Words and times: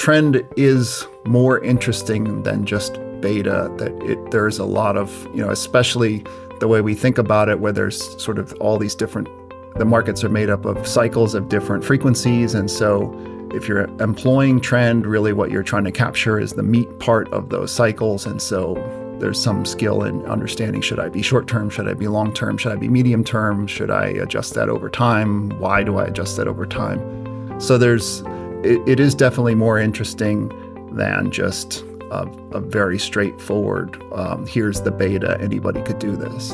trend 0.00 0.42
is 0.56 1.06
more 1.26 1.62
interesting 1.62 2.42
than 2.42 2.64
just 2.64 2.94
beta. 3.20 3.70
That 3.76 3.92
it, 4.02 4.30
there's 4.30 4.58
a 4.58 4.64
lot 4.64 4.96
of, 4.96 5.28
you 5.34 5.44
know, 5.44 5.50
especially 5.50 6.24
the 6.58 6.68
way 6.68 6.80
we 6.80 6.94
think 6.94 7.18
about 7.18 7.50
it, 7.50 7.60
where 7.60 7.70
there's 7.70 8.00
sort 8.18 8.38
of 8.38 8.54
all 8.60 8.78
these 8.78 8.94
different, 8.94 9.28
the 9.76 9.84
markets 9.84 10.24
are 10.24 10.30
made 10.30 10.48
up 10.48 10.64
of 10.64 10.88
cycles 10.88 11.34
of 11.34 11.50
different 11.50 11.84
frequencies. 11.84 12.54
And 12.54 12.70
so 12.70 13.12
if 13.52 13.68
you're 13.68 13.82
employing 14.00 14.58
trend, 14.62 15.04
really 15.04 15.34
what 15.34 15.50
you're 15.50 15.62
trying 15.62 15.84
to 15.84 15.92
capture 15.92 16.40
is 16.40 16.54
the 16.54 16.62
meat 16.62 16.98
part 16.98 17.30
of 17.30 17.50
those 17.50 17.70
cycles. 17.70 18.24
And 18.24 18.40
so 18.40 18.76
there's 19.20 19.38
some 19.38 19.66
skill 19.66 20.02
in 20.04 20.24
understanding 20.24 20.80
should 20.80 20.98
I 20.98 21.10
be 21.10 21.20
short 21.20 21.46
term, 21.46 21.68
should 21.68 21.86
I 21.86 21.92
be 21.92 22.08
long 22.08 22.32
term, 22.32 22.56
should 22.56 22.72
I 22.72 22.76
be 22.76 22.88
medium 22.88 23.22
term, 23.22 23.66
should 23.66 23.90
I 23.90 24.06
adjust 24.06 24.54
that 24.54 24.70
over 24.70 24.88
time, 24.88 25.50
why 25.58 25.82
do 25.82 25.98
I 25.98 26.06
adjust 26.06 26.38
that 26.38 26.48
over 26.48 26.64
time? 26.64 27.60
So 27.60 27.76
there's, 27.76 28.22
it, 28.64 28.86
it 28.88 29.00
is 29.00 29.14
definitely 29.14 29.54
more 29.54 29.78
interesting 29.78 30.48
than 30.92 31.30
just 31.30 31.84
a, 32.10 32.28
a 32.52 32.60
very 32.60 32.98
straightforward, 32.98 34.02
um, 34.12 34.46
here's 34.46 34.82
the 34.82 34.90
beta, 34.90 35.38
anybody 35.40 35.80
could 35.82 35.98
do 35.98 36.16
this. 36.16 36.52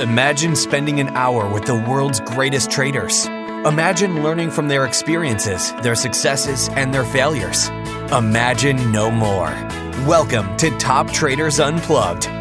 Imagine 0.00 0.54
spending 0.54 1.00
an 1.00 1.08
hour 1.08 1.52
with 1.52 1.64
the 1.66 1.74
world's 1.74 2.20
greatest 2.20 2.70
traders. 2.70 3.26
Imagine 3.26 4.22
learning 4.22 4.50
from 4.50 4.68
their 4.68 4.86
experiences, 4.86 5.72
their 5.82 5.96
successes, 5.96 6.68
and 6.70 6.94
their 6.94 7.04
failures. 7.04 7.68
Imagine 8.12 8.92
no 8.92 9.10
more. 9.10 9.50
Welcome 10.06 10.56
to 10.58 10.70
Top 10.78 11.10
Traders 11.10 11.58
Unplugged, 11.58 12.26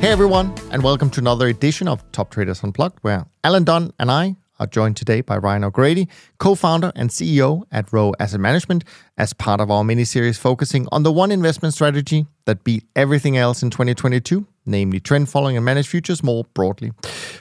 Hey 0.00 0.12
everyone, 0.12 0.54
and 0.70 0.82
welcome 0.82 1.10
to 1.10 1.20
another 1.20 1.48
edition 1.48 1.86
of 1.86 2.10
Top 2.10 2.30
Traders 2.30 2.64
Unplugged, 2.64 2.98
where 3.02 3.26
Alan 3.44 3.64
Dunn 3.64 3.92
and 3.98 4.10
I 4.10 4.36
are 4.58 4.66
joined 4.66 4.96
today 4.96 5.20
by 5.20 5.36
Ryan 5.36 5.62
O'Grady, 5.62 6.08
co-founder 6.38 6.90
and 6.96 7.10
CEO 7.10 7.64
at 7.70 7.92
Rowe 7.92 8.14
Asset 8.18 8.40
Management, 8.40 8.84
as 9.18 9.34
part 9.34 9.60
of 9.60 9.70
our 9.70 9.84
mini-series 9.84 10.38
focusing 10.38 10.88
on 10.90 11.02
the 11.02 11.12
one 11.12 11.30
investment 11.30 11.74
strategy 11.74 12.24
that 12.46 12.64
beat 12.64 12.84
everything 12.96 13.36
else 13.36 13.62
in 13.62 13.68
2022, 13.68 14.46
namely 14.64 15.00
trend 15.00 15.28
following 15.28 15.56
and 15.58 15.66
managed 15.66 15.90
futures 15.90 16.22
more 16.22 16.44
broadly. 16.54 16.92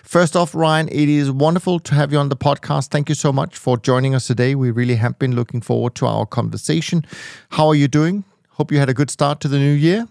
First 0.03 0.35
off, 0.35 0.53
Ryan, 0.53 0.89
it 0.89 1.07
is 1.07 1.31
wonderful 1.31 1.79
to 1.79 1.95
have 1.95 2.11
you 2.11 2.17
on 2.17 2.27
the 2.27 2.35
podcast. 2.35 2.89
Thank 2.89 3.07
you 3.07 3.15
so 3.15 3.31
much 3.31 3.55
for 3.55 3.77
joining 3.77 4.13
us 4.13 4.27
today. 4.27 4.53
We 4.53 4.69
really 4.71 4.95
have 4.95 5.17
been 5.17 5.33
looking 5.33 5.61
forward 5.61 5.95
to 5.95 6.07
our 6.07 6.25
conversation. 6.25 7.05
How 7.51 7.69
are 7.69 7.75
you 7.75 7.87
doing? 7.87 8.25
Hope 8.49 8.69
you 8.69 8.79
had 8.79 8.89
a 8.89 8.93
good 8.93 9.09
start 9.09 9.39
to 9.39 9.47
the 9.47 9.59
new 9.59 9.71
year. 9.71 10.09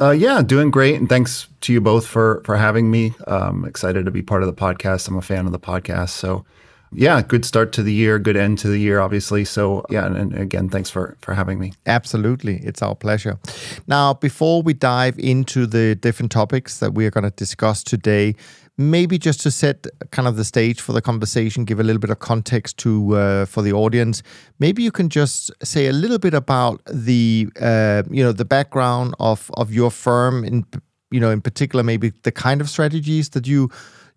Uh, 0.00 0.10
yeah, 0.10 0.42
doing 0.42 0.70
great, 0.70 0.96
and 0.96 1.08
thanks 1.08 1.48
to 1.62 1.72
you 1.72 1.80
both 1.80 2.06
for 2.06 2.42
for 2.44 2.56
having 2.56 2.90
me. 2.90 3.14
Um, 3.26 3.64
excited 3.64 4.04
to 4.04 4.10
be 4.10 4.22
part 4.22 4.42
of 4.42 4.46
the 4.46 4.52
podcast. 4.52 5.08
I'm 5.08 5.16
a 5.16 5.22
fan 5.22 5.46
of 5.46 5.52
the 5.52 5.58
podcast, 5.58 6.10
so 6.10 6.44
yeah, 6.92 7.22
good 7.22 7.44
start 7.44 7.72
to 7.72 7.82
the 7.82 7.92
year, 7.92 8.18
good 8.18 8.36
end 8.36 8.58
to 8.58 8.68
the 8.68 8.78
year, 8.78 9.00
obviously. 9.00 9.44
So 9.44 9.84
yeah, 9.90 10.06
and, 10.06 10.16
and 10.16 10.38
again, 10.38 10.68
thanks 10.68 10.90
for 10.90 11.16
for 11.20 11.34
having 11.34 11.58
me. 11.58 11.72
Absolutely, 11.86 12.58
it's 12.58 12.82
our 12.82 12.94
pleasure. 12.94 13.38
Now, 13.86 14.14
before 14.14 14.62
we 14.62 14.72
dive 14.72 15.18
into 15.18 15.66
the 15.66 15.94
different 15.94 16.32
topics 16.32 16.78
that 16.78 16.94
we 16.94 17.06
are 17.06 17.10
going 17.10 17.24
to 17.24 17.30
discuss 17.30 17.82
today, 17.82 18.34
maybe 18.78 19.18
just 19.18 19.40
to 19.40 19.50
set 19.50 19.86
kind 20.10 20.28
of 20.28 20.36
the 20.36 20.44
stage 20.44 20.80
for 20.80 20.92
the 20.92 21.02
conversation, 21.02 21.64
give 21.64 21.80
a 21.80 21.82
little 21.82 22.00
bit 22.00 22.10
of 22.10 22.18
context 22.18 22.76
to 22.78 23.16
uh, 23.16 23.46
for 23.46 23.62
the 23.62 23.72
audience. 23.72 24.22
Maybe 24.58 24.82
you 24.82 24.92
can 24.92 25.08
just 25.08 25.50
say 25.62 25.86
a 25.86 25.92
little 25.92 26.18
bit 26.18 26.34
about 26.34 26.82
the 26.86 27.48
uh, 27.60 28.02
you 28.10 28.22
know 28.22 28.32
the 28.32 28.44
background 28.44 29.14
of 29.18 29.50
of 29.54 29.72
your 29.72 29.90
firm 29.90 30.44
in 30.44 30.64
you 31.10 31.20
know 31.20 31.30
in 31.30 31.40
particular 31.40 31.82
maybe 31.82 32.12
the 32.22 32.32
kind 32.32 32.60
of 32.60 32.68
strategies 32.68 33.30
that 33.30 33.46
you 33.46 33.70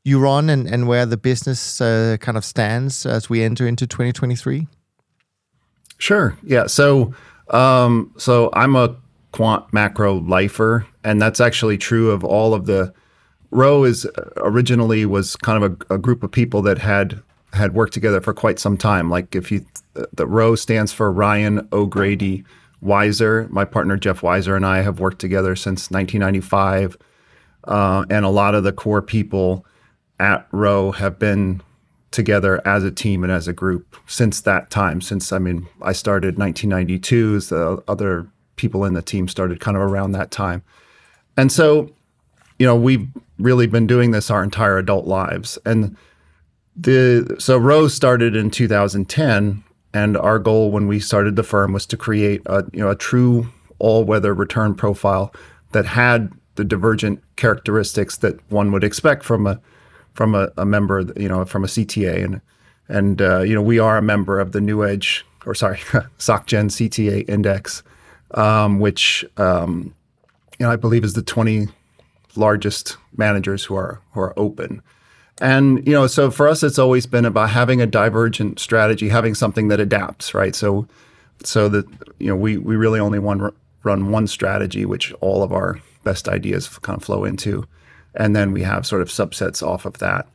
you 0.04 0.20
run 0.20 0.50
and 0.50 0.68
and 0.68 0.88
where 0.88 1.06
the 1.06 1.18
business 1.18 1.82
uh, 1.82 2.18
kind 2.20 2.38
of 2.38 2.46
stands 2.46 3.06
as 3.06 3.30
we 3.30 3.44
enter 3.44 3.68
into 3.68 3.86
2023. 3.86 4.68
Sure. 5.98 6.38
Yeah. 6.44 6.68
So 6.68 7.14
um, 7.50 8.14
so 8.18 8.50
I'm 8.54 8.76
a 8.76 8.96
quant 9.32 9.72
macro 9.74 10.16
lifer, 10.16 10.86
and 11.04 11.22
that's 11.22 11.40
actually 11.40 11.78
true 11.78 12.12
of 12.12 12.24
all 12.24 12.54
of 12.54 12.66
the 12.66 12.94
Rowe 13.52 13.84
is 13.84 14.08
originally 14.38 15.06
was 15.06 15.36
kind 15.36 15.64
of 15.64 15.72
a, 15.90 15.96
a, 15.96 15.98
group 15.98 16.22
of 16.22 16.32
people 16.32 16.62
that 16.62 16.78
had 16.78 17.20
had 17.52 17.74
worked 17.74 17.94
together 17.94 18.22
for 18.22 18.32
quite 18.32 18.60
some 18.60 18.78
time. 18.78 19.10
Like 19.10 19.36
if 19.36 19.52
you, 19.52 19.66
the 20.14 20.28
Rowe 20.28 20.54
stands 20.54 20.94
for 20.94 21.12
Ryan 21.12 21.68
O'Grady 21.72 22.44
Weiser. 22.84 23.50
My 23.50 23.66
partner 23.66 23.98
Jeff 23.98 24.22
Weiser 24.22 24.56
and 24.56 24.66
I 24.66 24.82
have 24.82 25.00
worked 25.00 25.20
together 25.20 25.56
since 25.56 25.90
1995, 25.90 26.96
uh, 27.64 28.06
and 28.12 28.24
a 28.24 28.30
lot 28.30 28.54
of 28.54 28.64
the 28.64 28.72
core 28.72 29.02
people 29.02 29.66
at 30.20 30.48
Rowe 30.52 30.92
have 30.92 31.20
been 31.20 31.62
together 32.12 32.66
as 32.68 32.84
a 32.84 32.92
team 32.92 33.24
and 33.24 33.32
as 33.32 33.48
a 33.48 33.54
group 33.54 33.96
since 34.08 34.42
that 34.42 34.70
time. 34.70 35.02
Since 35.02 35.32
I 35.32 35.40
mean, 35.40 35.68
I 35.82 35.92
started 35.92 36.38
1992. 36.38 37.40
The 37.42 37.84
other 37.88 38.28
people 38.56 38.84
in 38.84 38.94
the 38.94 39.02
team 39.02 39.28
started 39.28 39.60
kind 39.60 39.78
of 39.78 39.84
around 39.84 40.12
that 40.14 40.32
time, 40.32 40.64
and 41.38 41.52
so 41.52 41.90
you 42.60 42.66
know, 42.66 42.76
we've 42.76 43.08
really 43.40 43.66
been 43.66 43.88
doing 43.88 44.12
this 44.12 44.30
our 44.30 44.44
entire 44.44 44.78
adult 44.78 45.06
lives. 45.08 45.58
And 45.66 45.96
the 46.76 47.38
so 47.40 47.58
Rose 47.58 47.94
started 47.94 48.36
in 48.36 48.52
2010, 48.52 49.64
and 49.94 50.18
our 50.18 50.38
goal 50.38 50.70
when 50.70 50.86
we 50.88 51.00
started 51.00 51.36
the 51.36 51.44
firm 51.44 51.74
was 51.74 51.86
to 51.88 51.98
create 51.98 52.42
a 52.46 52.66
you 52.74 52.82
know 52.82 52.90
a 52.90 52.96
true 52.96 53.50
all-weather 53.80 54.34
return 54.34 54.76
profile 54.76 55.34
that 55.72 55.86
had 55.86 56.32
the 56.56 56.66
divergent 56.66 57.24
characteristics 57.38 58.18
that 58.18 58.38
one 58.52 58.74
would 58.74 58.84
expect 58.84 59.24
from 59.24 59.48
a 59.48 59.60
from 60.14 60.36
a, 60.36 60.50
a 60.58 60.66
member, 60.66 61.06
you 61.16 61.28
know, 61.28 61.46
from 61.46 61.64
a 61.64 61.68
CTA, 61.68 62.24
and 62.24 62.42
and 62.88 63.22
uh, 63.22 63.40
you 63.42 63.56
know 63.56 63.62
we 63.62 63.80
are 63.80 63.98
a 63.98 64.02
member 64.02 64.40
of 64.40 64.52
the 64.52 64.60
Newedge 64.60 65.24
or 65.46 65.56
sorry, 65.56 65.78
SocGen 66.20 66.70
CTA 66.70 67.28
Index, 67.30 67.84
um, 68.32 68.80
which 68.80 69.26
um, 69.38 69.94
you 70.60 70.66
know 70.66 70.72
I 70.72 70.76
believe 70.76 71.04
is 71.04 71.14
the 71.14 71.22
20 71.22 71.68
largest 72.36 72.98
managers 73.16 73.64
who 73.66 73.76
are 73.76 74.02
who 74.12 74.22
are 74.22 74.38
open. 74.38 74.82
And 75.42 75.86
you 75.88 75.94
know, 75.94 76.08
so 76.08 76.32
for 76.32 76.48
us, 76.48 76.64
it's 76.64 76.80
always 76.80 77.06
been 77.06 77.26
about 77.26 77.50
having 77.50 77.82
a 77.82 77.88
divergent 77.88 78.60
strategy, 78.60 79.10
having 79.10 79.36
something 79.36 79.70
that 79.70 79.80
adapts, 79.80 80.34
right? 80.34 80.54
So, 80.54 80.88
so 81.44 81.70
that 81.70 81.86
you 82.20 82.28
know, 82.28 82.36
we 82.36 82.58
we 82.58 82.76
really 82.76 83.00
only 83.00 83.20
one 83.20 83.52
run 83.84 84.12
one 84.12 84.28
strategy, 84.28 84.86
which 84.86 85.14
all 85.22 85.42
of 85.42 85.54
our 85.54 85.80
best 86.04 86.28
ideas 86.28 86.68
kind 86.68 86.98
of 86.98 87.04
flow 87.04 87.24
into, 87.24 87.66
and 88.16 88.36
then 88.36 88.52
we 88.52 88.64
have 88.64 88.86
sort 88.86 89.02
of 89.02 89.10
subsets 89.10 89.66
off 89.66 89.86
of 89.86 89.98
that. 90.00 90.28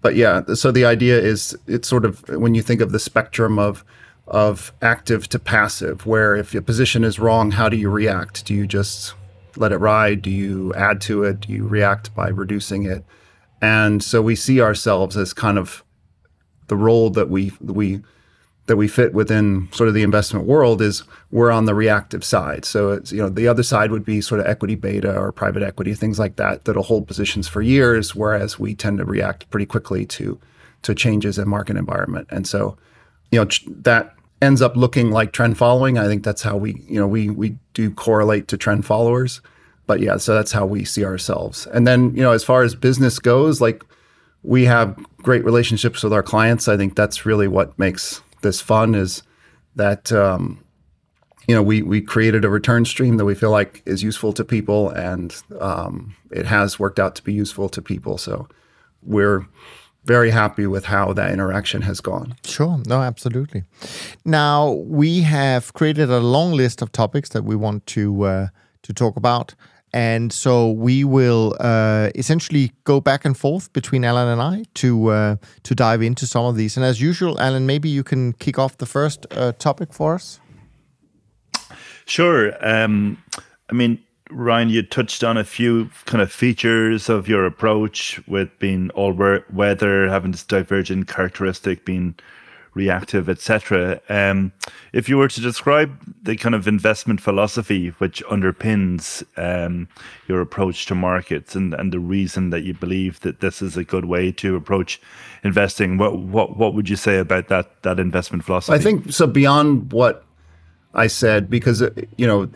But 0.00 0.16
yeah, 0.16 0.42
so 0.54 0.72
the 0.72 0.84
idea 0.84 1.18
is 1.18 1.56
it's 1.66 1.88
sort 1.88 2.04
of 2.04 2.28
when 2.28 2.54
you 2.54 2.62
think 2.62 2.80
of 2.80 2.92
the 2.92 2.98
spectrum 2.98 3.58
of 3.58 3.84
of 4.28 4.72
active 4.82 5.28
to 5.28 5.38
passive, 5.38 6.06
where 6.06 6.36
if 6.36 6.52
your 6.52 6.62
position 6.62 7.04
is 7.04 7.18
wrong, 7.18 7.50
how 7.50 7.68
do 7.68 7.76
you 7.76 7.90
react? 7.90 8.44
Do 8.46 8.54
you 8.54 8.66
just 8.66 9.14
let 9.56 9.72
it 9.72 9.78
ride? 9.78 10.22
Do 10.22 10.30
you 10.30 10.72
add 10.74 11.00
to 11.02 11.24
it? 11.24 11.40
Do 11.40 11.52
you 11.52 11.66
react 11.66 12.14
by 12.14 12.28
reducing 12.28 12.84
it? 12.84 13.04
And 13.60 14.02
so 14.02 14.22
we 14.22 14.34
see 14.34 14.60
ourselves 14.60 15.16
as 15.16 15.32
kind 15.32 15.58
of 15.58 15.84
the 16.68 16.76
role 16.76 17.10
that 17.10 17.28
we 17.28 17.52
we 17.60 18.02
that 18.72 18.78
we 18.78 18.88
fit 18.88 19.12
within 19.12 19.68
sort 19.70 19.86
of 19.86 19.94
the 19.94 20.02
investment 20.02 20.46
world 20.46 20.80
is 20.80 21.02
we're 21.30 21.50
on 21.50 21.66
the 21.66 21.74
reactive 21.74 22.24
side. 22.24 22.64
So 22.64 22.92
it's 22.92 23.12
you 23.12 23.18
know 23.18 23.28
the 23.28 23.46
other 23.46 23.62
side 23.62 23.90
would 23.90 24.02
be 24.02 24.22
sort 24.22 24.40
of 24.40 24.46
equity 24.46 24.76
beta 24.76 25.14
or 25.14 25.30
private 25.30 25.62
equity 25.62 25.92
things 25.92 26.18
like 26.18 26.36
that 26.36 26.64
that'll 26.64 26.82
hold 26.82 27.06
positions 27.06 27.46
for 27.46 27.60
years, 27.60 28.14
whereas 28.14 28.58
we 28.58 28.74
tend 28.74 28.96
to 28.96 29.04
react 29.04 29.50
pretty 29.50 29.66
quickly 29.66 30.06
to 30.06 30.40
to 30.80 30.94
changes 30.94 31.38
in 31.38 31.50
market 31.50 31.76
environment. 31.76 32.28
And 32.30 32.46
so 32.46 32.78
you 33.30 33.40
know 33.40 33.46
that 33.82 34.14
ends 34.40 34.62
up 34.62 34.74
looking 34.74 35.10
like 35.10 35.32
trend 35.32 35.58
following. 35.58 35.98
I 35.98 36.06
think 36.06 36.24
that's 36.24 36.40
how 36.40 36.56
we, 36.56 36.82
you 36.88 36.98
know, 36.98 37.06
we 37.06 37.28
we 37.28 37.58
do 37.74 37.90
correlate 37.90 38.48
to 38.48 38.56
trend 38.56 38.86
followers. 38.86 39.42
But 39.86 40.00
yeah, 40.00 40.16
so 40.16 40.32
that's 40.34 40.52
how 40.52 40.64
we 40.64 40.86
see 40.86 41.04
ourselves. 41.04 41.66
And 41.74 41.86
then, 41.86 42.16
you 42.16 42.22
know, 42.22 42.32
as 42.32 42.42
far 42.42 42.62
as 42.62 42.74
business 42.74 43.18
goes, 43.18 43.60
like 43.60 43.84
we 44.42 44.64
have 44.64 44.98
great 45.18 45.44
relationships 45.44 46.02
with 46.02 46.14
our 46.14 46.22
clients. 46.22 46.68
I 46.68 46.78
think 46.78 46.96
that's 46.96 47.26
really 47.26 47.48
what 47.48 47.78
makes 47.78 48.22
this 48.42 48.60
fun 48.60 48.94
is 48.94 49.22
that 49.74 50.12
um, 50.12 50.62
you 51.48 51.54
know, 51.54 51.62
we 51.62 51.82
we 51.82 52.00
created 52.00 52.44
a 52.44 52.50
return 52.50 52.84
stream 52.84 53.16
that 53.16 53.24
we 53.24 53.34
feel 53.34 53.50
like 53.50 53.82
is 53.84 54.02
useful 54.02 54.32
to 54.34 54.44
people, 54.44 54.90
and 54.90 55.34
um, 55.60 56.14
it 56.30 56.46
has 56.46 56.78
worked 56.78 56.98
out 56.98 57.14
to 57.16 57.22
be 57.22 57.32
useful 57.32 57.68
to 57.70 57.82
people. 57.82 58.16
So 58.18 58.48
we're 59.02 59.46
very 60.04 60.30
happy 60.30 60.66
with 60.66 60.84
how 60.84 61.12
that 61.12 61.32
interaction 61.32 61.82
has 61.82 62.00
gone. 62.00 62.36
Sure, 62.44 62.80
no, 62.86 63.00
absolutely. 63.02 63.64
Now 64.24 64.72
we 64.72 65.22
have 65.22 65.72
created 65.74 66.10
a 66.10 66.20
long 66.20 66.52
list 66.52 66.82
of 66.82 66.92
topics 66.92 67.30
that 67.30 67.44
we 67.44 67.56
want 67.56 67.86
to 67.88 68.22
uh, 68.22 68.46
to 68.82 68.92
talk 68.92 69.16
about, 69.16 69.54
and 69.92 70.32
so 70.32 70.70
we 70.70 71.04
will 71.04 71.54
uh, 71.60 72.10
essentially 72.14 72.72
go 72.84 73.00
back 73.00 73.24
and 73.24 73.36
forth 73.36 73.72
between 73.72 74.04
Alan 74.04 74.28
and 74.28 74.40
I 74.40 74.64
to 74.74 75.08
uh, 75.08 75.36
to 75.64 75.74
dive 75.74 76.02
into 76.02 76.26
some 76.26 76.44
of 76.46 76.56
these. 76.56 76.76
And 76.76 76.84
as 76.84 77.00
usual, 77.00 77.38
Alan, 77.40 77.66
maybe 77.66 77.88
you 77.88 78.02
can 78.02 78.32
kick 78.34 78.58
off 78.58 78.78
the 78.78 78.86
first 78.86 79.26
uh, 79.32 79.52
topic 79.52 79.92
for 79.92 80.14
us. 80.14 80.40
Sure. 82.06 82.52
Um, 82.66 83.22
I 83.70 83.74
mean, 83.74 83.98
Ryan, 84.30 84.70
you 84.70 84.82
touched 84.82 85.22
on 85.22 85.36
a 85.36 85.44
few 85.44 85.90
kind 86.06 86.22
of 86.22 86.32
features 86.32 87.08
of 87.08 87.28
your 87.28 87.44
approach 87.44 88.20
with 88.26 88.48
being 88.58 88.90
all 88.90 89.12
weather, 89.12 90.08
having 90.08 90.32
this 90.32 90.44
divergent 90.44 91.06
characteristic, 91.06 91.84
being 91.84 92.14
reactive, 92.74 93.28
etc. 93.28 94.00
Um, 94.08 94.52
if 94.92 95.08
you 95.08 95.18
were 95.18 95.28
to 95.28 95.40
describe 95.40 95.98
the 96.22 96.36
kind 96.36 96.54
of 96.54 96.66
investment 96.66 97.20
philosophy 97.20 97.88
which 97.98 98.24
underpins 98.24 99.22
um, 99.36 99.88
your 100.26 100.40
approach 100.40 100.86
to 100.86 100.94
markets 100.94 101.54
and, 101.54 101.74
and 101.74 101.92
the 101.92 102.00
reason 102.00 102.50
that 102.50 102.62
you 102.62 102.74
believe 102.74 103.20
that 103.20 103.40
this 103.40 103.60
is 103.60 103.76
a 103.76 103.84
good 103.84 104.06
way 104.06 104.32
to 104.32 104.56
approach 104.56 105.00
investing, 105.44 105.98
what 105.98 106.18
what 106.18 106.56
what 106.56 106.74
would 106.74 106.88
you 106.88 106.96
say 106.96 107.18
about 107.18 107.48
that 107.48 107.82
that 107.82 107.98
investment 107.98 108.44
philosophy? 108.44 108.78
I 108.78 108.80
think 108.80 109.12
so. 109.12 109.26
Beyond 109.26 109.92
what 109.92 110.24
I 110.94 111.06
said, 111.06 111.50
because 111.50 111.82
you 112.16 112.26
know 112.26 112.48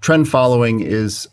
trend 0.00 0.28
following 0.28 0.80
is 0.80 1.28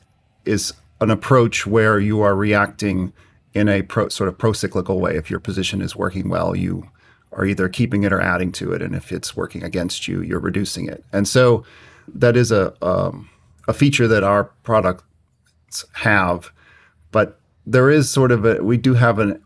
is 0.46 0.74
an 1.02 1.12
approach 1.12 1.68
where 1.68 2.00
you 2.00 2.22
are 2.22 2.36
reacting 2.36 3.12
in 3.54 3.68
a 3.68 3.82
pro, 3.82 4.08
sort 4.10 4.28
of 4.28 4.38
pro-cyclical 4.38 5.00
way. 5.00 5.18
If 5.18 5.30
your 5.30 5.40
position 5.40 5.82
is 5.82 5.96
working 5.96 6.30
well, 6.30 6.56
you 6.56 6.90
are 7.34 7.46
either 7.46 7.70
keeping 7.70 8.04
it 8.04 8.12
or 8.12 8.22
adding 8.22 8.52
to 8.54 8.74
it, 8.74 8.82
and 8.82 8.96
if 8.96 9.12
it's 9.12 9.36
working 9.36 9.64
against 9.64 10.08
you, 10.08 10.22
you're 10.22 10.40
reducing 10.40 10.88
it. 10.88 11.04
And 11.14 11.28
so 11.28 11.64
that 12.14 12.36
is 12.36 12.52
a 12.52 12.74
um, 12.86 13.30
a 13.68 13.74
feature 13.74 14.08
that 14.08 14.24
our 14.24 14.46
products 14.64 15.04
have, 15.94 16.52
but 17.12 17.40
there 17.66 17.90
is 17.90 18.10
sort 18.10 18.32
of 18.32 18.46
a 18.46 18.64
we 18.64 18.78
do 18.78 18.94
have 18.96 19.20
an 19.20 19.42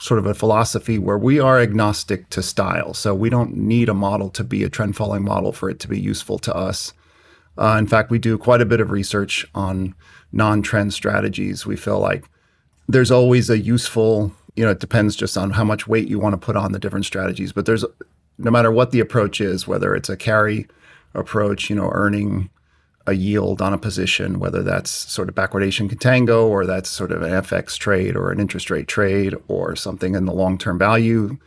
sort 0.00 0.18
of 0.18 0.26
a 0.26 0.34
philosophy 0.34 0.98
where 0.98 1.18
we 1.18 1.40
are 1.40 1.58
agnostic 1.58 2.30
to 2.30 2.42
style. 2.42 2.94
So 2.94 3.14
we 3.14 3.30
don't 3.30 3.56
need 3.56 3.88
a 3.88 3.94
model 3.94 4.30
to 4.30 4.44
be 4.44 4.62
a 4.62 4.70
trend 4.70 4.96
following 4.96 5.24
model 5.24 5.52
for 5.52 5.68
it 5.68 5.80
to 5.80 5.88
be 5.88 5.98
useful 5.98 6.38
to 6.40 6.54
us. 6.54 6.92
Uh, 7.56 7.76
in 7.78 7.88
fact, 7.88 8.10
we 8.10 8.20
do 8.20 8.38
quite 8.38 8.60
a 8.60 8.66
bit 8.66 8.80
of 8.80 8.92
research 8.92 9.44
on 9.54 9.94
non 10.32 10.62
trend 10.62 10.94
strategies. 10.94 11.66
We 11.66 11.76
feel 11.76 11.98
like 11.98 12.24
there's 12.86 13.10
always 13.10 13.50
a 13.50 13.58
useful, 13.58 14.32
you 14.56 14.64
know, 14.64 14.70
it 14.70 14.80
depends 14.80 15.16
just 15.16 15.36
on 15.36 15.50
how 15.50 15.64
much 15.64 15.86
weight 15.86 16.08
you 16.08 16.18
want 16.18 16.32
to 16.32 16.38
put 16.38 16.56
on 16.56 16.72
the 16.72 16.78
different 16.78 17.06
strategies, 17.06 17.52
but 17.52 17.66
there's 17.66 17.84
no 18.38 18.50
matter 18.50 18.70
what 18.70 18.90
the 18.90 19.00
approach 19.00 19.40
is, 19.40 19.66
whether 19.66 19.94
it's 19.94 20.08
a 20.08 20.16
carry 20.16 20.66
approach, 21.14 21.68
you 21.68 21.76
know, 21.76 21.90
earning 21.92 22.50
a 23.06 23.14
yield 23.14 23.62
on 23.62 23.72
a 23.72 23.78
position, 23.78 24.38
whether 24.38 24.62
that's 24.62 24.90
sort 24.90 25.28
of 25.28 25.34
backwardation 25.34 25.90
contango 25.90 26.46
or 26.46 26.66
that's 26.66 26.90
sort 26.90 27.10
of 27.10 27.22
an 27.22 27.30
FX 27.30 27.78
trade 27.78 28.14
or 28.14 28.30
an 28.30 28.38
interest 28.38 28.70
rate 28.70 28.86
trade 28.86 29.34
or 29.48 29.74
something 29.74 30.14
in 30.14 30.26
the 30.26 30.32
long 30.32 30.58
term 30.58 30.78
value 30.78 31.38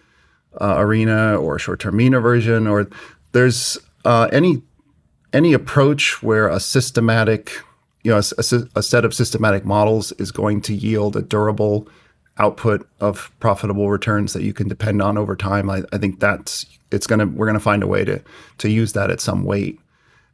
uh, 0.60 0.76
arena 0.78 1.36
or 1.36 1.60
short 1.60 1.80
term 1.80 1.96
mean 1.96 2.16
reversion, 2.16 2.68
or 2.68 2.90
there's 3.32 3.78
uh, 4.06 4.28
any 4.32 4.64
any 5.34 5.54
approach 5.54 6.22
where 6.22 6.50
a 6.50 6.60
systematic, 6.60 7.52
you 8.04 8.12
know, 8.12 8.18
a, 8.18 8.68
a, 8.76 8.84
set 8.84 9.06
of 9.06 9.14
systematic 9.14 9.64
models 9.64 10.12
is 10.14 10.30
going 10.32 10.60
to 10.62 10.74
yield 10.74 11.16
a 11.16 11.22
durable 11.22 11.88
output 12.42 12.90
of 13.00 13.32
profitable 13.40 13.90
returns 13.90 14.34
that 14.34 14.42
you 14.42 14.52
can 14.52 14.68
depend 14.68 15.02
on 15.02 15.18
over 15.18 15.36
time. 15.36 15.70
I, 15.70 15.84
I 15.94 16.00
think 16.00 16.20
that's 16.20 16.66
it's 16.92 17.06
gonna 17.06 17.28
we're 17.28 17.46
gonna 17.46 17.60
find 17.60 17.84
a 17.84 17.88
way 17.88 18.04
to 18.04 18.22
to 18.58 18.70
use 18.70 18.94
that 18.94 19.12
at 19.12 19.22
some 19.22 19.44
weight. 19.44 19.80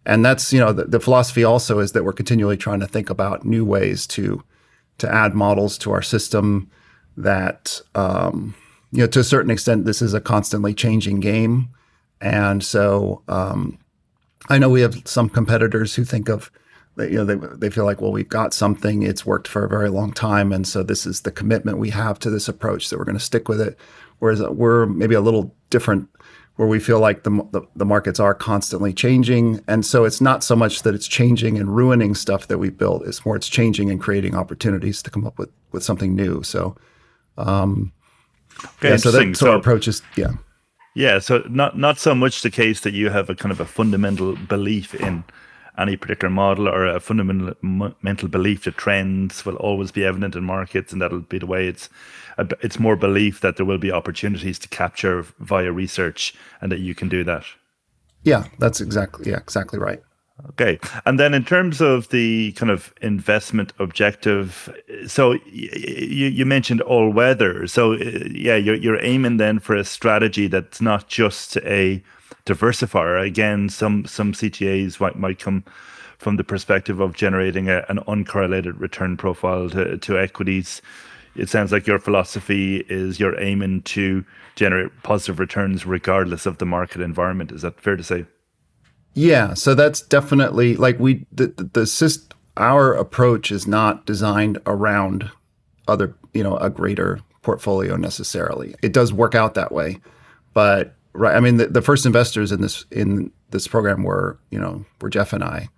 And 0.05 0.23
that's 0.23 0.53
you 0.53 0.59
know 0.59 0.71
the, 0.71 0.85
the 0.85 1.01
philosophy 1.01 1.43
also 1.43 1.79
is 1.79 1.91
that 1.91 2.05
we're 2.05 2.13
continually 2.13 2.55
trying 2.55 2.79
to 2.79 2.87
think 2.87 3.09
about 3.09 3.45
new 3.45 3.65
ways 3.65 4.07
to 4.07 4.41
to 4.99 5.13
add 5.13 5.35
models 5.35 5.77
to 5.79 5.91
our 5.91 6.01
system 6.01 6.71
that 7.17 7.81
um, 7.93 8.55
you 8.91 8.99
know 8.99 9.07
to 9.07 9.19
a 9.19 9.23
certain 9.23 9.51
extent 9.51 9.83
this 9.83 10.01
is 10.01 10.13
a 10.13 10.21
constantly 10.21 10.73
changing 10.73 11.19
game, 11.19 11.69
and 12.21 12.63
so 12.63 13.21
um, 13.27 13.77
I 14.47 14.57
know 14.57 14.69
we 14.69 14.81
have 14.81 15.01
some 15.05 15.27
competitors 15.27 15.95
who 15.95 16.05
think 16.05 16.29
of 16.29 16.49
you 16.99 17.23
know 17.23 17.25
they, 17.25 17.35
they 17.35 17.69
feel 17.69 17.85
like 17.85 18.01
well 18.01 18.11
we've 18.11 18.29
got 18.29 18.53
something. 18.53 19.03
It's 19.03 19.25
worked 19.25 19.47
for 19.47 19.63
a 19.63 19.69
very 19.69 19.89
long 19.89 20.11
time. 20.11 20.51
And 20.51 20.67
so 20.67 20.83
this 20.83 21.05
is 21.05 21.21
the 21.21 21.31
commitment 21.31 21.77
we 21.77 21.91
have 21.91 22.19
to 22.19 22.29
this 22.29 22.47
approach 22.47 22.89
that 22.89 22.97
we're 22.97 23.05
going 23.05 23.17
to 23.17 23.23
stick 23.23 23.47
with 23.47 23.61
it. 23.61 23.77
Whereas 24.19 24.41
we're 24.41 24.87
maybe 24.87 25.15
a 25.15 25.21
little 25.21 25.55
different 25.69 26.09
where 26.55 26.67
we 26.67 26.79
feel 26.79 26.99
like 26.99 27.21
the, 27.21 27.29
the, 27.51 27.61
the 27.75 27.85
markets 27.85 28.19
are 28.19 28.33
constantly 28.33 28.91
changing. 28.91 29.63
And 29.67 29.85
so 29.85 30.05
it's 30.05 30.19
not 30.19 30.43
so 30.43 30.55
much 30.55 30.81
that 30.81 30.95
it's 30.95 31.07
changing 31.07 31.57
and 31.59 31.75
ruining 31.75 32.15
stuff 32.15 32.47
that 32.47 32.57
we 32.57 32.71
built. 32.71 33.05
It's 33.05 33.23
more 33.23 33.35
it's 33.35 33.47
changing 33.47 33.91
and 33.91 34.01
creating 34.01 34.35
opportunities 34.35 35.03
to 35.03 35.11
come 35.11 35.25
up 35.25 35.37
with 35.37 35.49
with 35.71 35.83
something 35.83 36.15
new. 36.15 36.41
So 36.43 36.75
um 37.37 37.93
okay, 38.79 38.89
yeah, 38.89 38.95
so 38.97 39.11
that 39.11 39.37
so, 39.37 39.45
so 39.45 39.51
our 39.51 39.57
approach 39.57 39.87
is 39.87 40.01
yeah. 40.15 40.31
Yeah, 40.95 41.19
so 41.19 41.43
not 41.47 41.77
not 41.77 41.99
so 41.99 42.15
much 42.15 42.41
the 42.41 42.49
case 42.49 42.81
that 42.81 42.95
you 42.95 43.11
have 43.11 43.29
a 43.29 43.35
kind 43.35 43.51
of 43.51 43.59
a 43.59 43.65
fundamental 43.65 44.35
belief 44.35 44.95
in 44.95 45.23
any 45.77 45.95
particular 45.95 46.29
model 46.29 46.67
or 46.67 46.85
a 46.85 46.99
fundamental 46.99 47.53
mental 48.01 48.27
belief 48.27 48.63
that 48.63 48.77
trends 48.77 49.45
will 49.45 49.55
always 49.57 49.91
be 49.91 50.03
evident 50.03 50.35
in 50.35 50.43
markets 50.43 50.91
and 50.91 51.01
that'll 51.01 51.19
be 51.19 51.39
the 51.39 51.45
way 51.45 51.67
it's 51.67 51.89
it's 52.61 52.79
more 52.79 52.95
belief 52.95 53.41
that 53.41 53.57
there 53.57 53.65
will 53.65 53.77
be 53.77 53.91
opportunities 53.91 54.59
to 54.59 54.67
capture 54.67 55.25
via 55.39 55.71
research 55.71 56.33
and 56.61 56.71
that 56.71 56.79
you 56.79 56.95
can 56.95 57.09
do 57.09 57.23
that 57.23 57.43
yeah 58.23 58.45
that's 58.59 58.81
exactly 58.81 59.29
yeah 59.29 59.37
exactly 59.37 59.79
right 59.79 60.01
Okay. 60.49 60.79
And 61.05 61.19
then 61.19 61.33
in 61.33 61.43
terms 61.43 61.81
of 61.81 62.09
the 62.09 62.51
kind 62.53 62.71
of 62.71 62.93
investment 63.01 63.73
objective, 63.79 64.69
so 65.07 65.33
you, 65.45 66.27
you 66.27 66.45
mentioned 66.45 66.81
all 66.81 67.09
weather. 67.09 67.65
So 67.67 67.93
uh, 67.93 67.97
yeah, 68.29 68.55
you're, 68.55 68.75
you're 68.75 69.03
aiming 69.03 69.37
then 69.37 69.59
for 69.59 69.75
a 69.75 69.83
strategy 69.83 70.47
that's 70.47 70.79
not 70.79 71.07
just 71.07 71.57
a 71.57 72.03
diversifier. 72.45 73.25
Again, 73.25 73.69
some, 73.69 74.05
some 74.05 74.33
CTAs 74.33 74.99
might, 74.99 75.17
might 75.17 75.39
come 75.39 75.63
from 76.17 76.37
the 76.37 76.43
perspective 76.43 76.99
of 76.99 77.15
generating 77.15 77.69
a, 77.69 77.85
an 77.89 77.99
uncorrelated 78.07 78.79
return 78.79 79.17
profile 79.17 79.69
to, 79.69 79.97
to 79.97 80.19
equities. 80.19 80.81
It 81.35 81.49
sounds 81.49 81.71
like 81.71 81.85
your 81.85 81.99
philosophy 81.99 82.83
is 82.89 83.19
you're 83.19 83.39
aiming 83.39 83.83
to 83.83 84.25
generate 84.55 84.91
positive 85.03 85.39
returns 85.39 85.85
regardless 85.85 86.45
of 86.47 86.57
the 86.57 86.65
market 86.65 87.01
environment. 87.01 87.51
Is 87.51 87.61
that 87.61 87.79
fair 87.79 87.95
to 87.95 88.03
say? 88.03 88.25
Yeah, 89.13 89.53
so 89.53 89.73
that's 89.73 90.01
definitely 90.01 90.75
like 90.75 90.99
we 90.99 91.25
the 91.31 91.47
the, 91.47 91.63
the 91.63 91.81
syst, 91.81 92.33
our 92.55 92.93
approach 92.93 93.51
is 93.51 93.65
not 93.65 94.05
designed 94.05 94.59
around 94.67 95.31
other 95.87 96.15
you 96.33 96.43
know 96.43 96.57
a 96.57 96.69
greater 96.69 97.19
portfolio 97.41 97.95
necessarily. 97.95 98.75
It 98.83 98.93
does 98.93 99.11
work 99.11 99.33
out 99.33 99.55
that 99.55 99.71
way, 99.71 99.99
but 100.53 100.95
right. 101.13 101.35
I 101.35 101.39
mean, 101.39 101.57
the, 101.57 101.67
the 101.67 101.81
first 101.81 102.05
investors 102.05 102.51
in 102.51 102.61
this 102.61 102.85
in 102.91 103.31
this 103.51 103.67
program 103.67 104.03
were 104.03 104.39
you 104.51 104.59
know 104.59 104.85
were 105.01 105.09
Jeff 105.09 105.33
and 105.33 105.43
I, 105.43 105.69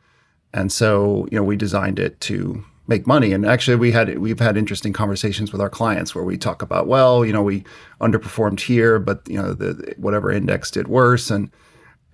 and 0.53 0.71
so 0.71 1.27
you 1.31 1.37
know 1.37 1.43
we 1.43 1.55
designed 1.55 1.99
it 1.99 2.19
to 2.21 2.63
make 2.87 3.05
money. 3.05 3.31
And 3.33 3.45
actually, 3.45 3.77
we 3.77 3.91
had 3.91 4.17
we've 4.17 4.39
had 4.39 4.57
interesting 4.57 4.93
conversations 4.93 5.51
with 5.51 5.61
our 5.61 5.69
clients 5.69 6.13
where 6.13 6.23
we 6.23 6.37
talk 6.37 6.61
about 6.61 6.87
well, 6.87 7.23
you 7.23 7.31
know, 7.31 7.43
we 7.43 7.63
underperformed 8.01 8.59
here, 8.59 8.99
but 8.99 9.21
you 9.27 9.41
know 9.41 9.53
the 9.53 9.93
whatever 9.97 10.31
index 10.31 10.71
did 10.71 10.87
worse 10.87 11.29
and 11.29 11.51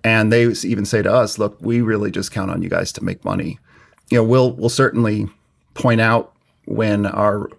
and 0.04 0.32
they 0.32 0.46
even 0.46 0.84
say 0.84 1.02
to 1.02 1.12
us, 1.12 1.36
"Look, 1.36 1.56
we 1.60 1.80
really 1.80 2.12
just 2.12 2.30
count 2.30 2.50
on 2.50 2.62
you 2.62 2.68
guys 2.68 2.92
to 2.92 3.02
make 3.02 3.24
money." 3.24 3.58
You 4.10 4.18
know, 4.18 4.24
we'll 4.24 4.52
we'll 4.52 4.68
certainly 4.68 5.28
point 5.74 6.00
out 6.00 6.32
when 6.66 7.06
our, 7.06 7.50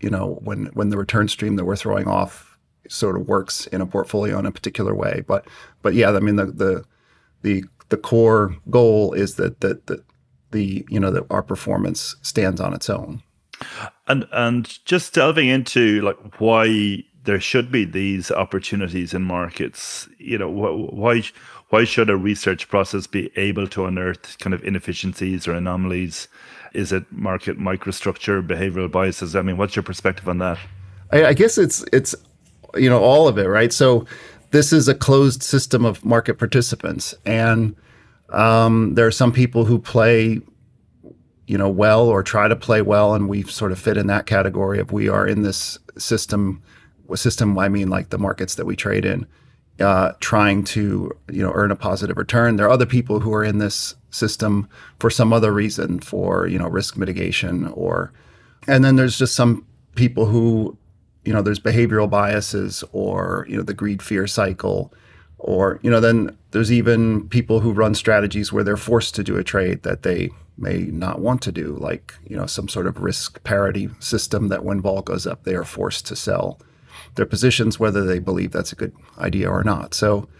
you 0.00 0.10
know, 0.10 0.38
when 0.42 0.66
when 0.74 0.90
the 0.90 0.98
return 0.98 1.28
stream 1.28 1.56
that 1.56 1.64
we're 1.64 1.76
throwing 1.76 2.06
off 2.06 2.47
sort 2.88 3.16
of 3.16 3.28
works 3.28 3.66
in 3.68 3.80
a 3.80 3.86
portfolio 3.86 4.38
in 4.38 4.46
a 4.46 4.52
particular 4.52 4.94
way. 4.94 5.22
But 5.26 5.46
but 5.82 5.94
yeah, 5.94 6.10
I 6.10 6.20
mean 6.20 6.36
the 6.36 6.46
the 6.46 6.84
the 7.42 7.64
the 7.88 7.96
core 7.96 8.56
goal 8.70 9.12
is 9.12 9.36
that 9.36 9.60
that 9.60 9.86
that 9.86 10.04
the 10.50 10.86
you 10.88 11.00
know 11.00 11.10
that 11.10 11.24
our 11.30 11.42
performance 11.42 12.16
stands 12.22 12.60
on 12.60 12.74
its 12.74 12.90
own. 12.90 13.22
And 14.06 14.26
and 14.32 14.84
just 14.84 15.14
delving 15.14 15.48
into 15.48 16.00
like 16.02 16.40
why 16.40 17.04
there 17.24 17.40
should 17.40 17.70
be 17.70 17.84
these 17.84 18.30
opportunities 18.30 19.12
in 19.12 19.22
markets. 19.22 20.08
You 20.18 20.38
know, 20.38 20.48
why 20.48 21.22
why 21.70 21.84
should 21.84 22.08
a 22.08 22.16
research 22.16 22.68
process 22.68 23.06
be 23.06 23.30
able 23.36 23.68
to 23.68 23.84
unearth 23.84 24.38
kind 24.38 24.54
of 24.54 24.64
inefficiencies 24.64 25.46
or 25.46 25.52
anomalies? 25.52 26.28
Is 26.72 26.92
it 26.92 27.04
market 27.12 27.58
microstructure, 27.58 28.46
behavioral 28.46 28.90
biases? 28.90 29.36
I 29.36 29.42
mean, 29.42 29.56
what's 29.56 29.76
your 29.76 29.82
perspective 29.82 30.28
on 30.28 30.38
that? 30.38 30.58
I, 31.12 31.26
I 31.26 31.32
guess 31.34 31.58
it's 31.58 31.84
it's 31.92 32.14
you 32.74 32.90
know 32.90 33.00
all 33.00 33.28
of 33.28 33.38
it, 33.38 33.48
right? 33.48 33.72
So 33.72 34.06
this 34.50 34.72
is 34.72 34.88
a 34.88 34.94
closed 34.94 35.42
system 35.42 35.84
of 35.84 36.04
market 36.04 36.38
participants, 36.38 37.14
and 37.24 37.76
Um, 38.30 38.94
there 38.94 39.06
are 39.06 39.10
some 39.10 39.32
people 39.32 39.64
who 39.64 39.78
play, 39.78 40.40
you 41.46 41.56
know, 41.56 41.70
well 41.70 42.08
or 42.08 42.22
try 42.22 42.46
to 42.46 42.56
play 42.56 42.82
well, 42.82 43.14
and 43.14 43.26
we 43.26 43.42
sort 43.44 43.72
of 43.72 43.78
fit 43.78 43.96
in 43.96 44.06
that 44.08 44.26
category 44.26 44.78
of 44.80 44.92
we 44.92 45.08
are 45.08 45.26
in 45.26 45.42
this 45.42 45.78
system. 45.96 46.60
System, 47.14 47.58
I 47.58 47.70
mean, 47.70 47.88
like 47.88 48.10
the 48.10 48.18
markets 48.18 48.56
that 48.56 48.66
we 48.66 48.76
trade 48.76 49.06
in, 49.06 49.26
uh, 49.80 50.12
trying 50.20 50.62
to 50.64 51.10
you 51.32 51.42
know 51.42 51.52
earn 51.54 51.70
a 51.70 51.76
positive 51.76 52.18
return. 52.18 52.56
There 52.56 52.66
are 52.66 52.74
other 52.74 52.84
people 52.84 53.20
who 53.20 53.32
are 53.32 53.48
in 53.48 53.58
this 53.58 53.96
system 54.10 54.68
for 54.98 55.08
some 55.10 55.32
other 55.32 55.50
reason, 55.50 56.00
for 56.00 56.46
you 56.46 56.58
know 56.58 56.68
risk 56.68 56.98
mitigation, 56.98 57.68
or 57.68 58.12
and 58.66 58.84
then 58.84 58.96
there's 58.96 59.18
just 59.18 59.34
some 59.34 59.64
people 59.94 60.26
who 60.26 60.76
you 61.28 61.34
know 61.34 61.42
there's 61.42 61.60
behavioral 61.60 62.08
biases 62.08 62.82
or 62.92 63.44
you 63.50 63.56
know 63.58 63.62
the 63.62 63.74
greed 63.74 64.00
fear 64.00 64.26
cycle 64.26 64.90
or 65.36 65.78
you 65.82 65.90
know 65.90 66.00
then 66.00 66.34
there's 66.52 66.72
even 66.72 67.28
people 67.28 67.60
who 67.60 67.70
run 67.70 67.94
strategies 67.94 68.50
where 68.50 68.64
they're 68.64 68.78
forced 68.78 69.14
to 69.14 69.22
do 69.22 69.36
a 69.36 69.44
trade 69.44 69.82
that 69.82 70.04
they 70.04 70.30
may 70.56 70.78
not 70.84 71.20
want 71.20 71.42
to 71.42 71.52
do 71.52 71.76
like 71.76 72.14
you 72.26 72.34
know 72.34 72.46
some 72.46 72.66
sort 72.66 72.86
of 72.86 73.02
risk 73.02 73.44
parity 73.44 73.90
system 73.98 74.48
that 74.48 74.64
when 74.64 74.80
vol 74.80 75.02
goes 75.02 75.26
up 75.26 75.44
they 75.44 75.54
are 75.54 75.64
forced 75.64 76.06
to 76.06 76.16
sell 76.16 76.58
their 77.16 77.26
positions 77.26 77.78
whether 77.78 78.06
they 78.06 78.18
believe 78.18 78.50
that's 78.50 78.72
a 78.72 78.76
good 78.76 78.94
idea 79.18 79.50
or 79.50 79.62
not. 79.62 79.92
So 79.92 80.30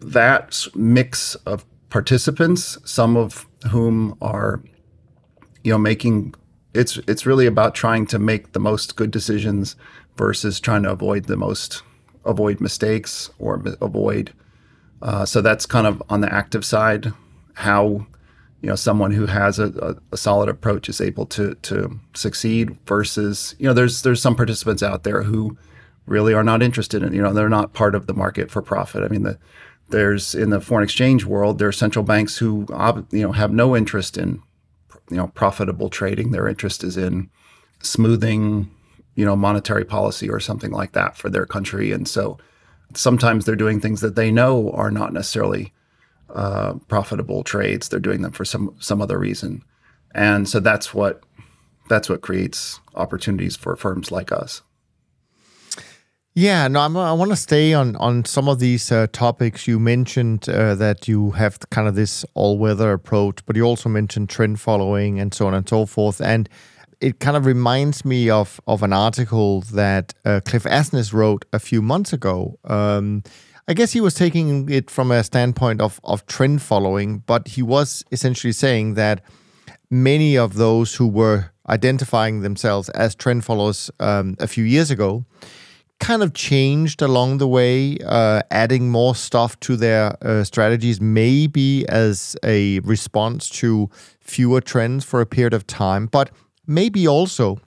that 0.00 0.66
mix 0.74 1.36
of 1.46 1.64
participants 1.90 2.76
some 2.84 3.16
of 3.16 3.46
whom 3.70 4.18
are 4.20 4.60
you 5.62 5.70
know 5.70 5.78
making 5.78 6.34
it's 6.74 6.98
it's 7.08 7.26
really 7.26 7.46
about 7.46 7.74
trying 7.74 8.06
to 8.06 8.18
make 8.18 8.52
the 8.52 8.60
most 8.60 8.96
good 8.96 9.10
decisions 9.10 9.74
versus 10.18 10.60
trying 10.60 10.82
to 10.82 10.90
avoid 10.90 11.24
the 11.24 11.36
most 11.36 11.82
avoid 12.24 12.60
mistakes 12.60 13.30
or 13.38 13.62
avoid. 13.80 14.34
Uh, 15.00 15.24
so 15.24 15.40
that's 15.40 15.64
kind 15.64 15.86
of 15.86 16.02
on 16.10 16.20
the 16.20 16.32
active 16.32 16.64
side, 16.64 17.12
how 17.54 18.06
you 18.60 18.68
know 18.68 18.74
someone 18.74 19.12
who 19.12 19.26
has 19.26 19.58
a, 19.58 19.96
a, 20.10 20.16
solid 20.16 20.48
approach 20.48 20.88
is 20.88 21.00
able 21.00 21.24
to 21.26 21.54
to 21.62 21.98
succeed 22.14 22.76
versus 22.86 23.54
you 23.58 23.66
know 23.66 23.72
there's 23.72 24.02
there's 24.02 24.20
some 24.20 24.34
participants 24.34 24.82
out 24.82 25.04
there 25.04 25.22
who 25.22 25.56
really 26.06 26.34
are 26.34 26.42
not 26.42 26.62
interested 26.62 27.02
in 27.02 27.12
you 27.12 27.22
know 27.22 27.32
they're 27.32 27.48
not 27.48 27.72
part 27.72 27.94
of 27.94 28.06
the 28.06 28.14
market 28.14 28.50
for 28.50 28.60
profit. 28.60 29.04
I 29.04 29.08
mean 29.08 29.22
the 29.22 29.38
there's 29.90 30.34
in 30.34 30.50
the 30.50 30.60
foreign 30.60 30.84
exchange 30.84 31.24
world 31.24 31.58
there 31.58 31.68
are 31.68 31.72
central 31.72 32.04
banks 32.04 32.36
who 32.38 32.66
you 33.12 33.22
know 33.22 33.32
have 33.32 33.52
no 33.52 33.76
interest 33.76 34.18
in 34.18 34.42
you 35.08 35.16
know 35.16 35.28
profitable 35.28 35.88
trading. 35.88 36.32
Their 36.32 36.48
interest 36.48 36.82
is 36.82 36.96
in 36.96 37.30
smoothing 37.80 38.68
you 39.18 39.24
know, 39.24 39.34
monetary 39.34 39.84
policy 39.84 40.30
or 40.30 40.38
something 40.38 40.70
like 40.70 40.92
that 40.92 41.16
for 41.16 41.28
their 41.28 41.44
country. 41.44 41.90
And 41.90 42.06
so 42.06 42.38
sometimes 42.94 43.44
they're 43.44 43.56
doing 43.56 43.80
things 43.80 44.00
that 44.00 44.14
they 44.14 44.30
know 44.30 44.70
are 44.70 44.92
not 44.92 45.12
necessarily 45.12 45.72
uh, 46.32 46.74
profitable 46.86 47.42
trades. 47.42 47.88
They're 47.88 47.98
doing 47.98 48.22
them 48.22 48.30
for 48.30 48.44
some 48.44 48.76
some 48.78 49.02
other 49.02 49.18
reason, 49.18 49.64
and 50.14 50.48
so 50.48 50.60
that's 50.60 50.94
what 50.94 51.24
that's 51.88 52.08
what 52.08 52.20
creates 52.20 52.78
opportunities 52.94 53.56
for 53.56 53.74
firms 53.74 54.12
like 54.12 54.30
us. 54.30 54.62
Yeah, 56.34 56.68
no, 56.68 56.80
I'm, 56.80 56.96
i 56.96 57.12
want 57.12 57.32
to 57.32 57.36
stay 57.36 57.74
on 57.74 57.96
on 57.96 58.24
some 58.24 58.48
of 58.48 58.60
these 58.60 58.92
uh, 58.92 59.08
topics. 59.10 59.66
You 59.66 59.80
mentioned 59.80 60.48
uh, 60.48 60.76
that 60.76 61.08
you 61.08 61.32
have 61.32 61.58
kind 61.70 61.88
of 61.88 61.96
this 61.96 62.24
all 62.34 62.56
weather 62.56 62.92
approach, 62.92 63.44
but 63.46 63.56
you 63.56 63.64
also 63.64 63.88
mentioned 63.88 64.28
trend 64.28 64.60
following 64.60 65.18
and 65.18 65.34
so 65.34 65.48
on 65.48 65.54
and 65.54 65.68
so 65.68 65.86
forth. 65.86 66.20
And 66.20 66.48
it 67.00 67.20
kind 67.20 67.36
of 67.36 67.46
reminds 67.46 68.04
me 68.04 68.30
of 68.30 68.60
of 68.66 68.82
an 68.82 68.92
article 68.92 69.62
that 69.72 70.14
uh, 70.24 70.40
Cliff 70.44 70.64
Asness 70.64 71.12
wrote 71.12 71.44
a 71.52 71.58
few 71.58 71.82
months 71.82 72.12
ago. 72.12 72.58
Um, 72.64 73.22
I 73.66 73.74
guess 73.74 73.92
he 73.92 74.00
was 74.00 74.14
taking 74.14 74.68
it 74.70 74.90
from 74.90 75.10
a 75.10 75.22
standpoint 75.22 75.80
of 75.80 76.00
of 76.04 76.26
trend 76.26 76.62
following, 76.62 77.18
but 77.26 77.48
he 77.48 77.62
was 77.62 78.04
essentially 78.10 78.52
saying 78.52 78.94
that 78.94 79.22
many 79.90 80.36
of 80.36 80.54
those 80.54 80.94
who 80.96 81.06
were 81.06 81.50
identifying 81.68 82.40
themselves 82.40 82.88
as 82.90 83.14
trend 83.14 83.44
followers 83.44 83.90
um, 84.00 84.36
a 84.38 84.46
few 84.46 84.64
years 84.64 84.90
ago 84.90 85.24
kind 86.00 86.22
of 86.22 86.32
changed 86.32 87.02
along 87.02 87.38
the 87.38 87.48
way, 87.48 87.98
uh, 88.06 88.40
adding 88.50 88.88
more 88.88 89.14
stuff 89.14 89.58
to 89.60 89.76
their 89.76 90.16
uh, 90.24 90.44
strategies, 90.44 91.00
maybe 91.00 91.88
as 91.88 92.36
a 92.44 92.78
response 92.80 93.48
to 93.48 93.90
fewer 94.20 94.60
trends 94.60 95.04
for 95.04 95.20
a 95.20 95.26
period 95.26 95.54
of 95.54 95.66
time, 95.66 96.06
but 96.06 96.30
maybe 96.68 97.08
also, 97.08 97.58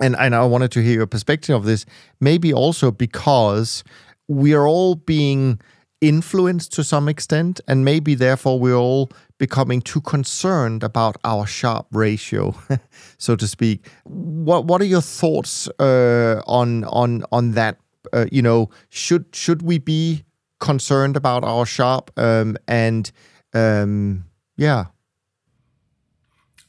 and, 0.00 0.14
and 0.16 0.34
I 0.34 0.44
wanted 0.44 0.70
to 0.72 0.82
hear 0.82 0.94
your 0.94 1.06
perspective 1.08 1.56
of 1.56 1.64
this, 1.64 1.84
maybe 2.20 2.52
also 2.52 2.92
because 2.92 3.82
we 4.28 4.54
are 4.54 4.68
all 4.68 4.94
being 4.94 5.60
influenced 6.00 6.72
to 6.72 6.84
some 6.84 7.08
extent, 7.08 7.60
and 7.66 7.84
maybe 7.84 8.14
therefore 8.14 8.58
we're 8.60 8.76
all 8.76 9.10
becoming 9.38 9.80
too 9.80 10.00
concerned 10.00 10.82
about 10.82 11.16
our 11.24 11.46
Sharpe 11.46 11.86
ratio, 11.92 12.54
so 13.18 13.34
to 13.36 13.48
speak. 13.48 13.88
What 14.04 14.66
What 14.66 14.80
are 14.80 14.86
your 14.86 15.00
thoughts 15.00 15.68
uh, 15.78 16.42
on 16.46 16.84
on 16.84 17.24
on 17.32 17.52
that? 17.52 17.78
Uh, 18.12 18.26
you 18.32 18.42
know, 18.42 18.68
should 18.90 19.24
should 19.32 19.62
we 19.62 19.78
be 19.78 20.24
concerned 20.60 21.16
about 21.16 21.44
our 21.44 21.64
Sharpe? 21.64 22.10
Um, 22.16 22.56
and 22.66 23.10
um, 23.54 24.24
yeah, 24.56 24.86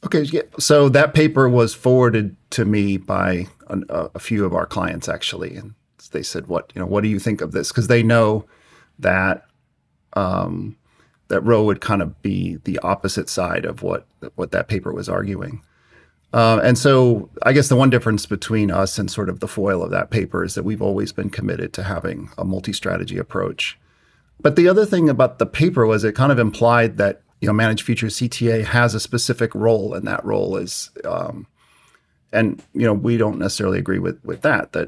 Okay, 0.05 0.25
so 0.60 0.89
that 0.89 1.13
paper 1.13 1.48
was 1.48 1.74
forwarded 1.74 2.36
to 2.51 2.65
me 2.65 2.98
by 2.98 3.48
a, 3.67 4.10
a, 4.15 4.19
few 4.19 4.43
of 4.45 4.53
our 4.53 4.65
clients 4.65 5.07
actually, 5.07 5.55
and 5.55 5.74
they 6.12 6.24
said, 6.24 6.48
"What 6.48 6.72
you 6.75 6.81
know? 6.81 6.86
What 6.86 7.03
do 7.03 7.10
you 7.10 7.19
think 7.19 7.41
of 7.41 7.51
this?" 7.51 7.69
Because 7.69 7.88
they 7.88 8.03
know 8.03 8.45
that 9.00 9.45
um, 10.13 10.77
that 11.29 11.41
Rowe 11.41 11.63
would 11.63 11.81
kind 11.81 12.01
of 12.01 12.22
be 12.22 12.57
the 12.65 12.79
opposite 12.79 13.29
side 13.29 13.65
of 13.65 13.81
what 13.81 14.05
what 14.36 14.51
that 14.51 14.67
paper 14.67 14.91
was 14.93 15.10
arguing. 15.10 15.63
Uh, 16.33 16.60
and 16.63 16.77
so, 16.77 17.29
I 17.43 17.53
guess 17.53 17.69
the 17.69 17.75
one 17.75 17.91
difference 17.91 18.25
between 18.25 18.72
us 18.72 18.98
and 18.98 19.10
sort 19.10 19.29
of 19.29 19.39
the 19.39 19.48
foil 19.48 19.83
of 19.83 19.91
that 19.91 20.10
paper 20.10 20.43
is 20.43 20.55
that 20.55 20.63
we've 20.63 20.81
always 20.81 21.12
been 21.12 21.29
committed 21.29 21.74
to 21.74 21.83
having 21.83 22.29
a 22.38 22.43
multi-strategy 22.43 23.19
approach. 23.19 23.79
But 24.41 24.55
the 24.55 24.67
other 24.67 24.86
thing 24.86 25.10
about 25.10 25.39
the 25.39 25.45
paper 25.45 25.86
was 25.86 26.03
it 26.03 26.15
kind 26.15 26.31
of 26.31 26.39
implied 26.39 26.98
that 26.98 27.22
you 27.43 27.47
know, 27.47 27.53
managed 27.53 27.83
futures 27.83 28.15
CTA 28.15 28.63
has 28.63 28.95
a 28.95 29.01
specific 29.01 29.53
role, 29.53 29.93
and 29.93 30.07
that 30.07 30.23
role 30.23 30.55
is, 30.55 30.89
um, 31.03 31.45
and 32.31 32.63
you 32.73 32.85
know, 32.85 32.93
we 32.93 33.17
don't 33.17 33.38
necessarily 33.38 33.77
agree 33.77 34.00
with 34.00 34.17
with 34.23 34.43
that. 34.43 34.71
That 34.71 34.88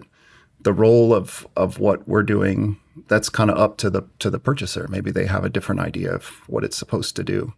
the 0.62 0.72
role 0.72 1.14
of 1.14 1.46
of 1.58 1.80
what 1.80 2.08
we're 2.08 2.24
doing 2.24 2.80
that's 3.10 3.28
kind 3.28 3.52
of 3.52 3.58
up 3.58 3.76
to 3.80 3.90
the 3.90 4.04
to 4.20 4.30
the 4.30 4.40
purchaser. 4.40 4.88
Maybe 4.88 5.12
they 5.12 5.26
have 5.26 5.44
a 5.44 5.50
different 5.50 5.82
idea 5.82 6.14
of 6.14 6.28
what 6.48 6.64
it's 6.64 6.78
supposed 6.78 7.18
to 7.18 7.26
do. 7.26 7.52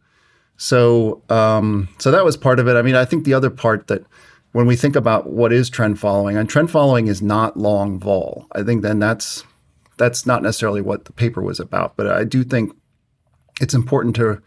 So 0.58 1.22
um, 1.30 1.90
so 2.00 2.10
that 2.10 2.26
was 2.26 2.36
part 2.36 2.60
of 2.60 2.68
it. 2.68 2.76
I 2.76 2.82
mean, 2.82 2.96
I 2.96 3.06
think 3.06 3.24
the 3.24 3.36
other 3.36 3.52
part 3.52 3.86
that 3.90 4.04
when 4.54 4.66
we 4.66 4.76
think 4.76 4.96
about 4.96 5.30
what 5.30 5.54
is 5.54 5.70
trend 5.70 6.00
following, 6.00 6.38
and 6.38 6.50
trend 6.50 6.72
following 6.72 7.06
is 7.06 7.22
not 7.22 7.56
long 7.56 8.00
vol. 8.00 8.48
I 8.54 8.64
think 8.64 8.82
then 8.82 8.98
that's 8.98 9.44
that's 9.98 10.26
not 10.26 10.42
necessarily 10.42 10.82
what 10.82 11.06
the 11.06 11.14
paper 11.14 11.44
was 11.44 11.60
about. 11.60 11.96
But 11.98 12.08
I 12.08 12.24
do 12.24 12.44
think 12.44 12.76
it's 13.62 13.76
important 13.76 14.16
to 14.16 14.42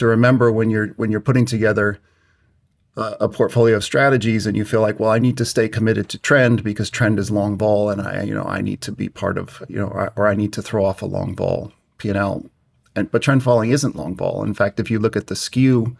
to 0.00 0.06
remember 0.06 0.50
when 0.50 0.70
you're 0.70 0.88
when 0.96 1.10
you're 1.10 1.20
putting 1.20 1.46
together 1.46 1.98
a, 2.96 3.16
a 3.20 3.28
portfolio 3.28 3.76
of 3.76 3.84
strategies 3.84 4.46
and 4.46 4.56
you 4.56 4.64
feel 4.64 4.80
like, 4.80 4.98
well, 4.98 5.10
I 5.10 5.18
need 5.18 5.36
to 5.36 5.44
stay 5.44 5.68
committed 5.68 6.08
to 6.10 6.18
trend 6.18 6.64
because 6.64 6.90
trend 6.90 7.18
is 7.18 7.30
long 7.30 7.56
vol, 7.56 7.88
and 7.88 8.02
I 8.02 8.22
you 8.22 8.34
know 8.34 8.44
I 8.44 8.60
need 8.60 8.80
to 8.82 8.92
be 8.92 9.08
part 9.08 9.38
of 9.38 9.62
you 9.68 9.76
know 9.76 9.88
or, 9.88 10.12
or 10.16 10.26
I 10.26 10.34
need 10.34 10.52
to 10.54 10.62
throw 10.62 10.84
off 10.84 11.02
a 11.02 11.06
long 11.06 11.36
vol 11.36 11.72
P 11.98 12.10
and 12.10 13.10
but 13.12 13.22
trend 13.22 13.42
following 13.42 13.70
isn't 13.70 13.94
long 13.94 14.16
vol. 14.16 14.42
In 14.42 14.54
fact, 14.54 14.80
if 14.80 14.90
you 14.90 14.98
look 14.98 15.16
at 15.16 15.28
the 15.28 15.36
skew, 15.36 15.96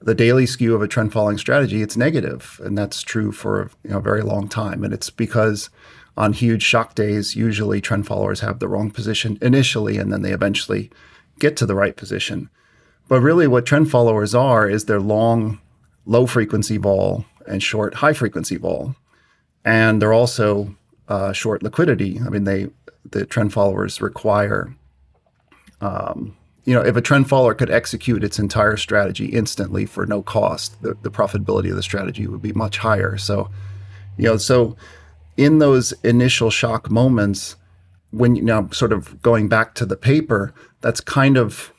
the 0.00 0.14
daily 0.14 0.46
skew 0.46 0.74
of 0.74 0.82
a 0.82 0.88
trend 0.88 1.12
following 1.12 1.38
strategy, 1.38 1.82
it's 1.82 1.96
negative, 1.96 2.60
and 2.62 2.78
that's 2.78 3.02
true 3.02 3.32
for 3.32 3.70
you 3.82 3.90
know, 3.90 3.98
a 3.98 4.02
very 4.02 4.22
long 4.22 4.48
time. 4.48 4.84
And 4.84 4.94
it's 4.94 5.10
because 5.10 5.70
on 6.16 6.32
huge 6.32 6.62
shock 6.62 6.94
days, 6.94 7.34
usually 7.34 7.80
trend 7.80 8.06
followers 8.06 8.40
have 8.40 8.60
the 8.60 8.68
wrong 8.68 8.90
position 8.90 9.38
initially, 9.42 9.98
and 9.98 10.12
then 10.12 10.22
they 10.22 10.32
eventually 10.32 10.90
get 11.38 11.56
to 11.56 11.66
the 11.66 11.74
right 11.74 11.96
position. 11.96 12.50
But 13.08 13.22
really, 13.22 13.46
what 13.46 13.66
trend 13.66 13.90
followers 13.90 14.34
are 14.34 14.68
is 14.68 14.84
they're 14.84 15.00
long, 15.00 15.60
low 16.04 16.26
frequency 16.26 16.76
vol 16.76 17.24
and 17.46 17.62
short, 17.62 17.94
high 17.94 18.12
frequency 18.12 18.56
vol, 18.56 18.94
and 19.64 20.00
they're 20.00 20.12
also 20.12 20.76
uh, 21.08 21.32
short 21.32 21.62
liquidity. 21.62 22.20
I 22.24 22.28
mean, 22.28 22.44
they 22.44 22.68
the 23.10 23.24
trend 23.24 23.52
followers 23.52 24.00
require. 24.00 24.74
Um, 25.80 26.36
you 26.64 26.74
know, 26.74 26.82
if 26.82 26.96
a 26.96 27.00
trend 27.00 27.30
follower 27.30 27.54
could 27.54 27.70
execute 27.70 28.22
its 28.22 28.38
entire 28.38 28.76
strategy 28.76 29.26
instantly 29.26 29.86
for 29.86 30.04
no 30.04 30.20
cost, 30.20 30.82
the, 30.82 30.94
the 31.00 31.10
profitability 31.10 31.70
of 31.70 31.76
the 31.76 31.82
strategy 31.82 32.26
would 32.26 32.42
be 32.42 32.52
much 32.52 32.76
higher. 32.76 33.16
So, 33.16 33.48
you 34.18 34.24
know, 34.24 34.36
so 34.36 34.76
in 35.38 35.60
those 35.60 35.92
initial 36.04 36.50
shock 36.50 36.90
moments, 36.90 37.56
when 38.10 38.36
you 38.36 38.42
know, 38.42 38.68
sort 38.70 38.92
of 38.92 39.22
going 39.22 39.48
back 39.48 39.74
to 39.76 39.86
the 39.86 39.96
paper, 39.96 40.52
that's 40.82 41.00
kind 41.00 41.38
of 41.38 41.72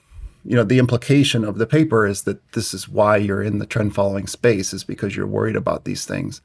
you 0.46 0.56
know 0.56 0.64
the 0.64 0.80
implication 0.80 1.44
of 1.44 1.58
the 1.58 1.68
paper 1.68 2.06
is 2.06 2.24
that 2.24 2.52
this 2.54 2.74
is 2.74 2.88
why 2.88 3.18
you're 3.18 3.44
in 3.44 3.60
the 3.60 3.66
trend 3.66 3.94
following 3.94 4.28
space 4.28 4.74
is 4.74 4.84
because 4.84 5.16
you're 5.16 5.28
worried 5.28 5.56
about 5.56 5.86
these 5.86 6.06
things 6.06 6.42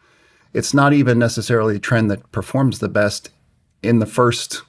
it's 0.53 0.75
not 0.75 0.93
even 0.93 1.19
necessarily 1.19 1.77
a 1.77 1.81
trend 1.81 2.11
that 2.11 2.31
performs 2.33 2.79
the 2.79 2.89
best 2.89 3.31
in 3.83 3.99
the 3.99 4.07
first 4.07 4.63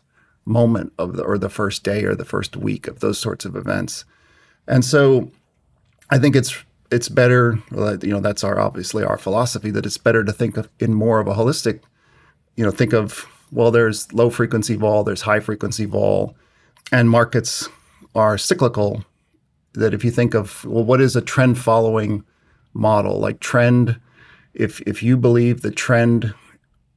moment 0.45 0.93
of 0.97 1.15
the 1.15 1.23
or 1.23 1.37
the 1.37 1.49
first 1.49 1.83
day 1.83 2.03
or 2.03 2.15
the 2.15 2.25
first 2.25 2.55
week 2.55 2.87
of 2.87 2.99
those 2.99 3.17
sorts 3.17 3.45
of 3.45 3.55
events 3.55 4.05
And 4.67 4.83
so 4.83 5.31
I 6.09 6.17
think 6.19 6.35
it's 6.35 6.55
it's 6.91 7.09
better, 7.09 7.59
you 7.71 8.11
know, 8.11 8.19
that's 8.19 8.43
our 8.43 8.59
obviously 8.59 9.03
our 9.03 9.17
philosophy 9.17 9.71
that 9.71 9.85
it's 9.85 9.97
better 9.97 10.23
to 10.23 10.31
think 10.31 10.55
of 10.57 10.69
in 10.79 10.93
more 10.93 11.19
of 11.19 11.27
a 11.27 11.33
holistic, 11.33 11.81
you 12.55 12.63
know, 12.63 12.71
think 12.71 12.93
of 12.93 13.25
well, 13.51 13.71
there's 13.71 14.11
low 14.13 14.29
frequency 14.29 14.75
vol, 14.75 15.03
there's 15.03 15.21
high 15.21 15.39
frequency 15.39 15.85
vol, 15.85 16.35
and 16.91 17.09
markets 17.09 17.69
are 18.13 18.37
cyclical. 18.37 19.03
That 19.75 19.93
if 19.93 20.03
you 20.03 20.11
think 20.11 20.33
of 20.33 20.65
well, 20.65 20.83
what 20.83 21.01
is 21.01 21.15
a 21.15 21.21
trend 21.21 21.57
following 21.57 22.23
model? 22.73 23.19
Like 23.19 23.39
trend, 23.39 23.99
if 24.53 24.81
if 24.81 25.03
you 25.03 25.17
believe 25.17 25.61
the 25.61 25.71
trend 25.71 26.33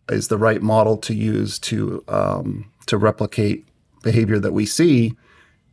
is 0.09 0.29
the 0.29 0.39
right 0.39 0.63
model 0.63 0.97
to 0.99 1.15
use 1.15 1.59
to 1.61 2.05
um, 2.09 2.71
to 2.87 2.97
replicate 2.97 3.67
behavior 4.03 4.39
that 4.39 4.53
we 4.53 4.67
see, 4.67 5.15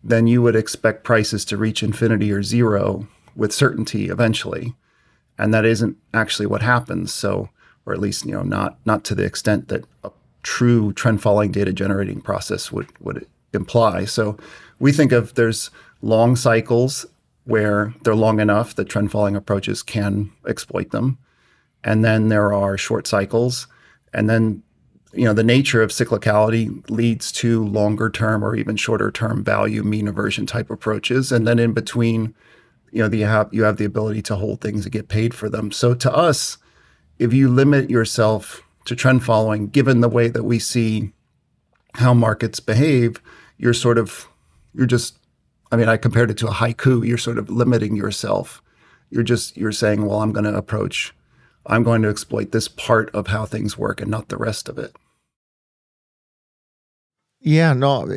then 0.04 0.28
you 0.28 0.42
would 0.42 0.56
expect 0.56 1.04
prices 1.04 1.46
to 1.46 1.58
reach 1.58 1.84
infinity 1.84 2.32
or 2.32 2.44
zero 2.44 3.08
with 3.36 3.54
certainty 3.54 4.10
eventually, 4.10 4.76
and 5.38 5.54
that 5.54 5.66
isn't 5.66 5.98
actually 6.14 6.46
what 6.46 6.62
happens. 6.62 7.14
So, 7.14 7.50
or 7.86 7.94
at 7.94 8.00
least 8.00 8.26
you 8.26 8.34
know 8.34 8.44
not 8.44 8.78
not 8.86 9.04
to 9.06 9.16
the 9.16 9.24
extent 9.24 9.68
that 9.70 9.86
a 10.04 10.12
true 10.44 10.94
trend 10.94 11.22
following 11.22 11.52
data 11.52 11.74
generating 11.74 12.22
process 12.22 12.72
would 12.72 12.88
would 13.00 13.26
imply. 13.54 14.06
So, 14.06 14.38
we 14.80 14.92
think 14.92 15.12
of 15.12 15.36
there's 15.36 15.72
long 16.06 16.36
cycles 16.36 17.06
where 17.46 17.94
they're 18.04 18.16
long 18.16 18.40
enough 18.40 18.76
that 18.76 18.90
trend 18.90 19.12
following 19.12 19.36
approaches 19.36 19.84
can 19.84 20.32
exploit 20.48 20.92
them, 20.92 21.18
and 21.84 22.06
then 22.06 22.30
there 22.30 22.54
are 22.54 22.78
short 22.78 23.08
cycles, 23.08 23.68
and 24.14 24.30
then 24.30 24.64
you 25.14 25.26
know 25.26 25.34
the 25.34 25.44
nature 25.44 25.82
of 25.82 25.90
cyclicality 25.90 26.88
leads 26.90 27.32
to 27.32 27.66
longer 27.66 28.10
term 28.10 28.44
or 28.44 28.56
even 28.56 28.76
shorter 28.76 29.12
term 29.12 29.44
value 29.44 29.84
mean 29.84 30.06
reversion 30.06 30.46
type 30.46 30.70
approaches. 30.70 31.32
And 31.32 31.48
then 31.48 31.60
in 31.60 31.74
between 31.74 32.36
you 32.96 33.02
know, 33.02 33.14
you 33.14 33.26
have 33.26 33.50
you 33.54 33.64
have 33.64 33.76
the 33.76 33.84
ability 33.84 34.22
to 34.22 34.38
hold 34.38 34.62
things 34.62 34.86
and 34.86 34.92
get 34.94 35.10
paid 35.10 35.34
for 35.34 35.50
them. 35.50 35.70
So 35.70 35.94
to 35.96 36.16
us, 36.16 36.58
if 37.20 37.34
you 37.34 37.50
limit 37.50 37.90
yourself 37.90 38.64
to 38.86 38.96
trend 38.96 39.26
following, 39.26 39.68
given 39.68 40.00
the 40.00 40.08
way 40.08 40.30
that 40.30 40.44
we 40.44 40.60
see 40.60 41.12
how 41.96 42.14
markets 42.14 42.62
behave, 42.62 43.22
you're 43.58 43.74
sort 43.74 43.98
of 43.98 44.30
you're 44.74 44.86
just 44.86 45.18
I 45.76 45.78
mean, 45.78 45.90
I 45.90 45.98
compared 45.98 46.32
it 46.32 46.38
to 46.38 46.48
a 46.48 46.52
haiku. 46.52 47.06
You're 47.06 47.18
sort 47.18 47.38
of 47.38 47.50
limiting 47.50 47.98
yourself. 47.98 48.64
You're 49.10 49.24
just 49.24 49.58
you're 49.58 49.74
saying, 49.74 50.06
well, 50.06 50.22
I'm 50.22 50.32
going 50.32 50.46
to 50.46 50.56
approach, 50.56 51.14
I'm 51.66 51.84
going 51.84 52.02
to 52.04 52.08
exploit 52.08 52.54
this 52.54 52.70
part 52.70 53.14
of 53.14 53.28
how 53.28 53.46
things 53.46 53.78
work 53.78 54.00
and 54.00 54.10
not 54.10 54.30
the 54.30 54.38
rest 54.38 54.70
of 54.70 54.78
it. 54.78 54.96
Yeah, 57.42 57.74
no, 57.74 58.10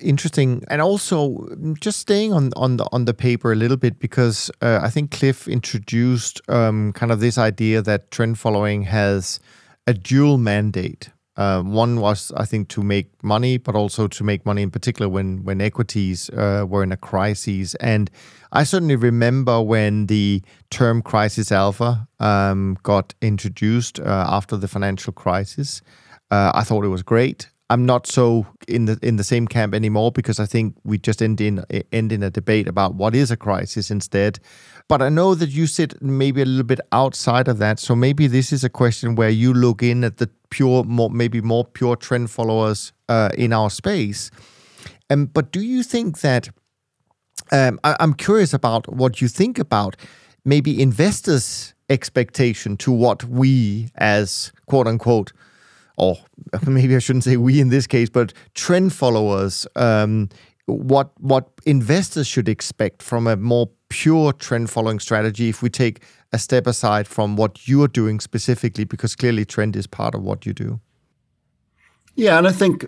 interesting, 0.00 0.64
and 0.68 0.80
also 0.80 1.46
just 1.78 1.98
staying 1.98 2.32
on 2.32 2.50
on 2.56 2.78
the 2.78 2.88
on 2.92 3.04
the 3.04 3.12
paper 3.12 3.52
a 3.52 3.56
little 3.56 3.76
bit 3.76 3.98
because 3.98 4.50
uh, 4.62 4.80
I 4.82 4.88
think 4.88 5.10
Cliff 5.10 5.46
introduced 5.46 6.40
um, 6.48 6.94
kind 6.94 7.12
of 7.12 7.20
this 7.20 7.36
idea 7.36 7.82
that 7.82 8.10
trend 8.10 8.38
following 8.38 8.84
has 8.84 9.38
a 9.86 9.92
dual 9.92 10.38
mandate. 10.38 11.10
Uh, 11.36 11.62
one 11.62 12.00
was, 12.00 12.30
I 12.36 12.44
think, 12.44 12.68
to 12.68 12.82
make 12.82 13.10
money, 13.22 13.56
but 13.56 13.74
also 13.74 14.06
to 14.06 14.24
make 14.24 14.44
money 14.44 14.62
in 14.62 14.70
particular 14.70 15.08
when 15.08 15.44
when 15.44 15.60
equities 15.60 16.28
uh, 16.30 16.66
were 16.68 16.82
in 16.82 16.92
a 16.92 16.96
crisis. 16.96 17.74
And 17.76 18.10
I 18.52 18.64
certainly 18.64 18.96
remember 18.96 19.62
when 19.62 20.06
the 20.06 20.42
term 20.70 21.00
crisis 21.00 21.50
alpha 21.50 22.06
um, 22.20 22.76
got 22.82 23.14
introduced 23.22 23.98
uh, 23.98 24.26
after 24.28 24.58
the 24.58 24.68
financial 24.68 25.12
crisis. 25.12 25.80
Uh, 26.30 26.52
I 26.54 26.64
thought 26.64 26.84
it 26.84 26.88
was 26.88 27.02
great. 27.02 27.48
I'm 27.72 27.86
not 27.86 28.06
so 28.06 28.46
in 28.68 28.84
the 28.84 28.98
in 29.02 29.16
the 29.16 29.24
same 29.24 29.48
camp 29.48 29.74
anymore 29.74 30.12
because 30.12 30.38
I 30.38 30.44
think 30.44 30.76
we 30.84 30.98
just 30.98 31.22
end 31.22 31.40
in 31.40 31.64
end 31.90 32.12
in 32.12 32.22
a 32.22 32.28
debate 32.28 32.68
about 32.68 32.94
what 32.94 33.14
is 33.14 33.30
a 33.30 33.36
crisis 33.36 33.90
instead. 33.90 34.38
But 34.88 35.00
I 35.00 35.08
know 35.08 35.34
that 35.34 35.48
you 35.48 35.66
sit 35.66 36.02
maybe 36.02 36.42
a 36.42 36.44
little 36.44 36.66
bit 36.66 36.80
outside 36.90 37.48
of 37.48 37.56
that, 37.58 37.78
so 37.78 37.96
maybe 37.96 38.26
this 38.26 38.52
is 38.52 38.62
a 38.62 38.68
question 38.68 39.14
where 39.14 39.30
you 39.30 39.54
look 39.54 39.82
in 39.82 40.04
at 40.04 40.18
the 40.18 40.28
pure, 40.52 40.84
more 40.84 41.10
maybe 41.10 41.40
more 41.40 41.64
pure 41.64 41.96
trend 41.96 42.30
followers 42.30 42.92
uh, 43.08 43.30
in 43.38 43.52
our 43.52 43.70
space. 43.70 44.30
Um, 45.10 45.26
but 45.26 45.50
do 45.50 45.60
you 45.60 45.82
think 45.82 46.20
that? 46.20 46.50
Um, 47.50 47.80
I, 47.82 47.96
I'm 47.98 48.14
curious 48.14 48.54
about 48.54 48.86
what 48.92 49.20
you 49.20 49.28
think 49.28 49.58
about 49.58 49.96
maybe 50.44 50.80
investors' 50.80 51.74
expectation 51.88 52.76
to 52.76 52.92
what 52.92 53.24
we 53.24 53.88
as 53.96 54.52
quote 54.66 54.86
unquote 54.86 55.32
or 55.96 56.16
maybe 56.66 56.96
I 56.96 56.98
shouldn't 56.98 57.24
say 57.24 57.36
we 57.36 57.60
in 57.60 57.68
this 57.68 57.86
case, 57.86 58.08
but 58.08 58.32
trend 58.54 58.92
followers, 58.92 59.66
um, 59.76 60.28
what 60.66 61.10
what 61.20 61.48
investors 61.66 62.26
should 62.26 62.48
expect 62.48 63.02
from 63.02 63.26
a 63.26 63.36
more 63.36 63.68
pure 63.88 64.32
trend 64.32 64.70
following 64.70 64.98
strategy 64.98 65.48
if 65.48 65.62
we 65.62 65.70
take 65.70 66.02
a 66.32 66.38
step 66.38 66.66
aside 66.66 67.06
from 67.06 67.36
what 67.36 67.68
you're 67.68 67.88
doing 67.88 68.20
specifically, 68.20 68.84
because 68.84 69.14
clearly 69.14 69.44
trend 69.44 69.76
is 69.76 69.86
part 69.86 70.14
of 70.14 70.22
what 70.22 70.46
you 70.46 70.52
do. 70.52 70.80
Yeah, 72.14 72.38
and 72.38 72.46
I 72.46 72.52
think 72.52 72.86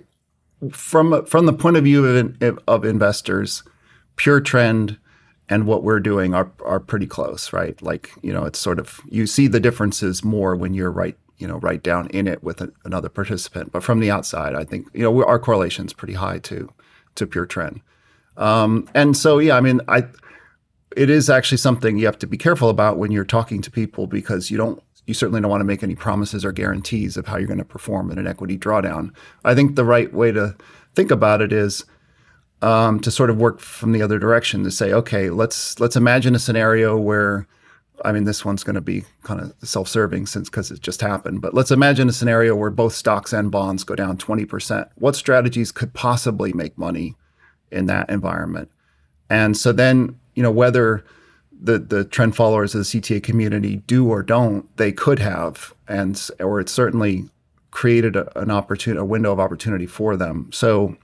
from 0.72 1.24
from 1.26 1.46
the 1.46 1.52
point 1.52 1.76
of 1.76 1.84
view 1.84 2.06
of, 2.06 2.58
of 2.66 2.84
investors, 2.84 3.62
pure 4.16 4.40
trend 4.40 4.98
and 5.48 5.66
what 5.66 5.82
we're 5.82 6.00
doing 6.00 6.34
are 6.34 6.50
are 6.64 6.80
pretty 6.80 7.06
close, 7.06 7.52
right? 7.52 7.80
Like 7.82 8.10
you 8.22 8.32
know, 8.32 8.44
it's 8.44 8.58
sort 8.58 8.78
of 8.78 9.00
you 9.08 9.26
see 9.26 9.46
the 9.46 9.60
differences 9.60 10.24
more 10.24 10.56
when 10.56 10.74
you're 10.74 10.90
right 10.90 11.16
you 11.38 11.48
know 11.48 11.56
right 11.58 11.82
down 11.82 12.06
in 12.08 12.28
it 12.28 12.42
with 12.42 12.60
a, 12.60 12.72
another 12.84 13.08
participant. 13.08 13.72
But 13.72 13.82
from 13.82 14.00
the 14.00 14.10
outside, 14.10 14.54
I 14.54 14.64
think 14.64 14.88
you 14.94 15.02
know 15.02 15.24
our 15.24 15.38
correlation 15.38 15.86
is 15.86 15.92
pretty 15.92 16.14
high 16.14 16.38
to 16.40 16.70
to 17.16 17.26
pure 17.26 17.46
trend. 17.46 17.80
Um, 18.36 18.88
and 18.94 19.16
so 19.16 19.38
yeah, 19.38 19.56
I 19.56 19.60
mean, 19.60 19.80
I 19.88 20.04
it 20.96 21.10
is 21.10 21.28
actually 21.28 21.58
something 21.58 21.98
you 21.98 22.06
have 22.06 22.18
to 22.18 22.26
be 22.26 22.36
careful 22.36 22.68
about 22.68 22.98
when 22.98 23.10
you're 23.10 23.24
talking 23.24 23.60
to 23.62 23.70
people 23.70 24.06
because 24.06 24.50
you 24.50 24.56
don't 24.56 24.82
you 25.06 25.14
certainly 25.14 25.40
don't 25.40 25.50
want 25.50 25.60
to 25.60 25.66
make 25.66 25.82
any 25.82 25.94
promises 25.94 26.44
or 26.44 26.52
guarantees 26.52 27.16
of 27.16 27.26
how 27.26 27.36
you're 27.36 27.46
going 27.46 27.58
to 27.58 27.64
perform 27.64 28.10
in 28.10 28.18
an 28.18 28.26
equity 28.26 28.56
drawdown. 28.56 29.14
I 29.44 29.54
think 29.54 29.76
the 29.76 29.84
right 29.84 30.12
way 30.12 30.32
to 30.32 30.56
think 30.94 31.10
about 31.10 31.42
it 31.42 31.52
is 31.52 31.84
um, 32.62 33.00
to 33.00 33.10
sort 33.10 33.28
of 33.28 33.36
work 33.36 33.60
from 33.60 33.92
the 33.92 34.00
other 34.00 34.18
direction 34.18 34.64
to 34.64 34.70
say, 34.70 34.92
okay, 34.92 35.28
let's 35.28 35.78
let's 35.78 35.96
imagine 35.96 36.34
a 36.34 36.38
scenario 36.38 36.96
where 36.96 37.46
I 38.04 38.12
mean, 38.12 38.24
this 38.24 38.44
one's 38.44 38.64
going 38.64 38.74
to 38.74 38.80
be 38.80 39.04
kind 39.22 39.40
of 39.40 39.54
self-serving 39.62 40.26
since 40.26 40.50
because 40.50 40.70
it 40.70 40.80
just 40.80 41.00
happened. 41.00 41.40
But 41.40 41.54
let's 41.54 41.70
imagine 41.70 42.08
a 42.08 42.12
scenario 42.12 42.56
where 42.56 42.70
both 42.70 42.92
stocks 42.92 43.32
and 43.32 43.52
bonds 43.52 43.84
go 43.84 43.94
down 43.94 44.16
20%. 44.16 44.88
What 44.96 45.14
strategies 45.14 45.70
could 45.70 45.94
possibly 45.94 46.52
make 46.52 46.76
money 46.76 47.14
in 47.70 47.86
that 47.86 48.10
environment? 48.10 48.70
And 49.30 49.56
so 49.56 49.72
then, 49.72 50.18
you 50.34 50.42
know, 50.42 50.50
whether 50.50 51.04
the 51.52 51.78
the 51.78 52.04
trend 52.04 52.36
followers 52.36 52.74
of 52.74 52.80
the 52.80 52.84
CTA 53.00 53.22
community 53.22 53.76
do 53.76 54.08
or 54.08 54.22
don't, 54.22 54.74
they 54.76 54.92
could 54.92 55.18
have, 55.18 55.74
and 55.88 56.30
or 56.40 56.60
it 56.60 56.68
certainly 56.68 57.28
created 57.70 58.16
a, 58.16 58.38
an 58.38 58.50
opportunity, 58.50 59.00
a 59.00 59.04
window 59.04 59.32
of 59.32 59.40
opportunity 59.40 59.86
for 59.86 60.16
them. 60.16 60.50
So 60.52 60.96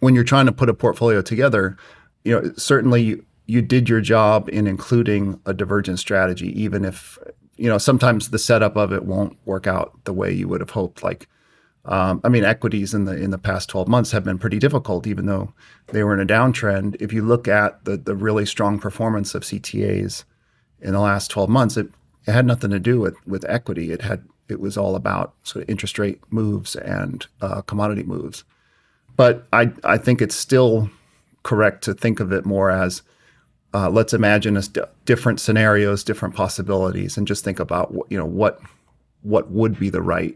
when 0.00 0.14
you're 0.14 0.24
trying 0.24 0.46
to 0.46 0.52
put 0.52 0.68
a 0.68 0.74
portfolio 0.74 1.22
together, 1.22 1.76
you 2.24 2.32
know, 2.32 2.52
certainly 2.56 3.22
you 3.46 3.62
did 3.62 3.88
your 3.88 4.00
job 4.00 4.48
in 4.50 4.66
including 4.66 5.40
a 5.46 5.54
divergent 5.54 5.98
strategy, 5.98 6.48
even 6.60 6.84
if 6.84 7.18
you 7.56 7.68
know 7.68 7.78
sometimes 7.78 8.30
the 8.30 8.38
setup 8.38 8.76
of 8.76 8.92
it 8.92 9.04
won't 9.04 9.36
work 9.44 9.66
out 9.66 9.92
the 10.04 10.12
way 10.12 10.32
you 10.32 10.48
would 10.48 10.60
have 10.60 10.70
hoped. 10.70 11.02
Like, 11.02 11.28
um, 11.86 12.20
I 12.24 12.28
mean, 12.30 12.44
equities 12.44 12.94
in 12.94 13.04
the 13.04 13.14
in 13.14 13.30
the 13.30 13.38
past 13.38 13.68
12 13.68 13.88
months 13.88 14.12
have 14.12 14.24
been 14.24 14.38
pretty 14.38 14.58
difficult, 14.58 15.06
even 15.06 15.26
though 15.26 15.52
they 15.88 16.02
were 16.02 16.14
in 16.14 16.20
a 16.20 16.26
downtrend. 16.26 16.96
If 17.00 17.12
you 17.12 17.22
look 17.22 17.46
at 17.46 17.84
the 17.84 17.96
the 17.96 18.14
really 18.14 18.46
strong 18.46 18.78
performance 18.78 19.34
of 19.34 19.42
CTAs 19.42 20.24
in 20.80 20.92
the 20.92 21.00
last 21.00 21.30
12 21.30 21.50
months, 21.50 21.76
it, 21.76 21.88
it 22.26 22.32
had 22.32 22.46
nothing 22.46 22.70
to 22.70 22.78
do 22.78 23.00
with 23.00 23.16
with 23.26 23.44
equity. 23.48 23.92
It 23.92 24.02
had 24.02 24.24
it 24.48 24.60
was 24.60 24.78
all 24.78 24.96
about 24.96 25.34
sort 25.42 25.64
of 25.64 25.70
interest 25.70 25.98
rate 25.98 26.20
moves 26.30 26.74
and 26.74 27.26
uh, 27.42 27.60
commodity 27.62 28.02
moves. 28.02 28.44
But 29.16 29.46
I 29.52 29.70
I 29.84 29.98
think 29.98 30.22
it's 30.22 30.36
still 30.36 30.90
correct 31.42 31.84
to 31.84 31.92
think 31.92 32.18
of 32.18 32.32
it 32.32 32.46
more 32.46 32.70
as 32.70 33.02
uh, 33.74 33.90
let's 33.90 34.14
imagine 34.14 34.58
different 35.04 35.40
scenarios, 35.40 36.04
different 36.04 36.34
possibilities, 36.34 37.18
and 37.18 37.26
just 37.26 37.44
think 37.44 37.60
about 37.60 37.94
you 38.08 38.16
know 38.16 38.24
what 38.24 38.58
what 39.20 39.50
would 39.50 39.78
be 39.78 39.90
the 39.90 40.00
right 40.00 40.34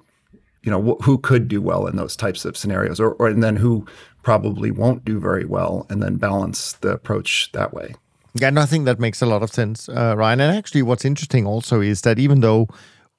you 0.69 0.73
know 0.73 0.83
wh- 0.83 1.03
who 1.03 1.17
could 1.17 1.49
do 1.49 1.63
well 1.63 1.87
in 1.87 1.97
those 1.97 2.15
types 2.15 2.45
of 2.45 2.55
scenarios, 2.55 3.01
or, 3.01 3.13
or 3.13 3.29
and 3.29 3.43
then 3.43 3.57
who 3.57 3.87
probably 4.23 4.71
won't 4.71 5.03
do 5.03 5.19
very 5.19 5.47
well, 5.47 5.87
and 5.89 6.03
then 6.03 6.17
balance 6.17 6.75
the 6.75 6.91
approach 6.91 7.51
that 7.53 7.73
way. 7.73 7.95
Yeah, 8.35 8.51
no, 8.51 8.61
I 8.61 8.67
think 8.67 8.85
that 8.85 9.01
makes 9.01 9.23
a 9.23 9.27
lot 9.27 9.43
of 9.43 9.51
sense, 9.51 9.89
uh, 9.89 10.15
Ryan. 10.15 10.41
And 10.41 10.55
actually, 10.55 10.83
what's 10.83 11.07
interesting 11.07 11.47
also 11.47 11.81
is 11.81 12.03
that 12.03 12.19
even 12.19 12.41
though 12.41 12.69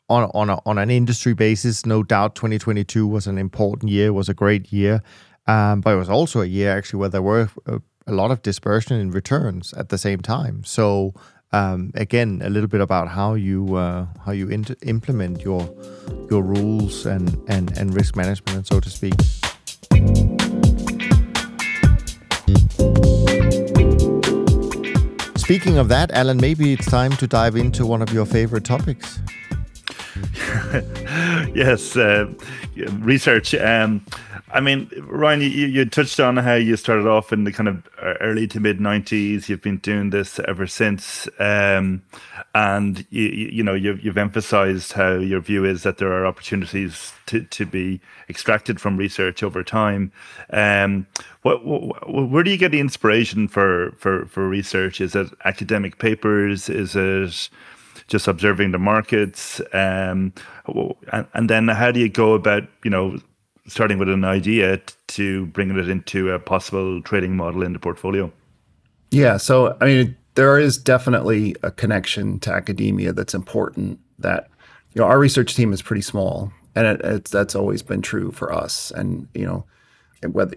on 0.09 0.29
on 0.35 0.51
a, 0.51 0.59
on 0.67 0.77
an 0.77 0.91
industry 0.91 1.33
basis, 1.33 1.87
no 1.87 2.03
doubt, 2.03 2.35
2022 2.35 3.07
was 3.07 3.25
an 3.25 3.39
important 3.39 3.91
year, 3.91 4.13
was 4.13 4.29
a 4.29 4.35
great 4.35 4.71
year. 4.71 5.01
Um, 5.47 5.81
but 5.81 5.95
it 5.95 5.97
was 5.97 6.09
also 6.09 6.41
a 6.41 6.45
year 6.45 6.77
actually 6.77 6.99
where 6.99 7.09
there 7.09 7.23
were 7.23 7.49
uh, 7.65 7.79
a 8.05 8.13
lot 8.13 8.29
of 8.29 8.43
dispersion 8.43 8.99
in 8.99 9.09
returns 9.09 9.73
at 9.73 9.89
the 9.89 9.97
same 9.97 10.19
time. 10.19 10.63
So 10.63 11.15
um, 11.51 11.91
again, 11.95 12.41
a 12.43 12.49
little 12.49 12.69
bit 12.69 12.81
about 12.81 13.07
how 13.07 13.33
you 13.33 13.75
uh, 13.75 14.05
how 14.25 14.31
you 14.31 14.49
implement 14.83 15.41
your 15.41 15.69
your 16.29 16.43
rules 16.43 17.05
and, 17.05 17.37
and 17.47 17.75
and 17.77 17.93
risk 17.93 18.15
management, 18.15 18.57
and 18.57 18.67
so 18.67 18.79
to 18.79 18.89
speak. 18.89 19.15
speaking 25.49 25.79
of 25.79 25.87
that, 25.89 26.11
Alan, 26.11 26.37
maybe 26.37 26.73
it's 26.73 26.85
time 26.85 27.11
to 27.13 27.25
dive 27.25 27.55
into 27.55 27.83
one 27.83 28.03
of 28.03 28.13
your 28.13 28.23
favorite 28.23 28.63
topics. 28.63 29.17
yes, 31.55 31.95
uh, 31.95 32.27
research. 32.99 33.53
Um, 33.55 34.05
I 34.51 34.61
mean, 34.61 34.89
Ryan, 35.03 35.41
you, 35.41 35.47
you 35.47 35.85
touched 35.85 36.19
on 36.19 36.37
how 36.37 36.55
you 36.55 36.75
started 36.75 37.05
off 37.05 37.31
in 37.31 37.43
the 37.43 37.51
kind 37.51 37.69
of 37.69 37.87
early 38.19 38.47
to 38.47 38.59
mid 38.59 38.79
'90s. 38.79 39.47
You've 39.47 39.61
been 39.61 39.77
doing 39.77 40.09
this 40.09 40.39
ever 40.39 40.65
since, 40.65 41.27
um, 41.39 42.01
and 42.55 43.05
you, 43.11 43.27
you 43.27 43.63
know 43.63 43.75
you've, 43.75 44.03
you've 44.03 44.17
emphasised 44.17 44.93
how 44.93 45.15
your 45.15 45.39
view 45.39 45.65
is 45.65 45.83
that 45.83 45.97
there 45.99 46.11
are 46.11 46.25
opportunities 46.25 47.13
to, 47.27 47.43
to 47.43 47.65
be 47.65 48.01
extracted 48.27 48.81
from 48.81 48.97
research 48.97 49.43
over 49.43 49.63
time. 49.63 50.11
Um, 50.49 51.05
what, 51.43 51.63
what, 51.63 52.29
where 52.29 52.43
do 52.43 52.49
you 52.49 52.57
get 52.57 52.71
the 52.71 52.79
inspiration 52.79 53.47
for 53.47 53.91
for 53.97 54.25
for 54.25 54.47
research? 54.47 54.99
Is 54.99 55.15
it 55.15 55.27
academic 55.45 55.99
papers? 55.99 56.69
Is 56.69 56.95
it 56.95 57.49
just 58.09 58.27
observing 58.27 58.71
the 58.71 58.79
markets 58.79 59.61
um, 59.71 60.33
and, 61.13 61.27
and, 61.33 61.49
then 61.49 61.67
how 61.67 61.91
do 61.91 61.99
you 61.99 62.09
go 62.09 62.33
about 62.33 62.63
you 62.83 62.89
know 62.89 63.17
starting 63.67 63.97
with 63.99 64.09
an 64.09 64.25
idea 64.25 64.81
to 65.07 65.45
bringing 65.47 65.77
it 65.77 65.89
into 65.89 66.31
a 66.31 66.39
possible 66.39 67.01
trading 67.03 67.35
model 67.35 67.63
in 67.63 67.73
the 67.73 67.79
portfolio? 67.79 68.31
Yeah, 69.11 69.37
so 69.37 69.77
I 69.81 69.85
mean, 69.85 70.17
there 70.35 70.59
is 70.59 70.77
definitely 70.77 71.55
a 71.63 71.71
connection 71.71 72.39
to 72.41 72.51
academia 72.51 73.13
that's 73.13 73.33
important. 73.33 73.99
That 74.19 74.49
you 74.93 75.01
know, 75.01 75.07
our 75.07 75.19
research 75.19 75.55
team 75.55 75.73
is 75.73 75.81
pretty 75.81 76.01
small, 76.01 76.51
and 76.75 76.85
it, 76.85 77.01
it's 77.03 77.31
that's 77.31 77.55
always 77.55 77.81
been 77.81 78.01
true 78.01 78.31
for 78.31 78.53
us. 78.53 78.91
And 78.91 79.27
you 79.33 79.45
know, 79.45 79.65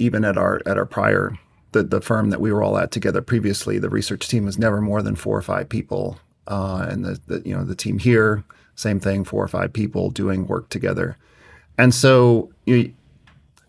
even 0.01 0.25
at 0.25 0.37
our 0.37 0.61
at 0.67 0.77
our 0.77 0.87
prior 0.87 1.39
the 1.73 1.83
the 1.83 2.01
firm 2.01 2.31
that 2.31 2.41
we 2.41 2.53
were 2.53 2.63
all 2.63 2.79
at 2.79 2.91
together 2.91 3.23
previously, 3.23 3.79
the 3.79 3.91
research 3.91 4.29
team 4.29 4.45
was 4.45 4.59
never 4.59 4.81
more 4.81 5.03
than 5.03 5.17
four 5.17 5.37
or 5.37 5.43
five 5.43 5.69
people, 5.69 6.19
uh, 6.49 6.87
and 6.89 7.05
the, 7.05 7.21
the 7.27 7.49
you 7.49 7.57
know 7.57 7.65
the 7.65 7.75
team 7.75 7.99
here, 7.99 8.45
same 8.75 9.01
thing, 9.01 9.25
four 9.25 9.43
or 9.43 9.49
five 9.49 9.73
people 9.73 10.11
doing 10.11 10.47
work 10.47 10.69
together. 10.69 11.17
And 11.79 11.95
so 11.95 12.53
you, 12.67 12.93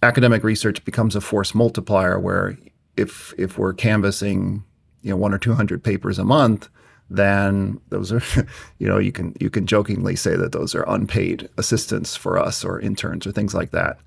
academic 0.03 0.43
research 0.43 0.83
becomes 0.85 1.15
a 1.15 1.21
force 1.21 1.55
multiplier 1.55 2.19
where 2.19 2.57
if 2.97 3.33
if 3.37 3.57
we're 3.57 3.73
canvassing 3.73 4.63
you 5.01 5.09
know 5.09 5.17
one 5.17 5.33
or 5.33 5.37
two 5.37 5.53
hundred 5.53 5.83
papers 5.83 6.19
a 6.19 6.23
month 6.23 6.69
then 7.09 7.79
those 7.89 8.11
are 8.11 8.21
you 8.79 8.87
know 8.87 8.97
you 8.97 9.11
can 9.11 9.33
you 9.39 9.49
can 9.49 9.65
jokingly 9.65 10.15
say 10.15 10.35
that 10.35 10.51
those 10.51 10.75
are 10.75 10.83
unpaid 10.87 11.49
assistants 11.57 12.15
for 12.15 12.37
us 12.37 12.63
or 12.63 12.79
interns 12.79 13.25
or 13.25 13.31
things 13.31 13.53
like 13.53 13.71
that 13.71 13.97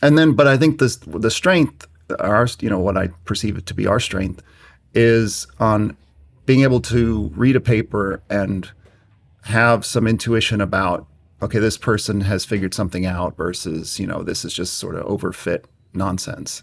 and 0.00 0.16
then 0.16 0.32
but 0.32 0.46
i 0.46 0.56
think 0.56 0.78
this 0.78 0.96
the 0.96 1.30
strength 1.30 1.86
our 2.20 2.46
you 2.60 2.70
know 2.70 2.78
what 2.78 2.96
i 2.96 3.08
perceive 3.24 3.56
it 3.56 3.66
to 3.66 3.74
be 3.74 3.86
our 3.86 4.00
strength 4.00 4.42
is 4.94 5.46
on 5.58 5.96
being 6.46 6.62
able 6.62 6.80
to 6.80 7.30
read 7.34 7.56
a 7.56 7.60
paper 7.60 8.22
and 8.28 8.70
have 9.44 9.84
some 9.84 10.06
intuition 10.06 10.60
about 10.60 11.06
okay, 11.42 11.58
this 11.58 11.76
person 11.76 12.20
has 12.20 12.44
figured 12.44 12.72
something 12.72 13.04
out 13.04 13.36
versus, 13.36 13.98
you 13.98 14.06
know, 14.06 14.22
this 14.22 14.44
is 14.44 14.54
just 14.54 14.74
sort 14.74 14.94
of 14.94 15.04
overfit 15.06 15.64
nonsense. 15.92 16.62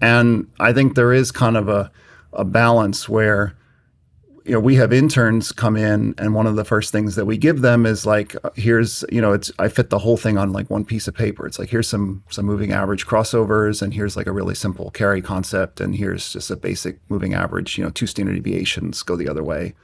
And 0.00 0.50
I 0.58 0.72
think 0.72 0.94
there 0.94 1.12
is 1.12 1.30
kind 1.30 1.56
of 1.56 1.68
a, 1.68 1.92
a 2.32 2.44
balance 2.44 3.08
where, 3.08 3.54
you 4.48 4.54
know, 4.54 4.60
we 4.60 4.76
have 4.76 4.92
interns 4.92 5.52
come 5.52 5.76
in 5.76 6.14
and 6.16 6.34
one 6.34 6.46
of 6.46 6.56
the 6.56 6.64
first 6.64 6.90
things 6.90 7.16
that 7.16 7.26
we 7.26 7.36
give 7.36 7.60
them 7.60 7.84
is 7.84 8.06
like, 8.06 8.34
here's, 8.54 9.04
you 9.12 9.20
know, 9.20 9.32
it's, 9.32 9.52
I 9.58 9.68
fit 9.68 9.90
the 9.90 9.98
whole 9.98 10.16
thing 10.16 10.38
on 10.38 10.52
like 10.52 10.70
one 10.70 10.86
piece 10.86 11.06
of 11.06 11.14
paper. 11.14 11.46
It's 11.46 11.58
like, 11.58 11.68
here's 11.68 11.86
some, 11.86 12.24
some 12.30 12.46
moving 12.46 12.72
average 12.72 13.06
crossovers 13.06 13.82
and 13.82 13.92
here's 13.92 14.16
like 14.16 14.26
a 14.26 14.32
really 14.32 14.54
simple 14.54 14.90
carry 14.90 15.20
concept. 15.20 15.80
And 15.80 15.94
here's 15.94 16.32
just 16.32 16.50
a 16.50 16.56
basic 16.56 16.98
moving 17.10 17.34
average, 17.34 17.76
you 17.76 17.84
know, 17.84 17.90
two 17.90 18.06
standard 18.06 18.36
deviations 18.36 19.02
go 19.02 19.16
the 19.16 19.28
other 19.28 19.44
way. 19.44 19.74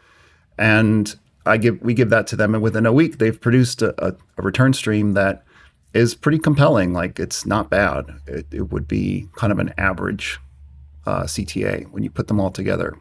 And 0.56 1.14
I 1.46 1.58
give 1.58 1.80
we 1.82 1.94
give 1.94 2.10
that 2.10 2.26
to 2.28 2.36
them, 2.36 2.54
and 2.54 2.62
within 2.62 2.86
a 2.86 2.92
week, 2.92 3.18
they've 3.18 3.38
produced 3.38 3.82
a, 3.82 3.94
a, 4.04 4.14
a 4.38 4.42
return 4.42 4.72
stream 4.72 5.12
that 5.12 5.44
is 5.92 6.14
pretty 6.14 6.38
compelling. 6.38 6.92
Like 6.92 7.20
it's 7.20 7.44
not 7.44 7.70
bad. 7.70 8.06
It, 8.26 8.46
it 8.50 8.72
would 8.72 8.88
be 8.88 9.28
kind 9.36 9.52
of 9.52 9.58
an 9.58 9.74
average 9.76 10.40
uh, 11.06 11.24
CTA 11.24 11.90
when 11.90 12.02
you 12.02 12.10
put 12.10 12.28
them 12.28 12.40
all 12.40 12.50
together, 12.50 12.96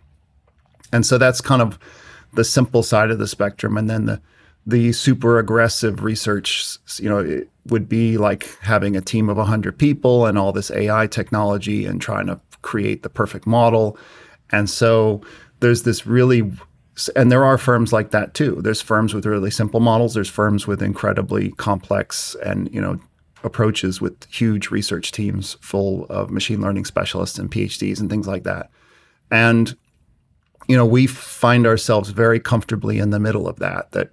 and 0.93 1.05
so 1.05 1.17
that's 1.17 1.41
kind 1.41 1.61
of 1.61 1.77
the 2.33 2.43
simple 2.43 2.83
side 2.83 3.11
of 3.11 3.19
the 3.19 3.27
spectrum. 3.27 3.77
And 3.77 3.89
then 3.89 4.05
the 4.05 4.21
the 4.65 4.93
super 4.93 5.39
aggressive 5.39 6.03
research, 6.05 6.77
you 6.97 7.09
know, 7.09 7.19
it 7.19 7.49
would 7.67 7.89
be 7.89 8.17
like 8.17 8.57
having 8.61 8.95
a 8.95 9.01
team 9.01 9.27
of 9.27 9.35
100 9.35 9.77
people 9.77 10.25
and 10.25 10.37
all 10.37 10.53
this 10.53 10.71
AI 10.71 11.05
technology 11.07 11.85
and 11.85 12.01
trying 12.01 12.27
to 12.27 12.39
create 12.61 13.03
the 13.03 13.09
perfect 13.09 13.45
model. 13.45 13.97
And 14.51 14.69
so 14.69 15.21
there's 15.59 15.83
this 15.83 16.05
really 16.05 16.49
and 17.15 17.31
there 17.31 17.43
are 17.43 17.57
firms 17.57 17.91
like 17.91 18.11
that 18.11 18.35
too. 18.35 18.61
There's 18.61 18.81
firms 18.81 19.13
with 19.13 19.25
really 19.25 19.51
simple 19.51 19.79
models. 19.79 20.13
There's 20.13 20.29
firms 20.29 20.67
with 20.67 20.81
incredibly 20.81 21.51
complex 21.53 22.35
and 22.45 22.73
you 22.73 22.79
know 22.79 22.99
approaches 23.43 23.99
with 23.99 24.25
huge 24.31 24.69
research 24.69 25.11
teams 25.11 25.57
full 25.59 26.05
of 26.05 26.31
machine 26.31 26.61
learning 26.61 26.85
specialists 26.85 27.37
and 27.37 27.51
PhDs 27.51 27.99
and 27.99 28.09
things 28.09 28.27
like 28.27 28.43
that. 28.43 28.69
And 29.31 29.75
you 30.67 30.77
know 30.77 30.85
we 30.85 31.07
find 31.07 31.65
ourselves 31.67 32.09
very 32.09 32.39
comfortably 32.39 32.99
in 32.99 33.09
the 33.09 33.19
middle 33.19 33.47
of 33.47 33.59
that. 33.59 33.91
That 33.91 34.11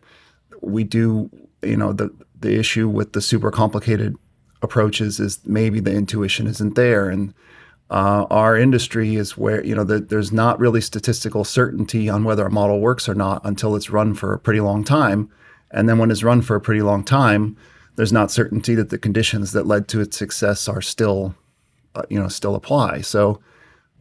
we 0.60 0.84
do 0.84 1.30
you 1.62 1.76
know 1.76 1.92
the 1.92 2.10
the 2.38 2.58
issue 2.58 2.88
with 2.88 3.12
the 3.12 3.20
super 3.20 3.50
complicated 3.50 4.16
approaches 4.62 5.20
is 5.20 5.40
maybe 5.46 5.80
the 5.80 5.92
intuition 5.94 6.46
isn't 6.46 6.74
there 6.74 7.08
and 7.08 7.32
uh, 7.90 8.24
our 8.30 8.56
industry 8.56 9.16
is 9.16 9.36
where 9.36 9.64
you 9.64 9.74
know 9.74 9.82
the, 9.82 9.98
there's 9.98 10.30
not 10.30 10.60
really 10.60 10.80
statistical 10.80 11.44
certainty 11.44 12.08
on 12.08 12.22
whether 12.22 12.46
a 12.46 12.50
model 12.50 12.80
works 12.80 13.08
or 13.08 13.14
not 13.14 13.40
until 13.44 13.74
it's 13.74 13.90
run 13.90 14.14
for 14.14 14.32
a 14.32 14.38
pretty 14.38 14.60
long 14.60 14.84
time, 14.84 15.28
and 15.72 15.88
then 15.88 15.98
when 15.98 16.10
it's 16.10 16.22
run 16.22 16.40
for 16.40 16.54
a 16.54 16.60
pretty 16.60 16.82
long 16.82 17.02
time, 17.02 17.56
there's 17.96 18.12
not 18.12 18.30
certainty 18.30 18.76
that 18.76 18.90
the 18.90 18.98
conditions 18.98 19.50
that 19.52 19.66
led 19.66 19.88
to 19.88 20.00
its 20.00 20.16
success 20.16 20.68
are 20.68 20.80
still, 20.80 21.34
uh, 21.96 22.02
you 22.08 22.20
know, 22.20 22.28
still 22.28 22.54
apply. 22.54 23.00
So, 23.00 23.40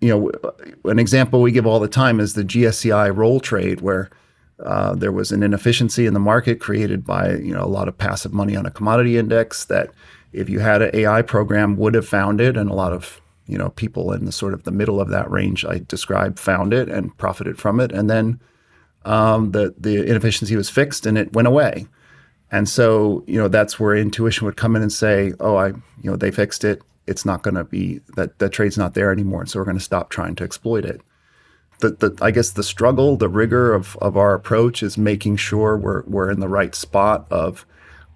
you 0.01 0.09
know, 0.09 0.51
an 0.89 0.99
example 0.99 1.41
we 1.41 1.51
give 1.51 1.65
all 1.65 1.79
the 1.79 1.87
time 1.87 2.19
is 2.19 2.33
the 2.33 2.43
GSCI 2.43 3.15
roll 3.15 3.39
trade, 3.39 3.81
where 3.81 4.09
uh, 4.63 4.95
there 4.95 5.11
was 5.11 5.31
an 5.31 5.43
inefficiency 5.43 6.05
in 6.05 6.13
the 6.13 6.19
market 6.19 6.59
created 6.59 7.05
by 7.05 7.35
you 7.35 7.53
know 7.53 7.63
a 7.63 7.67
lot 7.67 7.87
of 7.87 7.97
passive 7.97 8.33
money 8.33 8.55
on 8.55 8.65
a 8.65 8.71
commodity 8.71 9.17
index 9.17 9.65
that 9.65 9.91
if 10.31 10.49
you 10.49 10.59
had 10.59 10.81
an 10.81 10.91
AI 10.93 11.21
program 11.21 11.75
would 11.77 11.93
have 11.95 12.07
found 12.07 12.39
it, 12.39 12.55
and 12.55 12.69
a 12.69 12.73
lot 12.73 12.93
of 12.93 13.21
you 13.49 13.57
know, 13.57 13.69
people 13.69 14.13
in 14.13 14.25
the 14.25 14.31
sort 14.31 14.53
of 14.53 14.63
the 14.63 14.71
middle 14.71 15.01
of 15.01 15.09
that 15.09 15.29
range 15.29 15.65
I 15.65 15.79
described 15.87 16.39
found 16.39 16.71
it 16.71 16.87
and 16.87 17.17
profited 17.17 17.57
from 17.57 17.79
it, 17.79 17.91
and 17.91 18.07
then 18.07 18.39
um, 19.05 19.51
the 19.51 19.73
the 19.77 20.07
inefficiency 20.07 20.55
was 20.55 20.69
fixed 20.69 21.07
and 21.07 21.17
it 21.17 21.33
went 21.33 21.47
away. 21.47 21.87
And 22.51 22.69
so, 22.69 23.23
you 23.27 23.39
know, 23.39 23.47
that's 23.47 23.79
where 23.79 23.95
intuition 23.95 24.45
would 24.45 24.55
come 24.55 24.75
in 24.75 24.83
and 24.83 24.93
say, 24.93 25.33
"Oh, 25.39 25.55
I, 25.55 25.69
you 25.69 26.11
know, 26.11 26.15
they 26.15 26.29
fixed 26.29 26.63
it. 26.63 26.83
It's 27.09 27.25
not 27.25 27.43
going 27.43 27.55
to 27.55 27.63
be 27.63 27.99
that 28.15 28.39
that 28.39 28.51
trade's 28.51 28.77
not 28.77 28.93
there 28.93 29.11
anymore, 29.11 29.41
and 29.41 29.49
so 29.49 29.59
we're 29.59 29.65
going 29.65 29.77
to 29.77 29.83
stop 29.83 30.09
trying 30.09 30.35
to 30.35 30.43
exploit 30.43 30.85
it." 30.85 31.01
The, 31.79 31.89
the 31.91 32.17
I 32.21 32.31
guess 32.31 32.51
the 32.51 32.63
struggle, 32.63 33.17
the 33.17 33.29
rigor 33.29 33.73
of 33.73 33.97
of 34.01 34.17
our 34.17 34.33
approach 34.33 34.83
is 34.83 34.97
making 34.97 35.37
sure 35.37 35.77
we're 35.77 36.03
we're 36.05 36.31
in 36.31 36.39
the 36.39 36.49
right 36.59 36.75
spot 36.75 37.25
of 37.29 37.65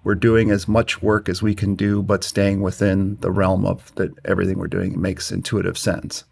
we're 0.04 0.14
doing 0.14 0.50
as 0.50 0.68
much 0.68 1.02
work 1.02 1.28
as 1.28 1.42
we 1.42 1.54
can 1.54 1.74
do, 1.74 2.02
but 2.02 2.22
staying 2.22 2.60
within 2.60 3.16
the 3.20 3.30
realm 3.30 3.64
of 3.64 3.94
that 3.94 4.12
everything 4.24 4.58
we're 4.58 4.68
doing 4.68 5.00
makes 5.00 5.32
intuitive 5.32 5.78
sense. 5.78 6.24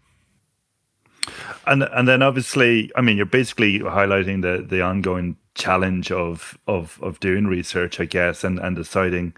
And 1.65 1.83
and 1.83 2.07
then 2.07 2.21
obviously, 2.21 2.91
I 2.95 3.01
mean, 3.01 3.17
you're 3.17 3.25
basically 3.25 3.79
highlighting 3.79 4.41
the 4.41 4.63
the 4.63 4.81
ongoing 4.81 5.37
challenge 5.55 6.11
of 6.11 6.57
of 6.67 6.99
of 7.01 7.19
doing 7.19 7.47
research, 7.47 7.99
I 7.99 8.05
guess, 8.05 8.43
and 8.43 8.59
and 8.59 8.75
deciding 8.75 9.33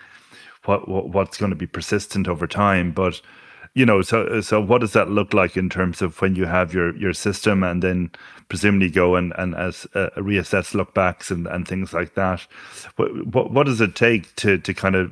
what, 0.67 0.88
what 0.88 1.10
what's 1.10 1.38
going 1.38 1.51
to 1.51 1.56
be 1.56 1.67
persistent 1.67 2.28
over 2.28 2.47
time. 2.47 2.91
But 2.91 3.21
you 3.73 3.86
know, 3.86 4.01
so 4.01 4.41
so 4.41 4.62
what 4.62 4.82
does 4.82 4.93
that 4.93 5.10
look 5.10 5.34
like 5.34 5.58
in 5.58 5.69
terms 5.69 6.01
of 6.01 6.21
when 6.21 6.36
you 6.36 6.45
have 6.45 6.73
your 6.73 6.95
your 6.95 7.13
system 7.13 7.63
and 7.63 7.84
then 7.84 8.12
presumably 8.47 8.89
go 8.89 9.15
and 9.15 9.34
and 9.38 9.56
as 9.56 9.86
uh, 9.95 10.10
reassess 10.17 10.73
lookbacks 10.73 11.32
and 11.32 11.47
and 11.47 11.67
things 11.67 11.93
like 11.93 12.15
that. 12.15 12.41
What, 12.95 13.28
what 13.28 13.51
what 13.51 13.65
does 13.65 13.82
it 13.82 13.95
take 13.95 14.36
to 14.38 14.58
to 14.58 14.73
kind 14.73 14.95
of 14.95 15.12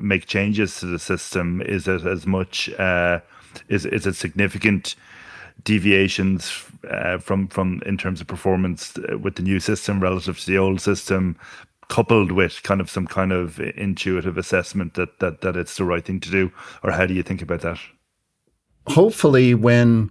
make 0.00 0.26
changes 0.26 0.80
to 0.80 0.86
the 0.86 0.98
system? 0.98 1.62
Is 1.62 1.86
it 1.86 2.04
as 2.04 2.26
much 2.26 2.68
uh, 2.78 3.20
is 3.68 3.86
is 3.86 4.06
it 4.06 4.16
significant? 4.16 4.96
deviations 5.64 6.64
uh, 6.90 7.18
from 7.18 7.46
from 7.48 7.82
in 7.84 7.98
terms 7.98 8.20
of 8.20 8.26
performance 8.26 8.96
uh, 8.96 9.18
with 9.18 9.34
the 9.36 9.42
new 9.42 9.60
system 9.60 10.00
relative 10.00 10.38
to 10.38 10.46
the 10.46 10.56
old 10.56 10.80
system 10.80 11.36
coupled 11.90 12.32
with 12.32 12.62
kind 12.62 12.80
of 12.80 12.88
some 12.88 13.06
kind 13.06 13.32
of 13.32 13.60
intuitive 13.60 14.38
assessment 14.38 14.94
that 14.94 15.18
that 15.18 15.42
that 15.42 15.56
it's 15.56 15.76
the 15.76 15.84
right 15.84 16.04
thing 16.06 16.20
to 16.20 16.30
do 16.30 16.50
or 16.82 16.92
how 16.92 17.04
do 17.04 17.12
you 17.12 17.22
think 17.22 17.42
about 17.42 17.60
that 17.60 17.78
hopefully 18.86 19.54
when 19.54 20.10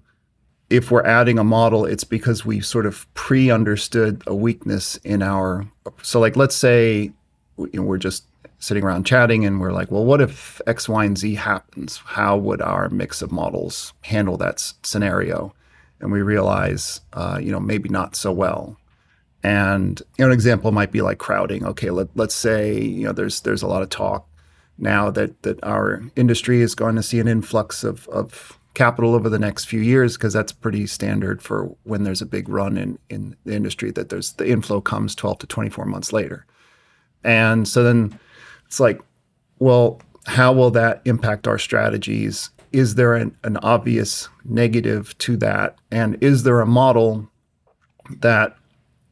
if 0.69 0.91
we're 0.91 1.05
adding 1.05 1.39
a 1.39 1.43
model, 1.43 1.85
it's 1.85 2.03
because 2.03 2.45
we 2.45 2.61
sort 2.61 2.85
of 2.85 3.11
pre-understood 3.15 4.21
a 4.27 4.35
weakness 4.35 4.97
in 4.97 5.23
our. 5.23 5.67
So, 6.03 6.19
like, 6.19 6.35
let's 6.35 6.55
say 6.55 7.11
you 7.57 7.69
know, 7.73 7.81
we're 7.81 7.97
just 7.97 8.25
sitting 8.59 8.83
around 8.83 9.05
chatting, 9.05 9.45
and 9.45 9.59
we're 9.59 9.71
like, 9.71 9.89
"Well, 9.89 10.05
what 10.05 10.21
if 10.21 10.61
X, 10.67 10.87
Y, 10.87 11.05
and 11.05 11.17
Z 11.17 11.35
happens? 11.35 11.97
How 11.97 12.37
would 12.37 12.61
our 12.61 12.89
mix 12.89 13.21
of 13.21 13.31
models 13.31 13.93
handle 14.01 14.37
that 14.37 14.55
s- 14.55 14.75
scenario?" 14.83 15.53
and 16.01 16.13
we 16.13 16.21
realize, 16.21 17.01
uh, 17.11 17.37
you 17.41 17.51
know, 17.51 17.59
maybe 17.59 17.89
not 17.89 18.15
so 18.15 18.31
well. 18.31 18.77
And 19.43 20.01
you 20.17 20.25
know, 20.25 20.27
an 20.27 20.33
example 20.33 20.71
might 20.71 20.91
be 20.91 21.01
like 21.01 21.17
crowding. 21.17 21.65
Okay, 21.65 21.89
let, 21.89 22.07
let's 22.15 22.35
say 22.35 22.79
you 22.79 23.05
know 23.05 23.13
there's 23.13 23.41
there's 23.41 23.61
a 23.61 23.67
lot 23.67 23.81
of 23.81 23.89
talk 23.89 24.27
now 24.77 25.09
that 25.11 25.41
that 25.43 25.63
our 25.63 26.03
industry 26.15 26.61
is 26.61 26.75
going 26.75 26.95
to 26.95 27.03
see 27.03 27.19
an 27.19 27.27
influx 27.27 27.83
of 27.83 28.07
of 28.09 28.59
capital 28.73 29.15
over 29.15 29.29
the 29.29 29.39
next 29.39 29.65
few 29.65 29.81
years 29.81 30.15
because 30.15 30.33
that's 30.33 30.51
pretty 30.51 30.87
standard 30.87 31.41
for 31.41 31.75
when 31.83 32.03
there's 32.03 32.21
a 32.21 32.25
big 32.25 32.47
run 32.47 32.77
in 32.77 32.99
in 33.09 33.35
the 33.45 33.55
industry 33.55 33.91
that 33.91 34.09
there's 34.09 34.33
the 34.33 34.49
inflow 34.49 34.81
comes 34.81 35.15
12 35.15 35.39
to 35.39 35.47
24 35.47 35.85
months 35.85 36.13
later. 36.13 36.45
And 37.23 37.67
so 37.67 37.83
then 37.83 38.17
it's 38.65 38.79
like, 38.79 39.01
well, 39.59 40.01
how 40.25 40.53
will 40.53 40.71
that 40.71 41.01
impact 41.05 41.47
our 41.47 41.57
strategies? 41.57 42.49
Is 42.71 42.95
there 42.95 43.15
an, 43.15 43.35
an 43.43 43.57
obvious 43.57 44.29
negative 44.45 45.17
to 45.19 45.35
that? 45.37 45.75
And 45.91 46.21
is 46.21 46.43
there 46.43 46.61
a 46.61 46.65
model 46.65 47.27
that 48.21 48.55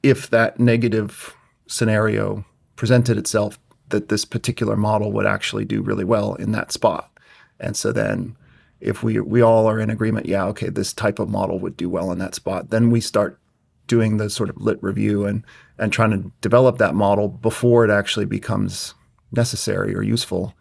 if 0.04 0.30
that 0.30 0.60
negative 0.60 1.36
scenario 1.68 2.46
presented 2.76 3.18
itself, 3.18 3.60
that 3.90 4.10
this 4.10 4.26
particular 4.26 4.76
model 4.76 5.12
would 5.12 5.26
actually 5.26 5.66
do 5.66 5.82
really 5.82 6.04
well 6.04 6.36
in 6.36 6.52
that 6.52 6.72
spot. 6.72 7.10
And 7.60 7.76
so 7.76 7.92
then 7.92 8.36
if 8.80 9.02
we 9.02 9.20
we 9.20 9.42
all 9.42 9.68
are 9.68 9.80
in 9.80 9.90
agreement, 9.90 10.28
yeah, 10.28 10.46
okay, 10.46 10.70
this 10.70 10.94
type 10.94 11.20
of 11.20 11.30
model 11.30 11.60
would 11.60 11.78
do 11.78 11.90
well 11.90 12.12
in 12.12 12.20
that 12.20 12.36
spot, 12.36 12.70
then 12.70 12.92
we 12.92 13.02
start 13.02 13.40
doing 13.88 14.18
the 14.18 14.30
sort 14.30 14.50
of 14.50 14.58
lit 14.58 14.82
review 14.84 15.26
and 15.26 15.44
and 15.80 15.92
trying 15.92 16.12
to 16.12 16.32
develop 16.42 16.78
that 16.78 16.96
model 16.96 17.28
before 17.28 17.84
it 17.86 17.92
actually 17.92 18.26
becomes 18.26 18.94
necessary 19.32 19.96
or 19.96 20.02
useful 20.02 20.54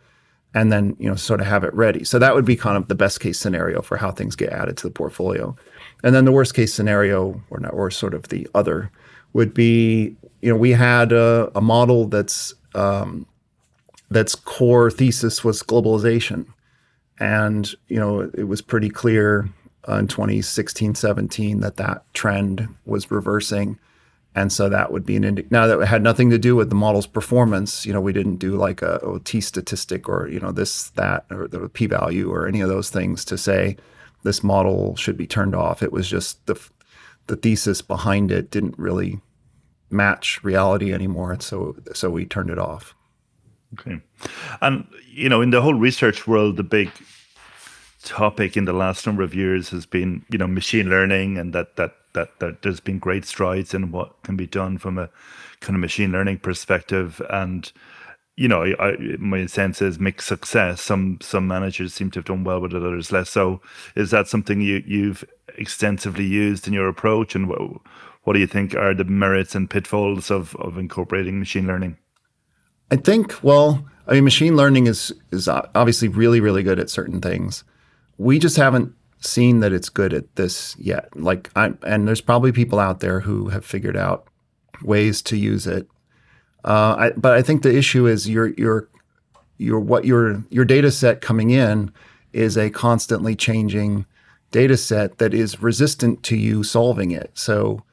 and 0.54 0.72
then 0.72 0.96
you 0.98 1.08
know 1.08 1.14
sort 1.14 1.40
of 1.40 1.46
have 1.46 1.64
it 1.64 1.74
ready 1.74 2.04
so 2.04 2.18
that 2.18 2.34
would 2.34 2.44
be 2.44 2.56
kind 2.56 2.76
of 2.76 2.88
the 2.88 2.94
best 2.94 3.20
case 3.20 3.38
scenario 3.38 3.82
for 3.82 3.96
how 3.96 4.10
things 4.10 4.36
get 4.36 4.52
added 4.52 4.76
to 4.76 4.86
the 4.86 4.92
portfolio 4.92 5.54
and 6.02 6.14
then 6.14 6.24
the 6.24 6.32
worst 6.32 6.54
case 6.54 6.72
scenario 6.72 7.42
or 7.50 7.60
not, 7.60 7.72
or 7.72 7.90
sort 7.90 8.14
of 8.14 8.28
the 8.28 8.48
other 8.54 8.90
would 9.36 9.52
be 9.52 10.16
you 10.40 10.50
know 10.50 10.56
we 10.56 10.72
had 10.72 11.12
a, 11.12 11.52
a 11.54 11.60
model 11.60 12.06
that's 12.06 12.54
um, 12.74 13.26
that's 14.10 14.34
core 14.34 14.90
thesis 14.90 15.44
was 15.44 15.62
globalization. 15.62 16.46
And 17.20 17.70
you 17.88 18.00
know 18.00 18.30
it 18.34 18.44
was 18.44 18.62
pretty 18.62 18.88
clear 18.88 19.48
uh, 19.88 19.96
in 19.96 20.08
2016 20.08 20.94
17 20.94 21.60
that 21.60 21.76
that 21.76 22.02
trend 22.14 22.66
was 22.86 23.10
reversing. 23.10 23.78
And 24.34 24.52
so 24.52 24.68
that 24.68 24.90
would 24.92 25.06
be 25.06 25.16
an 25.16 25.24
indi- 25.24 25.46
now 25.50 25.66
that 25.66 25.86
had 25.86 26.02
nothing 26.02 26.28
to 26.30 26.38
do 26.38 26.56
with 26.56 26.68
the 26.68 26.74
model's 26.74 27.06
performance 27.06 27.86
you 27.86 27.92
know 27.92 28.00
we 28.00 28.12
didn't 28.12 28.36
do 28.36 28.56
like 28.56 28.80
a, 28.80 28.96
a 28.96 29.20
t 29.20 29.40
statistic 29.40 30.08
or 30.08 30.28
you 30.28 30.40
know 30.40 30.52
this 30.52 30.90
that 30.90 31.26
or 31.30 31.46
the 31.46 31.68
p 31.68 31.86
value 31.86 32.30
or 32.30 32.46
any 32.46 32.62
of 32.62 32.68
those 32.68 32.90
things 32.90 33.24
to 33.26 33.36
say 33.36 33.76
this 34.22 34.42
model 34.42 34.96
should 34.96 35.16
be 35.16 35.26
turned 35.26 35.54
off. 35.54 35.82
It 35.82 35.92
was 35.92 36.08
just 36.08 36.44
the 36.46 36.56
the 37.26 37.36
thesis 37.36 37.82
behind 37.82 38.30
it 38.30 38.50
didn't 38.50 38.78
really 38.78 39.20
match 39.90 40.42
reality 40.42 40.92
anymore. 40.92 41.32
And 41.32 41.42
so, 41.42 41.76
so 41.94 42.10
we 42.10 42.24
turned 42.24 42.50
it 42.50 42.58
off. 42.58 42.94
Okay. 43.74 44.00
And, 44.60 44.86
you 45.08 45.28
know, 45.28 45.42
in 45.42 45.50
the 45.50 45.60
whole 45.60 45.74
research 45.74 46.26
world, 46.26 46.56
the 46.56 46.62
big 46.62 46.90
topic 48.02 48.56
in 48.56 48.64
the 48.64 48.72
last 48.72 49.06
number 49.06 49.22
of 49.22 49.34
years 49.34 49.70
has 49.70 49.86
been, 49.86 50.24
you 50.30 50.38
know, 50.38 50.46
machine 50.46 50.88
learning 50.88 51.38
and 51.38 51.52
that, 51.52 51.76
that, 51.76 51.94
that, 52.14 52.38
that 52.38 52.62
there's 52.62 52.80
been 52.80 52.98
great 52.98 53.24
strides 53.24 53.74
in 53.74 53.90
what 53.90 54.22
can 54.22 54.36
be 54.36 54.46
done 54.46 54.78
from 54.78 54.98
a 54.98 55.10
kind 55.60 55.74
of 55.74 55.80
machine 55.80 56.12
learning 56.12 56.38
perspective. 56.38 57.20
And, 57.30 57.70
you 58.36 58.48
know, 58.48 58.64
I, 58.78 58.96
my 59.18 59.46
sense 59.46 59.80
is 59.82 59.98
mixed 59.98 60.28
success. 60.28 60.82
Some 60.82 61.18
some 61.22 61.48
managers 61.48 61.94
seem 61.94 62.10
to 62.10 62.18
have 62.18 62.26
done 62.26 62.44
well 62.44 62.60
with 62.60 62.74
it, 62.74 62.76
others 62.76 63.10
less 63.10 63.30
so. 63.30 63.62
Is 63.94 64.10
that 64.10 64.28
something 64.28 64.60
you 64.60 64.82
you've 64.86 65.24
extensively 65.56 66.26
used 66.26 66.68
in 66.68 66.74
your 66.74 66.88
approach, 66.88 67.34
and 67.34 67.48
what, 68.26 68.32
do 68.32 68.40
you 68.40 68.46
think 68.48 68.74
are 68.74 68.92
the 68.92 69.04
merits 69.04 69.54
and 69.54 69.70
pitfalls 69.70 70.32
of, 70.32 70.56
of 70.56 70.76
incorporating 70.78 71.38
machine 71.38 71.68
learning? 71.68 71.96
I 72.90 72.96
think, 72.96 73.32
well, 73.40 73.86
I 74.08 74.14
mean, 74.14 74.24
machine 74.24 74.56
learning 74.56 74.88
is 74.88 75.14
is 75.30 75.46
obviously 75.46 76.08
really, 76.08 76.40
really 76.40 76.64
good 76.64 76.80
at 76.80 76.90
certain 76.90 77.20
things. 77.20 77.62
We 78.18 78.40
just 78.40 78.56
haven't 78.56 78.92
seen 79.20 79.60
that 79.60 79.72
it's 79.72 79.88
good 79.88 80.12
at 80.12 80.34
this 80.34 80.76
yet. 80.76 81.08
Like, 81.16 81.50
I 81.54 81.74
and 81.82 82.08
there's 82.08 82.20
probably 82.20 82.50
people 82.50 82.80
out 82.80 82.98
there 82.98 83.20
who 83.20 83.50
have 83.50 83.64
figured 83.64 83.96
out 83.96 84.26
ways 84.82 85.22
to 85.22 85.36
use 85.36 85.68
it. 85.68 85.86
Uh, 86.64 86.96
I, 86.98 87.10
but 87.16 87.32
I 87.32 87.42
think 87.42 87.62
the 87.62 87.76
issue 87.76 88.06
is 88.06 88.28
your 88.28 88.48
your 88.54 88.88
your 89.56 89.78
what 89.78 90.04
your 90.04 90.44
your 90.50 90.64
data 90.64 90.90
set 90.90 91.20
coming 91.20 91.50
in 91.50 91.92
is 92.32 92.58
a 92.58 92.70
constantly 92.70 93.36
changing 93.36 94.04
data 94.50 94.76
set 94.76 95.18
that 95.18 95.32
is 95.32 95.62
resistant 95.62 96.24
to 96.24 96.36
you 96.36 96.64
solving 96.64 97.12
it. 97.12 97.30
So 97.34 97.84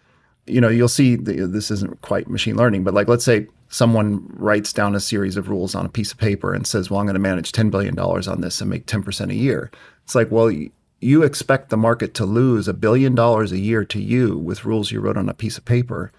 you 0.45 0.59
know, 0.59 0.69
you'll 0.69 0.87
see 0.87 1.15
the, 1.15 1.47
this 1.47 1.71
isn't 1.71 2.01
quite 2.01 2.29
machine 2.29 2.55
learning, 2.55 2.83
but 2.83 2.93
like 2.93 3.07
let's 3.07 3.25
say 3.25 3.47
someone 3.69 4.25
writes 4.33 4.73
down 4.73 4.95
a 4.95 4.99
series 4.99 5.37
of 5.37 5.49
rules 5.49 5.73
on 5.73 5.85
a 5.85 5.89
piece 5.89 6.11
of 6.11 6.17
paper 6.17 6.53
and 6.53 6.67
says, 6.67 6.89
"Well, 6.89 6.99
I'm 6.99 7.05
going 7.05 7.15
to 7.15 7.19
manage 7.19 7.51
10 7.51 7.69
billion 7.69 7.95
dollars 7.95 8.27
on 8.27 8.41
this 8.41 8.61
and 8.61 8.69
make 8.69 8.85
10% 8.85 9.29
a 9.29 9.35
year." 9.35 9.71
It's 10.03 10.15
like, 10.15 10.31
"Well, 10.31 10.51
you 10.99 11.23
expect 11.23 11.69
the 11.69 11.77
market 11.77 12.13
to 12.15 12.25
lose 12.25 12.67
a 12.67 12.73
billion 12.73 13.15
dollars 13.15 13.51
a 13.51 13.59
year 13.59 13.85
to 13.85 14.01
you 14.01 14.37
with 14.37 14.65
rules 14.65 14.91
you 14.91 14.99
wrote 14.99 15.17
on 15.17 15.29
a 15.29 15.33
piece 15.33 15.57
of 15.57 15.65
paper." 15.65 16.11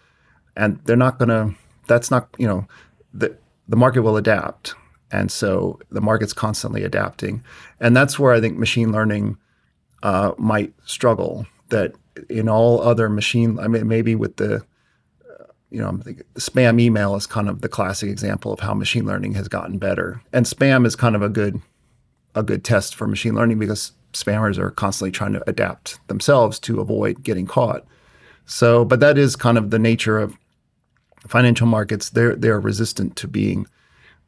And 0.56 0.80
they're 0.84 0.96
not 0.96 1.18
going 1.18 1.28
to 1.30 1.54
that's 1.86 2.10
not, 2.10 2.28
you 2.38 2.46
know, 2.46 2.66
the 3.12 3.36
the 3.68 3.76
market 3.76 4.02
will 4.02 4.16
adapt. 4.16 4.74
And 5.10 5.30
so 5.30 5.78
the 5.90 6.00
market's 6.00 6.32
constantly 6.32 6.82
adapting. 6.82 7.42
And 7.78 7.96
that's 7.96 8.18
where 8.18 8.32
I 8.32 8.40
think 8.40 8.58
machine 8.58 8.90
learning 8.90 9.36
uh, 10.02 10.32
might 10.38 10.72
struggle 10.84 11.46
that 11.68 11.94
in 12.28 12.48
all 12.48 12.80
other 12.80 13.08
machine, 13.08 13.58
I 13.58 13.68
mean, 13.68 13.86
maybe 13.88 14.14
with 14.14 14.36
the, 14.36 14.64
you 15.70 15.80
know, 15.80 15.92
spam 16.34 16.80
email 16.80 17.16
is 17.16 17.26
kind 17.26 17.48
of 17.48 17.60
the 17.60 17.68
classic 17.68 18.10
example 18.10 18.52
of 18.52 18.60
how 18.60 18.74
machine 18.74 19.06
learning 19.06 19.34
has 19.34 19.48
gotten 19.48 19.78
better. 19.78 20.22
And 20.32 20.46
spam 20.46 20.86
is 20.86 20.94
kind 20.96 21.16
of 21.16 21.22
a 21.22 21.28
good, 21.28 21.60
a 22.34 22.42
good 22.42 22.64
test 22.64 22.94
for 22.94 23.06
machine 23.06 23.34
learning 23.34 23.58
because 23.58 23.92
spammers 24.12 24.58
are 24.58 24.70
constantly 24.70 25.10
trying 25.10 25.32
to 25.32 25.48
adapt 25.48 25.98
themselves 26.08 26.58
to 26.60 26.80
avoid 26.80 27.22
getting 27.22 27.46
caught. 27.46 27.84
So, 28.46 28.84
but 28.84 29.00
that 29.00 29.18
is 29.18 29.36
kind 29.36 29.58
of 29.58 29.70
the 29.70 29.78
nature 29.78 30.18
of 30.18 30.36
financial 31.26 31.66
markets. 31.66 32.10
They're 32.10 32.36
they're 32.36 32.60
resistant 32.60 33.16
to 33.16 33.28
being 33.28 33.66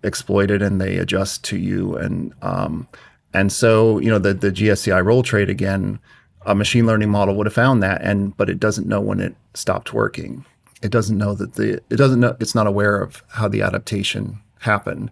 exploited 0.02 0.62
and 0.62 0.80
they 0.80 0.96
adjust 0.96 1.44
to 1.44 1.58
you 1.58 1.96
and 1.96 2.32
um, 2.42 2.88
and 3.34 3.52
so 3.52 3.98
you 3.98 4.10
know 4.10 4.18
the 4.18 4.34
the 4.34 4.50
GSCI 4.50 5.04
roll 5.04 5.22
trade 5.22 5.50
again 5.50 5.98
a 6.46 6.54
machine 6.54 6.86
learning 6.86 7.10
model 7.10 7.34
would 7.34 7.46
have 7.46 7.54
found 7.54 7.82
that 7.82 8.00
and 8.02 8.36
but 8.36 8.48
it 8.48 8.60
doesn't 8.60 8.86
know 8.86 9.00
when 9.00 9.20
it 9.20 9.34
stopped 9.54 9.92
working. 9.92 10.44
It 10.82 10.90
doesn't 10.90 11.18
know 11.18 11.34
that 11.34 11.54
the 11.54 11.82
it 11.90 11.96
doesn't 11.96 12.20
know 12.20 12.36
it's 12.40 12.54
not 12.54 12.66
aware 12.66 13.00
of 13.00 13.22
how 13.28 13.48
the 13.48 13.62
adaptation 13.62 14.38
happened. 14.60 15.10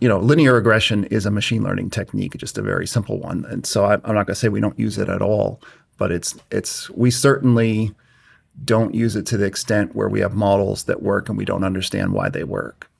You 0.00 0.08
know 0.08 0.18
linear 0.18 0.54
regression 0.54 1.04
is 1.04 1.26
a 1.26 1.30
machine 1.30 1.62
learning 1.62 1.90
technique 1.90 2.36
just 2.36 2.58
a 2.58 2.62
very 2.62 2.86
simple 2.86 3.18
one. 3.18 3.44
And 3.46 3.66
so 3.66 3.84
I, 3.84 3.94
i'm 3.94 4.14
not 4.14 4.26
going 4.26 4.26
to 4.26 4.34
say 4.36 4.48
we 4.48 4.60
don't 4.60 4.78
use 4.78 4.98
it 4.98 5.08
at 5.08 5.22
all 5.22 5.60
but 5.98 6.12
it's 6.12 6.36
it's 6.50 6.88
we 6.90 7.10
certainly 7.10 7.94
don't 8.64 8.94
use 8.94 9.14
it 9.14 9.26
to 9.26 9.36
the 9.36 9.44
extent 9.44 9.94
where 9.94 10.08
we 10.08 10.20
have 10.20 10.34
models 10.34 10.84
that 10.84 11.02
work 11.02 11.28
and 11.28 11.36
we 11.36 11.44
don't 11.44 11.64
understand 11.64 12.12
why 12.12 12.28
they 12.28 12.44
work. 12.44 12.90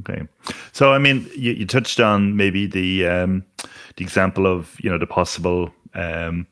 Okay. 0.00 0.26
So 0.72 0.92
i 0.92 0.98
mean 0.98 1.28
you, 1.36 1.52
you 1.52 1.66
touched 1.66 2.00
on 2.00 2.36
maybe 2.36 2.66
the 2.66 3.06
um, 3.06 3.44
the 3.96 4.04
example 4.04 4.46
of 4.46 4.76
you 4.80 4.90
know 4.90 4.98
the 4.98 5.06
possible 5.06 5.72
um, 5.94 6.46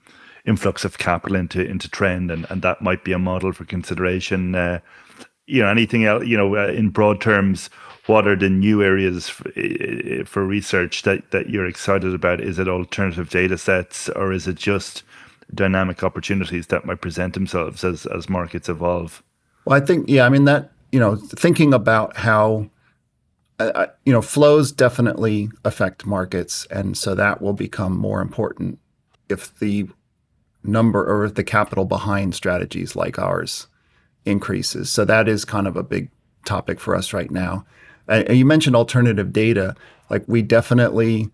influx 0.44 0.84
of 0.84 0.98
capital 0.98 1.36
into 1.36 1.64
into 1.64 1.88
trend, 1.88 2.30
and, 2.30 2.46
and 2.50 2.62
that 2.62 2.82
might 2.82 3.04
be 3.04 3.12
a 3.12 3.18
model 3.18 3.52
for 3.52 3.64
consideration. 3.64 4.54
Uh, 4.54 4.80
you 5.46 5.62
know, 5.62 5.68
anything 5.68 6.04
else? 6.04 6.24
You 6.26 6.36
know, 6.36 6.56
uh, 6.56 6.68
in 6.68 6.90
broad 6.90 7.20
terms, 7.20 7.68
what 8.06 8.26
are 8.26 8.36
the 8.36 8.50
new 8.50 8.82
areas 8.82 9.28
for, 9.28 9.50
for 10.24 10.44
research 10.46 11.02
that 11.02 11.30
that 11.30 11.50
you're 11.50 11.66
excited 11.66 12.14
about? 12.14 12.40
Is 12.40 12.58
it 12.58 12.68
alternative 12.68 13.30
data 13.30 13.58
sets, 13.58 14.08
or 14.10 14.32
is 14.32 14.46
it 14.46 14.56
just 14.56 15.02
dynamic 15.52 16.02
opportunities 16.02 16.68
that 16.68 16.84
might 16.84 17.00
present 17.00 17.34
themselves 17.34 17.84
as 17.84 18.06
as 18.06 18.28
markets 18.28 18.68
evolve? 18.68 19.22
Well, 19.64 19.80
I 19.80 19.84
think 19.84 20.08
yeah. 20.08 20.26
I 20.26 20.28
mean 20.28 20.44
that 20.44 20.72
you 20.92 21.00
know 21.00 21.16
thinking 21.16 21.72
about 21.72 22.16
how 22.16 22.68
uh, 23.58 23.72
uh 23.74 23.86
you 24.04 24.12
know 24.12 24.22
flows 24.22 24.72
definitely 24.72 25.48
affect 25.64 26.06
markets, 26.06 26.66
and 26.70 26.96
so 26.96 27.14
that 27.14 27.40
will 27.40 27.54
become 27.54 27.96
more 27.96 28.20
important 28.20 28.78
if 29.28 29.58
the 29.58 29.88
number 30.64 31.04
or 31.04 31.30
the 31.30 31.44
capital 31.44 31.84
behind 31.84 32.34
strategies 32.34 32.96
like 32.96 33.18
ours 33.18 33.66
increases. 34.24 34.90
So 34.90 35.04
that 35.04 35.28
is 35.28 35.44
kind 35.44 35.66
of 35.66 35.76
a 35.76 35.82
big 35.82 36.10
topic 36.44 36.80
for 36.80 36.94
us 36.94 37.12
right 37.12 37.30
now. 37.30 37.64
And 38.08 38.36
you 38.36 38.44
mentioned 38.44 38.76
alternative 38.76 39.32
data. 39.32 39.74
Like 40.10 40.24
we 40.26 40.42
definitely, 40.42 41.30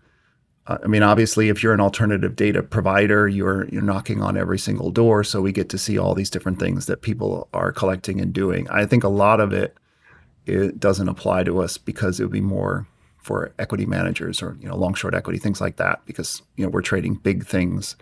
uh, 0.67 0.77
I 0.83 0.87
mean, 0.87 1.03
obviously, 1.03 1.49
if 1.49 1.61
you're 1.61 1.73
an 1.73 1.81
alternative 1.81 2.35
data 2.35 2.63
provider, 2.63 3.27
you're 3.27 3.67
you're 3.69 3.81
knocking 3.81 4.21
on 4.21 4.37
every 4.37 4.59
single 4.59 4.91
door. 4.91 5.23
So 5.23 5.41
we 5.41 5.51
get 5.51 5.69
to 5.69 5.77
see 5.77 5.97
all 5.97 6.13
these 6.13 6.29
different 6.29 6.59
things 6.59 6.85
that 6.85 7.01
people 7.01 7.49
are 7.53 7.71
collecting 7.71 8.21
and 8.21 8.31
doing. 8.31 8.69
I 8.69 8.85
think 8.85 9.03
a 9.03 9.09
lot 9.09 9.39
of 9.39 9.51
it 9.51 9.75
it 10.45 10.79
doesn't 10.79 11.09
apply 11.09 11.43
to 11.43 11.61
us 11.61 11.77
because 11.77 12.19
it 12.19 12.23
would 12.23 12.31
be 12.31 12.41
more 12.41 12.87
for 13.17 13.53
equity 13.59 13.85
managers 13.85 14.41
or 14.41 14.57
you 14.59 14.67
know 14.67 14.75
long 14.75 14.93
short 14.93 15.13
equity 15.13 15.37
things 15.37 15.61
like 15.61 15.75
that 15.75 16.01
because 16.05 16.41
you 16.55 16.65
know 16.65 16.69
we're 16.69 16.81
trading 16.81 17.13
big 17.13 17.45
things 17.45 17.95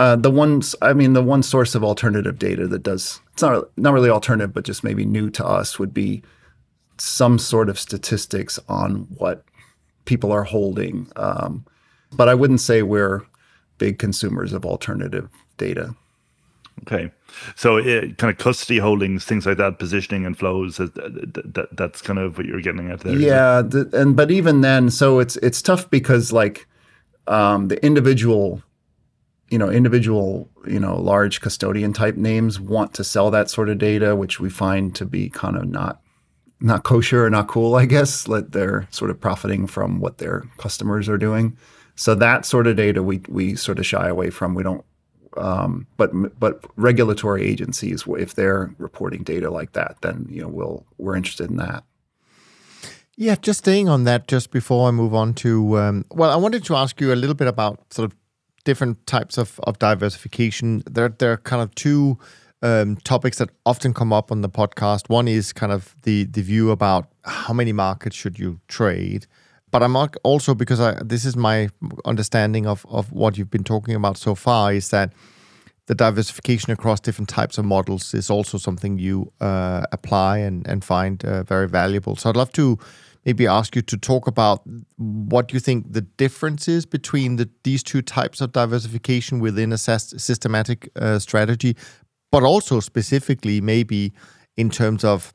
uh, 0.00 0.16
the 0.16 0.30
ones, 0.30 0.74
I 0.80 0.94
mean, 0.94 1.12
the 1.12 1.22
one 1.22 1.42
source 1.42 1.74
of 1.74 1.84
alternative 1.84 2.38
data 2.38 2.66
that 2.66 2.82
does 2.82 3.20
it's 3.34 3.42
not 3.42 3.68
not 3.76 3.92
really 3.92 4.08
alternative, 4.08 4.54
but 4.54 4.64
just 4.64 4.82
maybe 4.82 5.04
new 5.04 5.28
to 5.28 5.46
us 5.46 5.78
would 5.78 5.92
be 5.92 6.22
some 6.96 7.38
sort 7.38 7.68
of 7.68 7.78
statistics 7.78 8.58
on 8.66 9.06
what 9.18 9.44
people 10.06 10.32
are 10.32 10.44
holding. 10.44 11.12
Um, 11.16 11.66
but 12.12 12.30
I 12.30 12.34
wouldn't 12.34 12.62
say 12.62 12.80
we're 12.80 13.26
big 13.76 13.98
consumers 13.98 14.54
of 14.54 14.64
alternative 14.64 15.28
data. 15.58 15.94
Okay, 16.82 17.10
so 17.54 17.76
it, 17.76 18.16
kind 18.16 18.30
of 18.30 18.38
custody 18.38 18.78
holdings, 18.78 19.26
things 19.26 19.44
like 19.44 19.58
that, 19.58 19.78
positioning 19.78 20.24
and 20.24 20.38
flows. 20.38 20.78
That, 20.78 20.94
that, 20.94 21.68
that's 21.72 22.00
kind 22.00 22.18
of 22.18 22.38
what 22.38 22.46
you're 22.46 22.62
getting 22.62 22.90
at 22.90 23.00
there. 23.00 23.18
Yeah, 23.18 23.60
the, 23.60 23.90
and 23.92 24.16
but 24.16 24.30
even 24.30 24.62
then, 24.62 24.90
so 24.90 25.18
it's 25.18 25.36
it's 25.36 25.60
tough 25.60 25.90
because 25.90 26.32
like 26.32 26.66
um, 27.26 27.68
the 27.68 27.84
individual, 27.84 28.62
you 29.50 29.58
know, 29.58 29.68
individual, 29.68 30.48
you 30.66 30.80
know, 30.80 30.96
large 30.96 31.40
custodian 31.40 31.92
type 31.92 32.16
names 32.16 32.60
want 32.60 32.94
to 32.94 33.04
sell 33.04 33.30
that 33.32 33.50
sort 33.50 33.68
of 33.68 33.78
data, 33.78 34.16
which 34.16 34.40
we 34.40 34.48
find 34.48 34.94
to 34.94 35.04
be 35.04 35.28
kind 35.28 35.56
of 35.56 35.68
not 35.68 36.00
not 36.60 36.84
kosher 36.84 37.24
or 37.24 37.30
not 37.30 37.48
cool, 37.48 37.74
I 37.74 37.84
guess. 37.86 38.24
That 38.24 38.52
they're 38.52 38.86
sort 38.90 39.10
of 39.10 39.20
profiting 39.20 39.66
from 39.66 40.00
what 40.00 40.18
their 40.18 40.44
customers 40.58 41.08
are 41.08 41.18
doing. 41.18 41.56
So 41.96 42.14
that 42.14 42.46
sort 42.46 42.66
of 42.66 42.76
data 42.76 43.02
we 43.02 43.20
we 43.28 43.56
sort 43.56 43.78
of 43.78 43.86
shy 43.86 44.08
away 44.08 44.30
from. 44.30 44.54
We 44.54 44.62
don't 44.62 44.84
um, 45.36 45.86
but 45.96 46.38
but 46.38 46.64
regulatory 46.76 47.46
agencies, 47.46 48.04
if 48.06 48.34
they're 48.34 48.74
reporting 48.78 49.22
data 49.22 49.50
like 49.50 49.72
that, 49.72 49.96
then 50.02 50.26
you 50.30 50.42
know 50.42 50.48
we'll 50.48 50.86
we're 50.98 51.16
interested 51.16 51.50
in 51.50 51.56
that. 51.56 51.84
Yeah, 53.16 53.34
just 53.34 53.58
staying 53.60 53.88
on 53.88 54.04
that, 54.04 54.28
just 54.28 54.50
before 54.50 54.88
I 54.88 54.92
move 54.92 55.14
on 55.14 55.34
to 55.34 55.78
um, 55.78 56.04
well, 56.10 56.30
I 56.30 56.36
wanted 56.36 56.64
to 56.64 56.76
ask 56.76 57.00
you 57.00 57.12
a 57.12 57.16
little 57.16 57.34
bit 57.34 57.48
about 57.48 57.92
sort 57.92 58.10
of 58.10 58.16
different 58.64 59.06
types 59.06 59.38
of, 59.38 59.58
of 59.64 59.78
diversification. 59.78 60.82
There 60.90 61.08
there 61.08 61.32
are 61.32 61.36
kind 61.38 61.62
of 61.62 61.74
two 61.74 62.18
um, 62.62 62.96
topics 62.96 63.38
that 63.38 63.50
often 63.64 63.94
come 63.94 64.12
up 64.12 64.30
on 64.30 64.42
the 64.42 64.48
podcast. 64.48 65.08
One 65.08 65.28
is 65.28 65.52
kind 65.52 65.72
of 65.72 65.94
the 66.02 66.24
the 66.24 66.42
view 66.42 66.70
about 66.70 67.08
how 67.24 67.54
many 67.54 67.72
markets 67.72 68.16
should 68.16 68.38
you 68.38 68.60
trade, 68.68 69.26
but 69.70 69.82
I'm 69.82 69.96
also 70.22 70.54
because 70.54 70.80
I, 70.80 71.02
this 71.02 71.24
is 71.24 71.36
my 71.36 71.68
understanding 72.04 72.66
of 72.66 72.86
of 72.88 73.12
what 73.12 73.38
you've 73.38 73.50
been 73.50 73.64
talking 73.64 73.94
about 73.94 74.18
so 74.18 74.34
far 74.34 74.72
is 74.72 74.90
that 74.90 75.12
the 75.86 75.94
diversification 75.94 76.72
across 76.72 77.00
different 77.00 77.28
types 77.28 77.58
of 77.58 77.64
models 77.64 78.14
is 78.14 78.30
also 78.30 78.58
something 78.58 78.98
you 78.98 79.32
uh, 79.40 79.82
apply 79.92 80.38
and 80.38 80.66
and 80.68 80.84
find 80.84 81.24
uh, 81.24 81.42
very 81.42 81.68
valuable. 81.68 82.16
So 82.16 82.30
I'd 82.30 82.36
love 82.36 82.52
to 82.52 82.78
maybe 83.24 83.46
ask 83.46 83.76
you 83.76 83.82
to 83.82 83.96
talk 83.96 84.26
about 84.26 84.62
what 84.96 85.52
you 85.52 85.60
think 85.60 85.92
the 85.92 86.00
difference 86.00 86.68
is 86.68 86.86
between 86.86 87.36
the, 87.36 87.48
these 87.64 87.82
two 87.82 88.02
types 88.02 88.40
of 88.40 88.52
diversification 88.52 89.40
within 89.40 89.72
a 89.72 89.78
systematic 89.78 90.90
uh, 90.96 91.18
strategy, 91.18 91.76
but 92.30 92.42
also 92.42 92.80
specifically 92.80 93.60
maybe 93.60 94.12
in 94.56 94.70
terms 94.70 95.04
of 95.04 95.34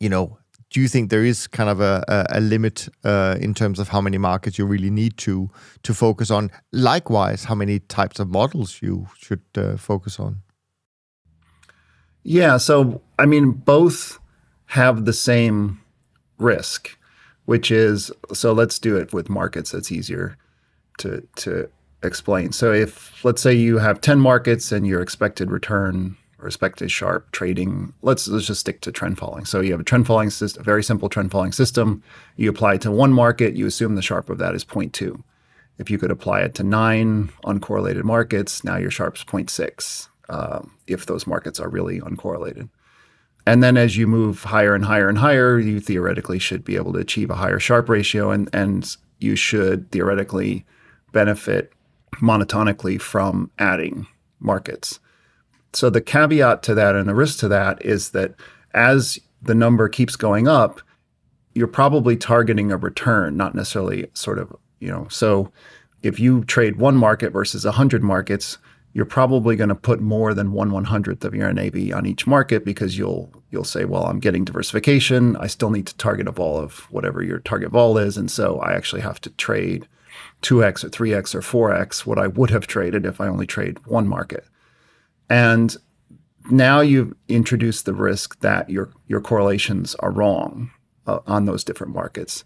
you 0.00 0.08
know 0.08 0.38
do 0.70 0.80
you 0.80 0.88
think 0.88 1.10
there 1.10 1.24
is 1.24 1.46
kind 1.46 1.70
of 1.70 1.80
a, 1.80 2.04
a, 2.08 2.38
a 2.38 2.40
limit 2.40 2.88
uh, 3.04 3.36
in 3.40 3.54
terms 3.54 3.78
of 3.78 3.88
how 3.88 4.00
many 4.00 4.18
markets 4.18 4.58
you 4.58 4.66
really 4.66 4.90
need 4.90 5.16
to 5.18 5.48
to 5.84 5.94
focus 5.94 6.30
on? 6.30 6.50
Likewise, 6.72 7.44
how 7.44 7.54
many 7.54 7.78
types 7.78 8.18
of 8.18 8.28
models 8.28 8.80
you 8.82 9.06
should 9.16 9.42
uh, 9.56 9.76
focus 9.76 10.18
on? 10.18 10.42
Yeah, 12.24 12.56
so 12.56 13.00
I 13.18 13.26
mean, 13.26 13.52
both 13.52 14.18
have 14.66 15.04
the 15.04 15.12
same 15.12 15.80
risk, 16.38 16.96
which 17.44 17.70
is 17.70 18.10
so. 18.32 18.52
Let's 18.52 18.78
do 18.78 18.96
it 18.96 19.12
with 19.12 19.28
markets. 19.28 19.72
That's 19.72 19.92
easier 19.92 20.36
to 20.98 21.26
to 21.36 21.68
explain. 22.02 22.52
So 22.52 22.72
if 22.72 23.24
let's 23.24 23.42
say 23.42 23.52
you 23.52 23.78
have 23.78 24.00
ten 24.00 24.20
markets 24.20 24.72
and 24.72 24.86
your 24.86 25.00
expected 25.00 25.50
return 25.50 26.16
expected 26.46 26.90
Sharpe 26.90 27.30
trading. 27.32 27.92
Let's 28.02 28.28
let's 28.28 28.46
just 28.46 28.60
stick 28.60 28.80
to 28.82 28.92
trend 28.92 29.18
following. 29.18 29.44
So 29.44 29.60
you 29.60 29.72
have 29.72 29.80
a 29.80 29.84
trend 29.84 30.06
following 30.06 30.30
system, 30.30 30.60
a 30.60 30.64
very 30.64 30.82
simple 30.82 31.08
trend 31.08 31.30
following 31.30 31.52
system. 31.52 32.02
You 32.36 32.50
apply 32.50 32.74
it 32.74 32.80
to 32.82 32.90
one 32.90 33.12
market, 33.12 33.54
you 33.54 33.66
assume 33.66 33.94
the 33.94 34.02
Sharpe 34.02 34.30
of 34.30 34.38
that 34.38 34.54
is 34.54 34.64
0.2. 34.64 35.22
If 35.78 35.90
you 35.90 35.98
could 35.98 36.10
apply 36.10 36.40
it 36.40 36.54
to 36.54 36.62
nine 36.62 37.30
uncorrelated 37.44 38.04
markets, 38.04 38.64
now 38.64 38.76
your 38.76 38.90
Sharpe's 38.90 39.24
0.6. 39.24 40.08
Uh, 40.28 40.62
if 40.86 41.06
those 41.06 41.26
markets 41.26 41.60
are 41.60 41.68
really 41.68 42.00
uncorrelated. 42.00 42.68
And 43.46 43.62
then 43.62 43.76
as 43.76 43.96
you 43.96 44.08
move 44.08 44.42
higher 44.42 44.74
and 44.74 44.84
higher 44.84 45.08
and 45.08 45.18
higher, 45.18 45.58
you 45.58 45.78
theoretically 45.78 46.40
should 46.40 46.64
be 46.64 46.74
able 46.76 46.92
to 46.94 46.98
achieve 46.98 47.30
a 47.30 47.36
higher 47.36 47.60
Sharpe 47.60 47.88
ratio, 47.88 48.30
and 48.30 48.50
and 48.52 48.96
you 49.18 49.36
should 49.36 49.90
theoretically 49.92 50.66
benefit 51.12 51.72
monotonically 52.16 53.00
from 53.00 53.50
adding 53.58 54.06
markets. 54.40 54.98
So 55.72 55.90
the 55.90 56.00
caveat 56.00 56.62
to 56.64 56.74
that 56.74 56.96
and 56.96 57.08
the 57.08 57.14
risk 57.14 57.38
to 57.40 57.48
that 57.48 57.84
is 57.84 58.10
that 58.10 58.34
as 58.74 59.18
the 59.42 59.54
number 59.54 59.88
keeps 59.88 60.16
going 60.16 60.48
up, 60.48 60.80
you're 61.54 61.66
probably 61.66 62.16
targeting 62.16 62.72
a 62.72 62.76
return, 62.76 63.36
not 63.36 63.54
necessarily 63.54 64.10
sort 64.14 64.38
of, 64.38 64.54
you 64.80 64.88
know, 64.88 65.06
so 65.08 65.50
if 66.02 66.20
you 66.20 66.44
trade 66.44 66.76
one 66.76 66.96
market 66.96 67.32
versus 67.32 67.64
100 67.64 68.02
markets, 68.02 68.58
you're 68.96 69.04
probably 69.04 69.56
going 69.56 69.68
to 69.68 69.74
put 69.74 70.00
more 70.00 70.32
than 70.32 70.52
one 70.52 70.70
one 70.70 70.84
hundredth 70.84 71.22
of 71.22 71.34
your 71.34 71.52
NAV 71.52 71.92
on 71.94 72.06
each 72.06 72.26
market 72.26 72.64
because 72.64 72.96
you'll 72.96 73.30
you'll 73.50 73.62
say, 73.62 73.84
well, 73.84 74.06
I'm 74.06 74.20
getting 74.20 74.42
diversification. 74.42 75.36
I 75.36 75.48
still 75.48 75.68
need 75.68 75.86
to 75.88 75.96
target 75.98 76.26
a 76.26 76.32
vol 76.32 76.56
of 76.58 76.90
whatever 76.90 77.22
your 77.22 77.40
target 77.40 77.72
vol 77.72 77.98
is, 77.98 78.16
and 78.16 78.30
so 78.30 78.58
I 78.60 78.72
actually 78.72 79.02
have 79.02 79.20
to 79.20 79.30
trade 79.30 79.86
two 80.40 80.64
x 80.64 80.82
or 80.82 80.88
three 80.88 81.12
x 81.12 81.34
or 81.34 81.42
four 81.42 81.74
x 81.74 82.06
what 82.06 82.18
I 82.18 82.26
would 82.26 82.48
have 82.48 82.66
traded 82.66 83.04
if 83.04 83.20
I 83.20 83.28
only 83.28 83.46
trade 83.46 83.86
one 83.86 84.08
market. 84.08 84.46
And 85.28 85.76
now 86.50 86.80
you've 86.80 87.12
introduced 87.28 87.84
the 87.84 87.92
risk 87.92 88.40
that 88.40 88.70
your 88.70 88.94
your 89.08 89.20
correlations 89.20 89.94
are 89.96 90.10
wrong 90.10 90.70
uh, 91.06 91.18
on 91.26 91.44
those 91.44 91.64
different 91.64 91.92
markets. 91.92 92.44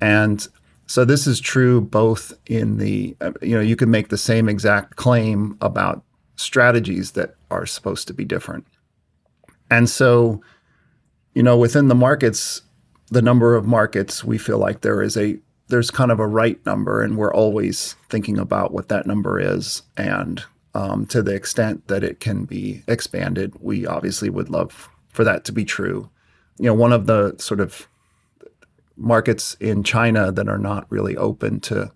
And 0.00 0.46
so 0.88 1.04
this 1.04 1.26
is 1.26 1.38
true 1.38 1.82
both 1.82 2.32
in 2.46 2.78
the 2.78 3.14
uh, 3.20 3.32
you 3.42 3.54
know 3.54 3.60
you 3.60 3.76
can 3.76 3.90
make 3.90 4.08
the 4.08 4.18
same 4.18 4.48
exact 4.48 4.96
claim 4.96 5.56
about 5.60 6.02
strategies 6.36 7.12
that 7.12 7.34
are 7.50 7.66
supposed 7.66 8.06
to 8.08 8.14
be 8.14 8.24
different. 8.24 8.66
And 9.70 9.88
so 9.88 10.40
you 11.34 11.42
know 11.42 11.56
within 11.56 11.88
the 11.88 11.94
markets 11.94 12.62
the 13.10 13.22
number 13.22 13.54
of 13.54 13.66
markets 13.66 14.24
we 14.24 14.38
feel 14.38 14.58
like 14.58 14.80
there 14.80 15.02
is 15.02 15.16
a 15.16 15.38
there's 15.68 15.90
kind 15.90 16.10
of 16.10 16.18
a 16.18 16.26
right 16.26 16.64
number 16.64 17.02
and 17.02 17.18
we're 17.18 17.34
always 17.34 17.94
thinking 18.08 18.38
about 18.38 18.72
what 18.72 18.88
that 18.88 19.06
number 19.06 19.38
is 19.38 19.82
and 19.98 20.44
um, 20.74 21.04
to 21.06 21.22
the 21.22 21.34
extent 21.34 21.86
that 21.88 22.02
it 22.02 22.20
can 22.20 22.44
be 22.44 22.82
expanded. 22.88 23.52
We 23.60 23.86
obviously 23.86 24.30
would 24.30 24.48
love 24.48 24.88
for 25.10 25.24
that 25.24 25.44
to 25.46 25.52
be 25.52 25.64
true. 25.66 26.08
You 26.58 26.66
know, 26.66 26.74
one 26.74 26.92
of 26.92 27.06
the 27.06 27.34
sort 27.38 27.60
of 27.60 27.88
markets 28.98 29.54
in 29.60 29.82
China 29.82 30.30
that 30.32 30.48
are 30.48 30.58
not 30.58 30.86
really 30.90 31.16
open 31.16 31.60
to 31.60 31.90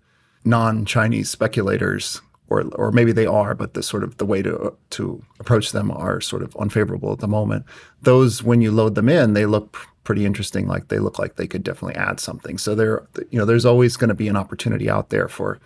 non-Chinese 0.45 1.29
speculators, 1.29 2.21
or 2.49 2.63
or 2.73 2.91
maybe 2.91 3.11
they 3.11 3.25
are, 3.25 3.53
but 3.53 3.73
the 3.73 3.83
sort 3.83 4.03
of 4.03 4.17
the 4.17 4.25
way 4.25 4.41
to 4.41 4.75
to 4.91 5.23
approach 5.39 5.71
them 5.71 5.91
are 5.91 6.21
sort 6.21 6.41
of 6.41 6.55
unfavorable 6.57 7.11
at 7.11 7.19
the 7.19 7.27
moment. 7.27 7.65
Those, 8.01 8.43
when 8.43 8.61
you 8.61 8.71
load 8.71 8.95
them 8.95 9.09
in, 9.09 9.33
they 9.33 9.45
look 9.45 9.77
pretty 10.03 10.25
interesting. 10.25 10.67
Like 10.67 10.87
they 10.87 10.99
look 10.99 11.19
like 11.19 11.35
they 11.35 11.47
could 11.47 11.63
definitely 11.63 11.95
add 11.95 12.19
something. 12.19 12.57
So 12.57 12.75
there, 12.75 13.07
you 13.31 13.39
know, 13.39 13.45
there's 13.45 13.65
always 13.65 13.97
going 13.97 14.09
to 14.09 14.15
be 14.15 14.27
an 14.27 14.35
opportunity 14.35 14.89
out 14.89 15.09
there 15.09 15.27
for 15.27 15.59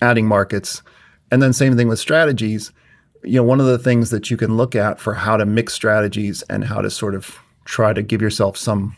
adding 0.00 0.26
markets. 0.26 0.82
And 1.30 1.42
then 1.42 1.52
same 1.52 1.76
thing 1.76 1.88
with 1.88 1.98
strategies. 1.98 2.72
You 3.22 3.36
know, 3.36 3.44
one 3.44 3.60
of 3.60 3.66
the 3.66 3.78
things 3.78 4.10
that 4.10 4.30
you 4.30 4.36
can 4.36 4.56
look 4.56 4.74
at 4.74 5.00
for 5.00 5.14
how 5.14 5.36
to 5.36 5.46
mix 5.46 5.74
strategies 5.74 6.42
and 6.42 6.64
how 6.64 6.80
to 6.80 6.90
sort 6.90 7.14
of 7.14 7.38
try 7.64 7.92
to 7.92 8.02
give 8.02 8.22
yourself 8.22 8.56
some 8.56 8.96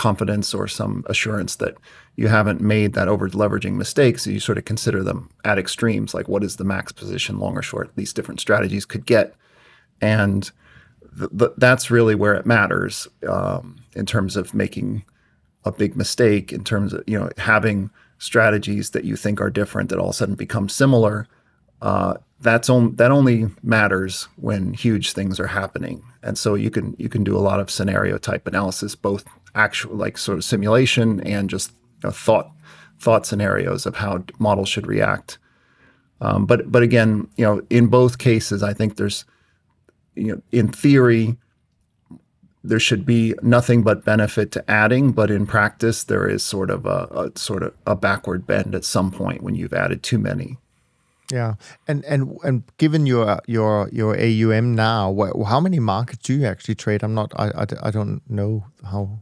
confidence 0.00 0.54
or 0.54 0.66
some 0.66 1.04
assurance 1.10 1.56
that 1.56 1.74
you 2.16 2.28
haven't 2.28 2.62
made 2.62 2.94
that 2.94 3.06
over 3.06 3.28
leveraging. 3.28 3.74
So 4.18 4.30
you 4.30 4.40
sort 4.40 4.56
of 4.56 4.64
consider 4.64 5.02
them 5.04 5.28
at 5.44 5.58
extremes, 5.58 6.14
like 6.14 6.26
what 6.26 6.42
is 6.42 6.56
the 6.56 6.64
max 6.64 6.90
position, 6.90 7.38
long 7.38 7.54
or 7.54 7.62
short, 7.62 7.90
these 7.96 8.14
different 8.14 8.40
strategies 8.40 8.86
could 8.86 9.04
get. 9.04 9.34
And 10.00 10.50
th- 11.18 11.30
th- 11.38 11.50
that's 11.58 11.90
really 11.90 12.14
where 12.14 12.32
it 12.32 12.46
matters 12.46 13.08
um, 13.28 13.76
in 13.94 14.06
terms 14.06 14.36
of 14.36 14.54
making 14.54 15.04
a 15.66 15.72
big 15.72 15.94
mistake, 15.96 16.50
in 16.50 16.64
terms 16.64 16.94
of, 16.94 17.04
you 17.06 17.18
know, 17.20 17.28
having 17.36 17.90
strategies 18.16 18.90
that 18.90 19.04
you 19.04 19.16
think 19.16 19.38
are 19.38 19.50
different 19.50 19.90
that 19.90 19.98
all 19.98 20.08
of 20.08 20.14
a 20.14 20.14
sudden 20.14 20.34
become 20.34 20.70
similar 20.70 21.26
uh, 21.82 22.14
that's 22.40 22.70
on, 22.70 22.96
that 22.96 23.10
only 23.10 23.48
matters 23.62 24.28
when 24.36 24.72
huge 24.72 25.12
things 25.12 25.38
are 25.38 25.46
happening. 25.46 26.02
And 26.22 26.38
so 26.38 26.54
you 26.54 26.70
can 26.70 26.96
you 26.98 27.08
can 27.08 27.24
do 27.24 27.36
a 27.36 27.46
lot 27.48 27.60
of 27.60 27.70
scenario 27.70 28.18
type 28.18 28.46
analysis, 28.46 28.94
both 28.94 29.24
actual 29.54 29.96
like 29.96 30.18
sort 30.18 30.38
of 30.38 30.44
simulation 30.44 31.20
and 31.20 31.50
just 31.50 31.70
you 31.70 32.08
know, 32.08 32.10
thought 32.10 32.50
thought 32.98 33.26
scenarios 33.26 33.86
of 33.86 33.96
how 33.96 34.24
models 34.38 34.68
should 34.68 34.86
react. 34.86 35.38
Um, 36.20 36.46
but 36.46 36.70
but 36.70 36.82
again, 36.82 37.28
you 37.36 37.44
know, 37.44 37.62
in 37.70 37.86
both 37.86 38.18
cases, 38.18 38.62
I 38.62 38.72
think 38.72 38.96
there's 38.96 39.24
you 40.14 40.34
know, 40.34 40.42
in 40.52 40.68
theory, 40.68 41.36
there 42.62 42.80
should 42.80 43.06
be 43.06 43.34
nothing 43.42 43.82
but 43.82 44.04
benefit 44.04 44.52
to 44.52 44.70
adding, 44.70 45.12
but 45.12 45.30
in 45.30 45.46
practice, 45.46 46.04
there 46.04 46.28
is 46.28 46.42
sort 46.42 46.70
of 46.70 46.84
a, 46.84 47.30
a 47.34 47.38
sort 47.38 47.62
of 47.62 47.74
a 47.86 47.96
backward 47.96 48.46
bend 48.46 48.74
at 48.74 48.84
some 48.84 49.10
point 49.10 49.42
when 49.42 49.54
you've 49.54 49.72
added 49.72 50.02
too 50.02 50.18
many 50.18 50.58
Yeah, 51.32 51.54
and 51.86 52.04
and 52.04 52.36
and 52.42 52.64
given 52.76 53.06
your 53.06 53.40
your 53.46 53.88
your 53.92 54.16
AUM 54.18 54.74
now, 54.74 55.14
how 55.46 55.60
many 55.60 55.78
markets 55.78 56.22
do 56.24 56.34
you 56.34 56.46
actually 56.46 56.74
trade? 56.74 57.02
I'm 57.02 57.14
not. 57.14 57.32
I 57.36 57.46
I, 57.62 57.66
I 57.84 57.90
don't 57.90 58.20
know 58.28 58.66
how. 58.84 59.20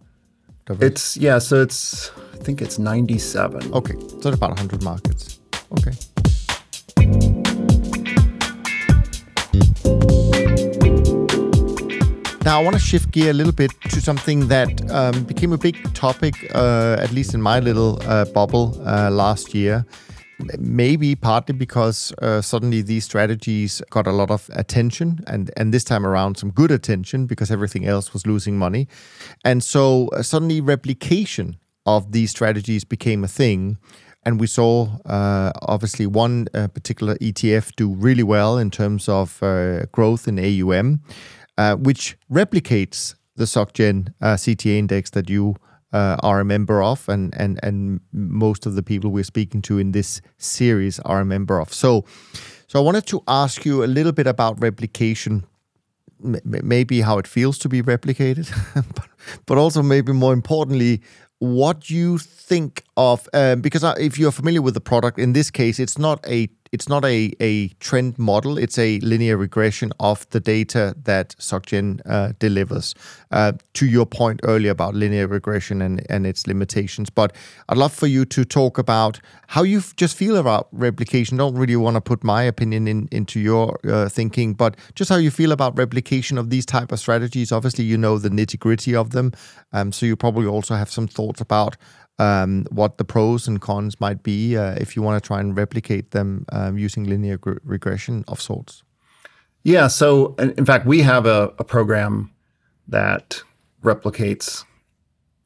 Diverse- 0.69 0.87
It's 0.93 1.17
yeah, 1.17 1.39
so 1.39 1.63
it's 1.63 2.11
I 2.35 2.45
think 2.45 2.63
it's 2.63 2.79
97. 2.79 3.73
okay, 3.75 3.95
so 4.21 4.31
about 4.31 4.51
100 4.51 4.83
markets. 4.83 5.41
Okay. 5.73 5.93
Now 12.45 12.61
I 12.61 12.63
want 12.65 12.77
to 12.77 12.81
shift 12.81 13.11
gear 13.11 13.31
a 13.31 13.35
little 13.35 13.53
bit 13.53 13.71
to 13.91 14.01
something 14.01 14.49
that 14.49 14.91
um, 14.91 15.25
became 15.25 15.53
a 15.53 15.59
big 15.59 15.77
topic, 15.93 16.35
uh, 16.55 16.97
at 16.99 17.13
least 17.13 17.35
in 17.35 17.43
my 17.43 17.61
little 17.61 18.01
uh, 18.07 18.25
bubble 18.27 18.81
uh, 18.87 19.11
last 19.11 19.55
year. 19.55 19.85
Maybe 20.59 21.17
partly 21.17 21.55
because 21.55 22.13
uh, 22.23 22.41
suddenly 22.41 22.81
these 22.81 23.05
strategies 23.05 23.83
got 23.91 24.07
a 24.07 24.13
lot 24.13 24.31
of 24.31 24.49
attention, 24.53 25.25
and 25.27 25.51
and 25.57 25.75
this 25.75 25.83
time 25.83 26.07
around 26.07 26.37
some 26.37 26.51
good 26.51 26.71
attention 26.71 27.27
because 27.27 27.51
everything 27.51 27.87
else 27.87 28.13
was 28.13 28.25
losing 28.25 28.57
money, 28.57 28.87
and 29.45 29.65
so 29.65 30.09
uh, 30.09 30.23
suddenly 30.23 30.61
replication 30.61 31.57
of 31.87 32.13
these 32.13 32.31
strategies 32.31 32.85
became 32.85 33.25
a 33.25 33.29
thing. 33.29 33.79
And 34.25 34.39
we 34.39 34.47
saw 34.47 34.89
uh, 35.07 35.53
obviously 35.63 36.07
one 36.07 36.49
uh, 36.53 36.69
particular 36.69 37.17
ETF 37.17 37.75
do 37.77 37.95
really 37.95 38.23
well 38.23 38.59
in 38.59 38.71
terms 38.71 39.09
of 39.09 39.43
uh, 39.43 39.87
growth 39.87 40.29
in 40.29 40.39
AUM, 40.39 41.01
uh, 41.57 41.77
which 41.77 42.17
replicates 42.31 43.15
the 43.37 43.45
SocGen 43.45 44.13
CTA 44.21 44.77
index 44.79 45.11
that 45.11 45.31
you 45.31 45.57
uh, 45.93 46.17
are 46.23 46.41
a 46.41 46.45
member 46.45 46.83
of, 46.83 47.09
and, 47.09 47.35
and, 47.37 47.59
and 47.63 48.01
most 48.13 48.67
of 48.67 48.75
the 48.75 48.83
people 48.83 49.11
we're 49.11 49.25
speaking 49.25 49.63
to 49.63 49.79
in 49.79 49.93
this 49.93 50.21
series 50.37 51.01
are 51.01 51.21
a 51.21 51.25
member 51.25 51.61
of. 51.61 51.73
So, 51.73 52.05
so 52.67 52.79
I 52.79 52.83
wanted 52.83 53.07
to 53.07 53.23
ask 53.27 53.65
you 53.65 53.83
a 53.85 53.87
little 53.87 54.13
bit 54.13 54.27
about 54.27 54.61
replication 54.61 55.45
m- 56.25 56.37
maybe 56.45 57.01
how 57.01 57.19
it 57.19 57.27
feels 57.27 57.59
to 57.59 57.69
be 57.69 57.83
replicated, 57.83 58.51
but, 58.95 59.09
but 59.47 59.59
also 59.59 59.83
maybe 59.83 60.13
more 60.13 60.33
importantly, 60.33 61.01
what 61.41 61.89
you 61.89 62.19
think 62.19 62.83
of 62.97 63.29
um, 63.33 63.61
because 63.61 63.85
I- 63.85 63.99
if 63.99 64.19
you're 64.19 64.33
familiar 64.33 64.61
with 64.61 64.75
the 64.75 64.81
product, 64.81 65.19
in 65.19 65.33
this 65.33 65.51
case, 65.51 65.79
it's 65.79 65.97
not 65.97 66.19
a 66.27 66.49
it's 66.73 66.89
not 66.89 67.05
a, 67.05 67.33
a 67.41 67.69
trend 67.81 68.19
model. 68.19 68.59
It's 68.59 68.79
a 68.79 68.99
linear 69.01 69.37
regression 69.37 69.93
of 70.01 70.29
the 70.31 70.41
data 70.41 70.95
that 71.05 71.35
SocGen 71.39 72.01
uh, 72.07 72.33
delivers. 72.39 72.95
Uh, 73.31 73.53
to 73.75 73.87
your 73.87 74.07
point 74.07 74.41
earlier 74.45 74.71
about 74.71 74.95
linear 74.95 75.27
regression 75.27 75.83
and, 75.83 76.05
and 76.11 76.27
its 76.27 76.47
limitations, 76.47 77.11
but 77.11 77.35
I'd 77.69 77.77
love 77.77 77.93
for 77.93 78.07
you 78.07 78.25
to 78.25 78.45
talk 78.45 78.79
about 78.79 79.21
how 79.49 79.63
you 79.63 79.83
just 79.97 80.17
feel 80.17 80.37
about 80.37 80.69
replication. 80.73 81.37
Don't 81.37 81.55
really 81.55 81.77
want 81.77 81.97
to 81.97 82.01
put 82.01 82.25
my 82.25 82.43
opinion 82.43 82.89
in, 82.89 83.09
into 83.13 83.39
your 83.41 83.79
uh, 83.89 84.09
thinking, 84.09 84.55
but 84.55 84.77
just 84.95 85.11
how 85.11 85.17
you 85.17 85.31
feel 85.31 85.53
about 85.53 85.77
replication 85.77 86.39
of 86.39 86.51
these 86.51 86.67
type 86.67 86.91
of 86.91 86.99
strategies. 86.99 87.53
Obviously, 87.53 87.85
you 87.85 87.99
know 87.99 88.19
the 88.19 88.31
nitty 88.31 88.59
gritty 88.59 88.95
of 88.95 89.11
them, 89.11 89.33
um, 89.73 89.93
so 89.93 90.07
you 90.07 90.17
probably 90.17 90.47
also 90.47 90.75
have 90.75 90.91
some 90.91 91.07
thoughts 91.07 91.41
about 91.41 91.77
um, 92.19 92.67
what 92.71 92.99
the 92.99 93.05
pros 93.05 93.47
and 93.47 93.61
cons 93.61 94.01
might 94.01 94.23
be 94.23 94.57
uh, 94.57 94.75
if 94.81 94.97
you 94.97 95.03
want 95.03 95.23
to 95.23 95.27
try 95.27 95.41
and 95.41 95.57
replicate 95.57 96.11
them 96.11 96.45
um, 96.53 96.77
using 96.77 97.05
linear 97.05 97.39
gr- 97.39 97.59
regression 97.65 98.25
of 98.29 98.41
sorts. 98.41 98.83
Yeah. 99.63 99.89
So, 99.89 100.35
in 100.39 100.65
fact, 100.65 100.87
we 100.87 101.03
have 101.03 101.27
a, 101.27 101.53
a 101.59 101.65
program 101.65 102.31
that 102.89 103.43
replicates. 103.83 104.65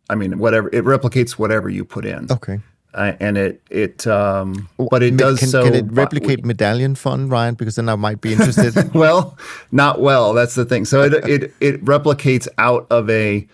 I 0.08 0.14
mean, 0.14 0.38
whatever 0.38 0.68
it 0.68 0.84
replicates 0.84 1.32
whatever 1.32 1.68
you 1.68 1.84
put 1.84 2.04
in, 2.04 2.30
Okay, 2.30 2.60
uh, 2.94 3.12
and 3.20 3.38
it 3.38 3.62
it 3.70 4.06
um, 4.06 4.68
but 4.90 5.02
it 5.02 5.16
does 5.16 5.38
Can, 5.38 5.48
so. 5.48 5.64
can 5.64 5.74
it 5.74 5.86
replicate 5.90 6.44
medallion 6.44 6.94
fund, 6.94 7.30
Ryan? 7.30 7.54
Because 7.54 7.76
then 7.76 7.88
I 7.88 7.96
might 7.96 8.20
be 8.20 8.32
interested. 8.32 8.92
well, 8.94 9.38
not 9.70 10.00
well. 10.00 10.34
That's 10.34 10.54
the 10.54 10.64
thing. 10.64 10.84
So 10.84 11.02
it 11.02 11.14
it 11.28 11.54
it 11.60 11.84
replicates 11.84 12.46
out 12.58 12.86
of 12.90 13.08
a 13.08 13.46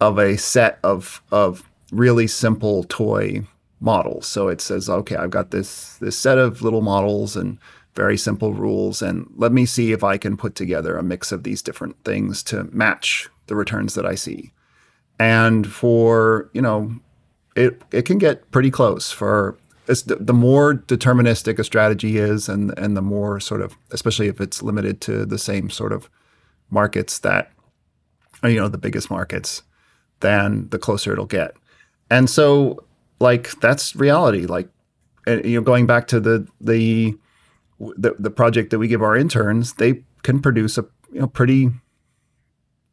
of 0.00 0.18
a 0.18 0.36
set 0.36 0.78
of 0.84 1.22
of 1.32 1.68
really 1.90 2.26
simple 2.26 2.84
toy 2.84 3.42
models. 3.80 4.26
So 4.26 4.48
it 4.48 4.60
says, 4.60 4.88
okay, 4.88 5.16
I've 5.16 5.30
got 5.30 5.50
this 5.50 5.96
this 5.98 6.16
set 6.16 6.38
of 6.38 6.62
little 6.62 6.82
models 6.82 7.36
and 7.36 7.58
very 7.94 8.16
simple 8.16 8.52
rules, 8.54 9.02
and 9.02 9.28
let 9.36 9.52
me 9.52 9.66
see 9.66 9.92
if 9.92 10.04
I 10.04 10.16
can 10.16 10.36
put 10.36 10.54
together 10.54 10.96
a 10.96 11.02
mix 11.02 11.32
of 11.32 11.42
these 11.42 11.62
different 11.62 11.96
things 12.04 12.42
to 12.44 12.64
match 12.64 13.28
the 13.46 13.56
returns 13.56 13.94
that 13.94 14.06
I 14.06 14.14
see. 14.14 14.52
And 15.18 15.66
for 15.66 16.50
you 16.52 16.62
know, 16.62 16.94
it 17.56 17.82
it 17.92 18.02
can 18.02 18.18
get 18.18 18.50
pretty 18.50 18.70
close 18.70 19.10
for. 19.10 19.56
The, 19.86 20.18
the 20.20 20.32
more 20.32 20.74
deterministic 20.74 21.58
a 21.58 21.64
strategy 21.64 22.16
is, 22.16 22.48
and 22.48 22.78
and 22.78 22.96
the 22.96 23.02
more 23.02 23.40
sort 23.40 23.60
of, 23.60 23.76
especially 23.90 24.28
if 24.28 24.40
it's 24.40 24.62
limited 24.62 25.00
to 25.00 25.26
the 25.26 25.38
same 25.38 25.68
sort 25.68 25.92
of 25.92 26.08
markets 26.70 27.18
that, 27.20 27.50
you 28.44 28.54
know, 28.54 28.68
the 28.68 28.78
biggest 28.78 29.10
markets, 29.10 29.64
then 30.20 30.68
the 30.70 30.78
closer 30.78 31.12
it'll 31.12 31.26
get. 31.26 31.56
And 32.10 32.28
so, 32.28 32.84
like 33.20 33.52
that's 33.60 33.94
reality. 33.94 34.46
Like, 34.46 34.68
you 35.26 35.56
know, 35.56 35.60
going 35.60 35.86
back 35.86 36.06
to 36.08 36.20
the 36.20 36.46
the 36.60 37.14
the, 37.78 38.14
the 38.18 38.30
project 38.30 38.70
that 38.70 38.78
we 38.78 38.88
give 38.88 39.02
our 39.02 39.16
interns, 39.16 39.74
they 39.74 40.02
can 40.22 40.40
produce 40.40 40.76
a 40.76 40.86
you 41.12 41.20
know 41.20 41.26
pretty 41.26 41.70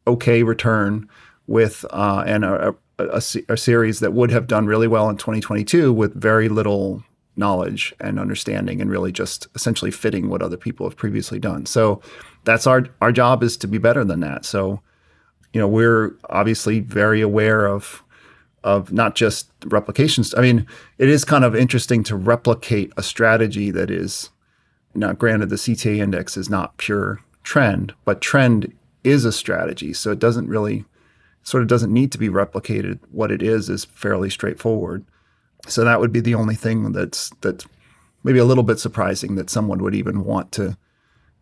okay 0.06 0.42
return 0.42 1.08
with 1.46 1.84
uh, 1.90 2.24
and 2.26 2.44
a, 2.44 2.74
a, 2.98 3.04
a 3.16 3.22
a 3.48 3.56
series 3.56 4.00
that 4.00 4.12
would 4.12 4.30
have 4.30 4.46
done 4.46 4.66
really 4.66 4.88
well 4.88 5.08
in 5.08 5.16
2022 5.16 5.92
with 5.92 6.14
very 6.14 6.48
little 6.48 7.02
knowledge 7.36 7.94
and 8.00 8.18
understanding 8.18 8.80
and 8.80 8.90
really 8.90 9.12
just 9.12 9.46
essentially 9.54 9.92
fitting 9.92 10.28
what 10.28 10.42
other 10.42 10.56
people 10.56 10.86
have 10.86 10.96
previously 10.96 11.38
done. 11.38 11.64
So 11.66 12.02
that's 12.44 12.66
our 12.66 12.86
our 13.00 13.12
job 13.12 13.42
is 13.42 13.56
to 13.58 13.68
be 13.68 13.78
better 13.78 14.04
than 14.04 14.20
that. 14.20 14.44
So 14.44 14.80
you 15.52 15.60
know 15.60 15.68
we're 15.68 16.16
obviously 16.28 16.80
very 16.80 17.20
aware 17.20 17.66
of 17.66 18.02
of 18.64 18.92
not 18.92 19.14
just 19.14 19.50
replications. 19.66 20.34
I 20.34 20.40
mean, 20.40 20.66
it 20.98 21.08
is 21.08 21.24
kind 21.24 21.44
of 21.44 21.54
interesting 21.54 22.02
to 22.04 22.16
replicate 22.16 22.92
a 22.96 23.02
strategy 23.02 23.70
that 23.70 23.90
is 23.90 24.30
now 24.94 25.12
granted 25.12 25.48
the 25.48 25.56
CTA 25.56 25.98
index 25.98 26.36
is 26.36 26.50
not 26.50 26.76
pure 26.76 27.20
trend, 27.42 27.94
but 28.04 28.20
trend 28.20 28.72
is 29.04 29.24
a 29.24 29.32
strategy. 29.32 29.92
So 29.92 30.10
it 30.10 30.18
doesn't 30.18 30.48
really 30.48 30.84
sort 31.42 31.62
of 31.62 31.68
doesn't 31.68 31.92
need 31.92 32.12
to 32.12 32.18
be 32.18 32.28
replicated. 32.28 32.98
What 33.10 33.30
it 33.30 33.42
is 33.42 33.68
is 33.70 33.84
fairly 33.86 34.28
straightforward. 34.28 35.04
So 35.66 35.84
that 35.84 36.00
would 36.00 36.12
be 36.12 36.20
the 36.20 36.34
only 36.34 36.54
thing 36.54 36.92
that's 36.92 37.30
that's 37.40 37.66
maybe 38.24 38.38
a 38.38 38.44
little 38.44 38.64
bit 38.64 38.78
surprising 38.78 39.36
that 39.36 39.50
someone 39.50 39.82
would 39.82 39.94
even 39.94 40.24
want 40.24 40.52
to 40.52 40.76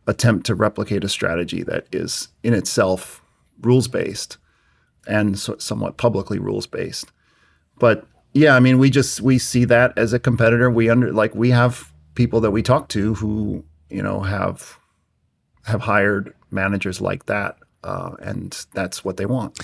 attempt 0.07 0.47
to 0.47 0.55
replicate 0.55 1.03
a 1.03 1.09
strategy 1.09 1.63
that 1.65 1.87
is 1.91 2.29
in 2.43 2.55
itself 2.55 3.23
rules 3.63 3.89
based 3.89 4.39
and 5.07 5.39
so, 5.39 5.57
somewhat 5.59 5.97
publicly 5.97 6.39
rules 6.39 6.67
based. 6.67 7.13
But 7.79 8.07
yeah, 8.33 8.55
I 8.55 8.61
mean, 8.61 8.79
we 8.79 8.91
just 8.91 9.21
we 9.21 9.39
see 9.39 9.65
that 9.65 9.97
as 9.97 10.13
a 10.13 10.19
competitor. 10.19 10.71
We 10.71 10.91
under 10.91 11.13
like 11.13 11.35
we 11.35 11.51
have 11.51 11.93
people 12.15 12.41
that 12.41 12.51
we 12.51 12.63
talk 12.63 12.89
to 12.91 13.15
who 13.15 13.65
you 13.89 14.03
know 14.03 14.21
have 14.21 14.79
have 15.65 15.83
hired 15.83 16.35
managers 16.51 17.01
like 17.01 17.27
that, 17.27 17.57
uh, 17.83 18.13
and 18.21 18.67
that's 18.75 19.05
what 19.05 19.17
they 19.17 19.27
want. 19.27 19.59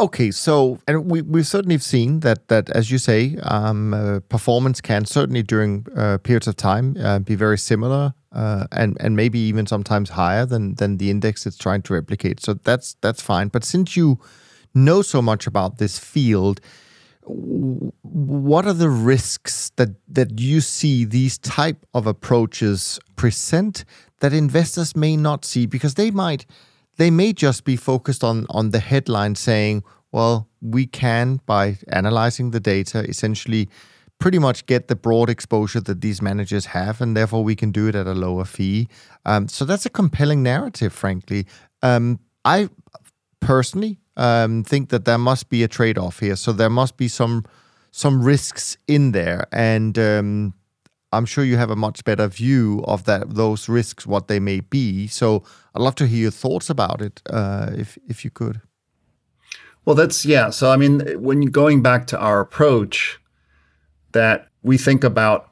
Okay, 0.00 0.32
so 0.32 0.78
and 0.88 1.08
we 1.08 1.22
we've 1.22 1.46
certainly 1.46 1.78
seen 1.78 2.20
that 2.20 2.48
that 2.48 2.68
as 2.70 2.90
you 2.90 2.98
say, 2.98 3.38
um, 3.42 3.94
uh, 3.94 4.20
performance 4.28 4.80
can 4.80 5.04
certainly 5.04 5.42
during 5.42 5.86
uh, 5.96 6.18
periods 6.18 6.48
of 6.48 6.56
time 6.56 6.96
uh, 7.00 7.20
be 7.20 7.36
very 7.36 7.56
similar, 7.56 8.12
uh, 8.32 8.66
and 8.72 8.96
and 8.98 9.14
maybe 9.14 9.38
even 9.38 9.66
sometimes 9.66 10.10
higher 10.10 10.44
than 10.44 10.74
than 10.74 10.96
the 10.96 11.10
index 11.10 11.46
it's 11.46 11.56
trying 11.56 11.82
to 11.82 11.94
replicate. 11.94 12.40
So 12.40 12.54
that's 12.54 12.96
that's 13.02 13.22
fine. 13.22 13.48
But 13.48 13.62
since 13.62 13.96
you 13.96 14.18
know 14.74 15.02
so 15.02 15.22
much 15.22 15.46
about 15.46 15.78
this 15.78 15.98
field, 15.98 16.60
what 17.26 18.66
are 18.66 18.74
the 18.74 18.90
risks 18.90 19.70
that 19.76 19.90
that 20.08 20.38
you 20.38 20.60
see 20.60 21.04
these 21.04 21.38
type 21.38 21.86
of 21.94 22.06
approaches 22.06 23.00
present 23.16 23.84
that 24.20 24.32
investors 24.32 24.94
may 24.94 25.16
not 25.16 25.44
see? 25.44 25.66
Because 25.66 25.94
they 25.94 26.10
might 26.10 26.44
they 26.96 27.10
may 27.10 27.32
just 27.32 27.64
be 27.64 27.76
focused 27.76 28.22
on 28.22 28.46
on 28.50 28.70
the 28.70 28.78
headline 28.78 29.34
saying 29.34 29.82
well 30.12 30.48
we 30.60 30.86
can 30.86 31.40
by 31.46 31.78
analyzing 31.88 32.50
the 32.50 32.60
data 32.60 33.00
essentially 33.08 33.68
pretty 34.18 34.38
much 34.38 34.64
get 34.66 34.88
the 34.88 34.96
broad 34.96 35.28
exposure 35.28 35.80
that 35.80 36.00
these 36.00 36.22
managers 36.22 36.66
have 36.66 37.00
and 37.00 37.16
therefore 37.16 37.42
we 37.42 37.56
can 37.56 37.70
do 37.70 37.88
it 37.88 37.94
at 37.94 38.06
a 38.06 38.14
lower 38.14 38.44
fee. 38.44 38.88
Um, 39.24 39.48
so 39.48 39.64
that's 39.64 39.86
a 39.86 39.90
compelling 39.90 40.42
narrative 40.42 40.92
frankly. 40.92 41.46
Um, 41.82 42.20
i 42.44 42.68
personally 43.40 43.98
um, 44.16 44.64
think 44.64 44.88
that 44.90 45.04
there 45.04 45.18
must 45.18 45.48
be 45.48 45.62
a 45.62 45.68
trade-off 45.68 46.20
here. 46.20 46.36
So 46.36 46.52
there 46.52 46.70
must 46.70 46.96
be 46.96 47.08
some 47.08 47.44
some 47.90 48.22
risks 48.22 48.76
in 48.88 49.12
there, 49.12 49.46
and 49.52 49.96
um, 49.98 50.54
I'm 51.12 51.26
sure 51.26 51.44
you 51.44 51.56
have 51.56 51.70
a 51.70 51.76
much 51.76 52.04
better 52.04 52.26
view 52.26 52.82
of 52.86 53.04
that 53.04 53.34
those 53.34 53.68
risks, 53.68 54.06
what 54.06 54.26
they 54.28 54.40
may 54.40 54.60
be. 54.60 55.06
So 55.06 55.44
I'd 55.74 55.82
love 55.82 55.94
to 55.96 56.06
hear 56.06 56.22
your 56.22 56.30
thoughts 56.30 56.70
about 56.70 57.00
it, 57.00 57.22
uh, 57.30 57.70
if 57.76 57.98
if 58.08 58.24
you 58.24 58.30
could. 58.30 58.60
Well, 59.84 59.94
that's 59.94 60.24
yeah. 60.24 60.50
So 60.50 60.70
I 60.70 60.76
mean, 60.76 61.00
when 61.20 61.42
going 61.46 61.82
back 61.82 62.06
to 62.08 62.18
our 62.18 62.40
approach, 62.40 63.20
that 64.12 64.48
we 64.62 64.78
think 64.78 65.04
about 65.04 65.50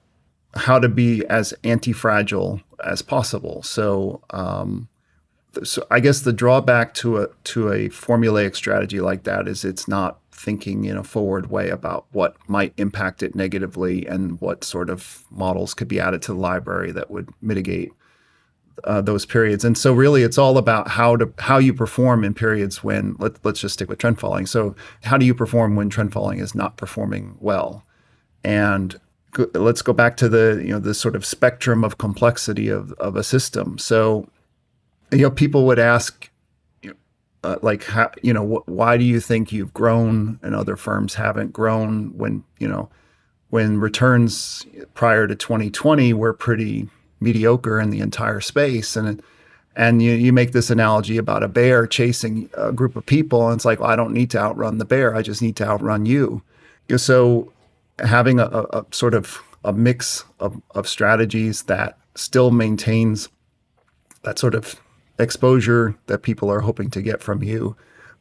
how 0.54 0.78
to 0.78 0.88
be 0.88 1.24
as 1.26 1.54
anti-fragile 1.64 2.60
as 2.84 3.02
possible. 3.02 3.62
So, 3.62 4.22
um, 4.30 4.88
so 5.62 5.86
I 5.90 6.00
guess 6.00 6.20
the 6.20 6.32
drawback 6.32 6.94
to 6.94 7.18
a 7.18 7.28
to 7.44 7.70
a 7.70 7.88
formulaic 7.88 8.56
strategy 8.56 9.00
like 9.00 9.24
that 9.24 9.46
is 9.46 9.64
it's 9.64 9.86
not 9.86 10.18
thinking 10.32 10.84
in 10.86 10.96
a 10.96 11.04
forward 11.04 11.50
way 11.50 11.68
about 11.68 12.06
what 12.10 12.36
might 12.48 12.72
impact 12.76 13.22
it 13.22 13.34
negatively 13.34 14.06
and 14.06 14.40
what 14.40 14.64
sort 14.64 14.90
of 14.90 15.24
models 15.30 15.74
could 15.74 15.88
be 15.88 16.00
added 16.00 16.20
to 16.22 16.32
the 16.32 16.38
library 16.38 16.90
that 16.90 17.10
would 17.10 17.28
mitigate 17.40 17.92
uh, 18.84 19.00
those 19.00 19.24
periods. 19.24 19.64
And 19.64 19.76
so 19.78 19.92
really 19.92 20.22
it's 20.22 20.38
all 20.38 20.58
about 20.58 20.88
how 20.88 21.16
to 21.16 21.32
how 21.38 21.58
you 21.58 21.74
perform 21.74 22.24
in 22.24 22.34
periods 22.34 22.82
when 22.82 23.14
let, 23.18 23.44
let's 23.44 23.60
just 23.60 23.74
stick 23.74 23.88
with 23.88 23.98
trend 23.98 24.18
following. 24.18 24.46
So 24.46 24.74
how 25.04 25.16
do 25.16 25.26
you 25.26 25.34
perform 25.34 25.76
when 25.76 25.90
trend 25.90 26.12
following 26.12 26.38
is 26.38 26.54
not 26.54 26.76
performing 26.76 27.36
well? 27.38 27.84
And 28.42 28.98
go, 29.32 29.48
let's 29.54 29.82
go 29.82 29.92
back 29.92 30.16
to 30.18 30.28
the 30.28 30.60
you 30.64 30.70
know 30.70 30.80
the 30.80 30.94
sort 30.94 31.14
of 31.14 31.24
spectrum 31.24 31.84
of 31.84 31.98
complexity 31.98 32.68
of, 32.68 32.92
of 32.92 33.16
a 33.16 33.22
system. 33.22 33.78
So 33.78 34.28
you 35.12 35.18
know 35.18 35.30
people 35.30 35.66
would 35.66 35.78
ask 35.78 36.30
uh, 37.44 37.56
like 37.62 37.84
how 37.84 38.10
you 38.22 38.32
know 38.32 38.46
wh- 38.46 38.68
why 38.68 38.96
do 38.96 39.04
you 39.04 39.20
think 39.20 39.52
you've 39.52 39.74
grown 39.74 40.38
and 40.42 40.54
other 40.54 40.76
firms 40.76 41.14
haven't 41.14 41.52
grown 41.52 42.16
when 42.16 42.44
you 42.58 42.68
know 42.68 42.88
when 43.50 43.78
returns 43.78 44.64
prior 44.94 45.26
to 45.26 45.34
2020 45.34 46.12
were 46.14 46.32
pretty 46.32 46.88
mediocre 47.20 47.80
in 47.80 47.90
the 47.90 48.00
entire 48.00 48.40
space? 48.40 48.96
And 48.96 49.22
and 49.74 50.02
you, 50.02 50.12
you 50.12 50.32
make 50.32 50.52
this 50.52 50.70
analogy 50.70 51.16
about 51.16 51.42
a 51.42 51.48
bear 51.48 51.86
chasing 51.86 52.50
a 52.54 52.72
group 52.72 52.94
of 52.94 53.06
people 53.06 53.48
and 53.48 53.56
it's 53.56 53.64
like 53.64 53.80
well, 53.80 53.88
i 53.88 53.96
don't 53.96 54.12
need 54.12 54.30
to 54.30 54.38
outrun 54.38 54.76
the 54.76 54.84
bear 54.84 55.14
i 55.16 55.22
just 55.22 55.40
need 55.40 55.56
to 55.56 55.66
outrun 55.66 56.06
you. 56.06 56.42
So 56.96 57.50
having 57.98 58.38
a, 58.38 58.44
a 58.44 58.84
sort 58.90 59.14
of 59.14 59.42
a 59.64 59.72
mix 59.72 60.24
of, 60.40 60.60
of 60.72 60.88
strategies 60.88 61.62
that 61.64 61.96
still 62.14 62.50
maintains 62.50 63.28
that 64.22 64.38
sort 64.38 64.54
of 64.54 64.76
exposure 65.22 65.96
that 66.06 66.22
people 66.22 66.50
are 66.50 66.60
hoping 66.60 66.90
to 66.90 67.00
get 67.00 67.22
from 67.22 67.42
you, 67.42 67.76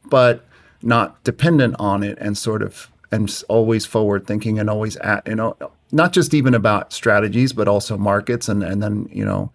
but 0.08 0.46
not 0.82 1.22
dependent 1.24 1.76
on 1.78 2.02
it 2.02 2.18
and 2.20 2.36
sort 2.36 2.62
of 2.62 2.90
and 3.10 3.42
always 3.48 3.84
forward 3.84 4.26
thinking 4.26 4.58
and 4.58 4.68
always 4.68 4.96
at 4.96 5.26
you 5.26 5.34
know 5.34 5.56
not 5.92 6.12
just 6.12 6.34
even 6.34 6.54
about 6.54 6.92
strategies 6.92 7.52
but 7.52 7.68
also 7.68 7.96
markets 7.96 8.48
and 8.48 8.62
and 8.64 8.82
then 8.82 9.08
you 9.12 9.24
know 9.24 9.52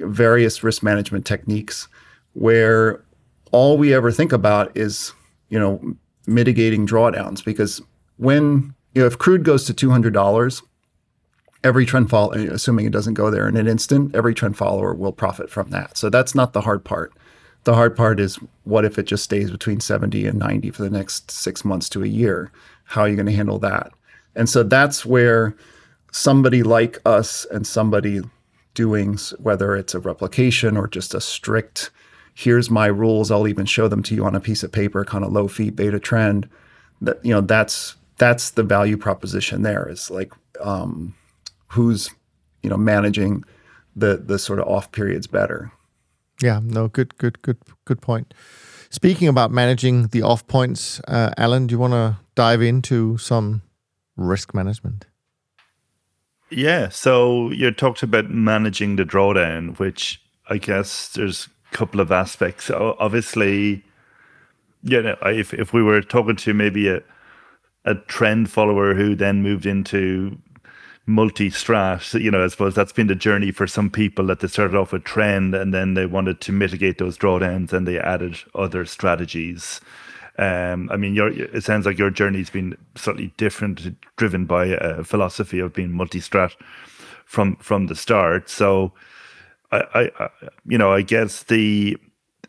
various 0.00 0.62
risk 0.62 0.82
management 0.82 1.24
techniques 1.24 1.88
where 2.34 3.02
all 3.52 3.78
we 3.78 3.94
ever 3.94 4.10
think 4.10 4.32
about 4.32 4.76
is 4.76 5.12
you 5.48 5.58
know 5.58 5.80
mitigating 6.26 6.86
drawdowns 6.86 7.44
because 7.44 7.80
when 8.16 8.74
you 8.94 9.00
know 9.00 9.06
if 9.06 9.16
crude 9.18 9.44
goes 9.44 9.64
to 9.64 9.72
$200 9.72 10.62
every 11.64 11.86
trend 11.86 12.10
follow, 12.10 12.32
assuming 12.32 12.86
it 12.86 12.92
doesn't 12.92 13.14
go 13.14 13.30
there 13.30 13.48
in 13.48 13.56
an 13.56 13.66
instant, 13.66 14.14
every 14.14 14.34
trend 14.34 14.56
follower 14.56 14.94
will 14.94 15.12
profit 15.12 15.50
from 15.50 15.70
that. 15.70 15.96
So 15.96 16.10
that's 16.10 16.34
not 16.34 16.52
the 16.52 16.60
hard 16.60 16.84
part. 16.84 17.12
The 17.64 17.74
hard 17.74 17.96
part 17.96 18.20
is 18.20 18.38
what 18.64 18.84
if 18.84 18.98
it 18.98 19.06
just 19.06 19.24
stays 19.24 19.50
between 19.50 19.80
70 19.80 20.26
and 20.26 20.38
90 20.38 20.70
for 20.70 20.82
the 20.82 20.90
next 20.90 21.30
six 21.30 21.64
months 21.64 21.88
to 21.90 22.04
a 22.04 22.06
year? 22.06 22.52
How 22.84 23.02
are 23.02 23.08
you 23.08 23.16
going 23.16 23.26
to 23.26 23.32
handle 23.32 23.58
that? 23.60 23.92
And 24.36 24.48
so 24.48 24.62
that's 24.62 25.06
where 25.06 25.56
somebody 26.12 26.62
like 26.62 27.00
us 27.06 27.46
and 27.46 27.66
somebody 27.66 28.20
doing, 28.74 29.18
whether 29.38 29.74
it's 29.74 29.94
a 29.94 30.00
replication 30.00 30.76
or 30.76 30.86
just 30.86 31.14
a 31.14 31.20
strict, 31.20 31.90
here's 32.34 32.70
my 32.70 32.86
rules, 32.86 33.30
I'll 33.30 33.48
even 33.48 33.64
show 33.64 33.88
them 33.88 34.02
to 34.02 34.14
you 34.14 34.24
on 34.26 34.34
a 34.34 34.40
piece 34.40 34.62
of 34.62 34.72
paper, 34.72 35.04
kind 35.04 35.24
of 35.24 35.32
low 35.32 35.48
fee 35.48 35.70
beta 35.70 35.98
trend. 35.98 36.48
That 37.00 37.24
you 37.24 37.32
know, 37.32 37.40
that's 37.40 37.96
that's 38.18 38.50
the 38.50 38.62
value 38.62 38.96
proposition 38.96 39.62
there. 39.62 39.88
Is 39.88 40.10
like 40.10 40.32
um, 40.60 41.14
who's 41.74 42.10
you 42.62 42.70
know 42.70 42.76
managing 42.76 43.44
the 43.94 44.16
the 44.16 44.38
sort 44.38 44.58
of 44.58 44.66
off 44.66 44.90
periods 44.92 45.26
better. 45.26 45.70
Yeah, 46.42 46.60
no, 46.62 46.88
good, 46.88 47.16
good, 47.18 47.40
good, 47.42 47.58
good 47.84 48.00
point. 48.00 48.34
Speaking 48.90 49.28
about 49.28 49.50
managing 49.50 50.08
the 50.08 50.22
off 50.22 50.46
points, 50.46 51.00
uh, 51.06 51.30
Alan, 51.36 51.66
do 51.66 51.74
you 51.74 51.78
want 51.78 51.92
to 51.92 52.16
dive 52.34 52.60
into 52.60 53.18
some 53.18 53.62
risk 54.16 54.54
management? 54.54 55.06
Yeah, 56.50 56.88
so 56.88 57.50
you 57.50 57.70
talked 57.70 58.02
about 58.02 58.30
managing 58.30 58.96
the 58.96 59.04
drawdown, 59.04 59.78
which 59.78 60.20
I 60.48 60.58
guess 60.58 61.08
there's 61.08 61.48
a 61.72 61.76
couple 61.76 62.00
of 62.00 62.12
aspects. 62.12 62.70
Obviously, 62.70 63.84
you 64.82 65.02
know, 65.02 65.16
if 65.22 65.54
if 65.54 65.72
we 65.72 65.82
were 65.82 66.02
talking 66.02 66.36
to 66.36 66.54
maybe 66.54 66.88
a 66.88 67.02
a 67.84 67.94
trend 67.94 68.50
follower 68.50 68.94
who 68.94 69.14
then 69.14 69.42
moved 69.42 69.66
into 69.66 70.38
multi-strat 71.06 72.18
you 72.18 72.30
know 72.30 72.42
i 72.42 72.48
suppose 72.48 72.74
that's 72.74 72.92
been 72.92 73.08
the 73.08 73.14
journey 73.14 73.50
for 73.50 73.66
some 73.66 73.90
people 73.90 74.26
that 74.26 74.40
they 74.40 74.48
started 74.48 74.74
off 74.74 74.90
with 74.90 75.04
trend 75.04 75.54
and 75.54 75.74
then 75.74 75.92
they 75.92 76.06
wanted 76.06 76.40
to 76.40 76.50
mitigate 76.50 76.96
those 76.96 77.18
drawdowns 77.18 77.74
and 77.74 77.86
they 77.86 77.98
added 77.98 78.38
other 78.54 78.86
strategies 78.86 79.80
um, 80.36 80.90
I 80.90 80.96
mean, 80.96 81.14
your, 81.14 81.28
it 81.28 81.62
sounds 81.62 81.86
like 81.86 81.98
your 81.98 82.10
journey's 82.10 82.50
been 82.50 82.76
slightly 82.96 83.32
different, 83.36 83.96
driven 84.16 84.46
by 84.46 84.66
a 84.66 85.04
philosophy 85.04 85.60
of 85.60 85.72
being 85.72 85.92
multi-strat 85.92 86.52
from 87.24 87.56
from 87.56 87.86
the 87.86 87.94
start. 87.94 88.50
So, 88.50 88.92
I, 89.70 90.10
I, 90.18 90.28
you 90.66 90.76
know, 90.76 90.92
I 90.92 91.02
guess 91.02 91.44
the 91.44 91.96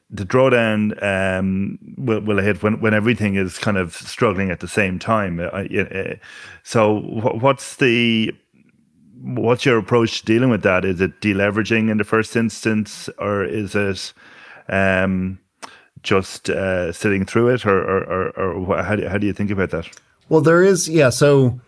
the 0.09 0.25
drawdown 0.25 1.01
um, 1.03 1.77
will 1.97 2.21
will 2.21 2.39
hit 2.39 2.63
when 2.63 2.81
when 2.81 2.95
everything 2.95 3.35
is 3.35 3.59
kind 3.59 3.77
of 3.77 3.93
struggling 3.93 4.49
at 4.49 4.61
the 4.61 4.67
same 4.67 4.97
time. 4.97 5.39
I, 5.39 6.19
so, 6.63 7.01
what's 7.01 7.75
the 7.75 8.33
what's 9.21 9.65
your 9.65 9.77
approach 9.77 10.19
to 10.19 10.25
dealing 10.25 10.49
with 10.49 10.63
that? 10.63 10.85
Is 10.85 11.01
it 11.01 11.21
deleveraging 11.21 11.89
in 11.89 11.97
the 11.97 12.03
first 12.03 12.35
instance, 12.35 13.09
or 13.17 13.43
is 13.43 13.75
it 13.75 14.13
um, 14.69 15.39
just 16.03 16.49
uh, 16.49 16.91
sitting 16.91 17.25
through 17.25 17.49
it, 17.49 17.65
or, 17.65 17.77
or, 17.77 18.29
or, 18.37 18.53
or 18.53 18.83
how, 18.83 18.95
do, 18.95 19.07
how 19.07 19.17
do 19.17 19.27
you 19.27 19.33
think 19.33 19.51
about 19.51 19.71
that? 19.71 19.87
Well, 20.29 20.41
there 20.41 20.63
is, 20.63 20.89
yeah. 20.89 21.09
So 21.09 21.59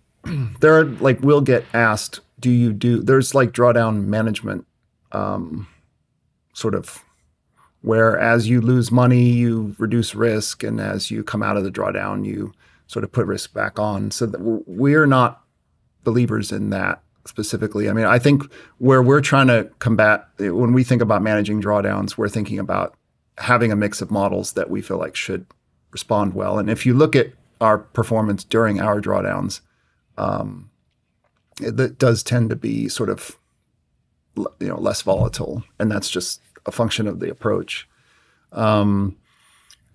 there 0.60 0.78
are 0.78 0.84
like, 0.84 1.20
we'll 1.22 1.40
get 1.40 1.64
asked, 1.74 2.20
do 2.40 2.50
you 2.50 2.72
do, 2.72 3.02
there's 3.02 3.34
like 3.34 3.52
drawdown 3.52 4.04
management 4.06 4.66
um, 5.12 5.66
sort 6.52 6.74
of 6.74 7.04
where 7.82 8.18
as 8.18 8.48
you 8.48 8.60
lose 8.60 8.90
money, 8.90 9.30
you 9.30 9.74
reduce 9.78 10.14
risk. 10.14 10.62
And 10.62 10.80
as 10.80 11.10
you 11.10 11.22
come 11.22 11.42
out 11.42 11.56
of 11.56 11.64
the 11.64 11.70
drawdown, 11.70 12.24
you 12.24 12.52
sort 12.86 13.04
of 13.04 13.12
put 13.12 13.26
risk 13.26 13.54
back 13.54 13.78
on. 13.78 14.10
So 14.10 14.26
that 14.26 14.40
we're 14.40 15.06
not 15.06 15.42
believers 16.08 16.50
in 16.50 16.70
that 16.70 17.02
specifically. 17.26 17.90
I 17.90 17.92
mean, 17.92 18.06
I 18.06 18.18
think 18.18 18.50
where 18.78 19.02
we're 19.02 19.20
trying 19.20 19.48
to 19.48 19.70
combat 19.78 20.26
when 20.38 20.72
we 20.72 20.82
think 20.82 21.02
about 21.02 21.20
managing 21.20 21.60
drawdowns, 21.60 22.16
we're 22.16 22.30
thinking 22.30 22.58
about 22.58 22.94
having 23.36 23.70
a 23.70 23.76
mix 23.76 24.00
of 24.00 24.10
models 24.10 24.54
that 24.54 24.70
we 24.70 24.80
feel 24.80 24.96
like 24.96 25.14
should 25.14 25.44
respond 25.90 26.32
well. 26.32 26.58
And 26.58 26.70
if 26.70 26.86
you 26.86 26.94
look 26.94 27.14
at 27.14 27.26
our 27.60 27.76
performance 27.76 28.42
during 28.42 28.80
our 28.80 29.02
drawdowns, 29.02 29.60
um, 30.16 30.70
it, 31.60 31.98
does 31.98 32.22
tend 32.22 32.48
to 32.48 32.56
be 32.56 32.88
sort 32.88 33.10
of 33.10 33.36
you 34.34 34.68
know 34.68 34.80
less 34.80 35.02
volatile, 35.02 35.62
and 35.78 35.90
that's 35.90 36.08
just 36.08 36.40
a 36.64 36.72
function 36.72 37.06
of 37.06 37.20
the 37.20 37.30
approach. 37.30 37.86
Um, 38.52 39.18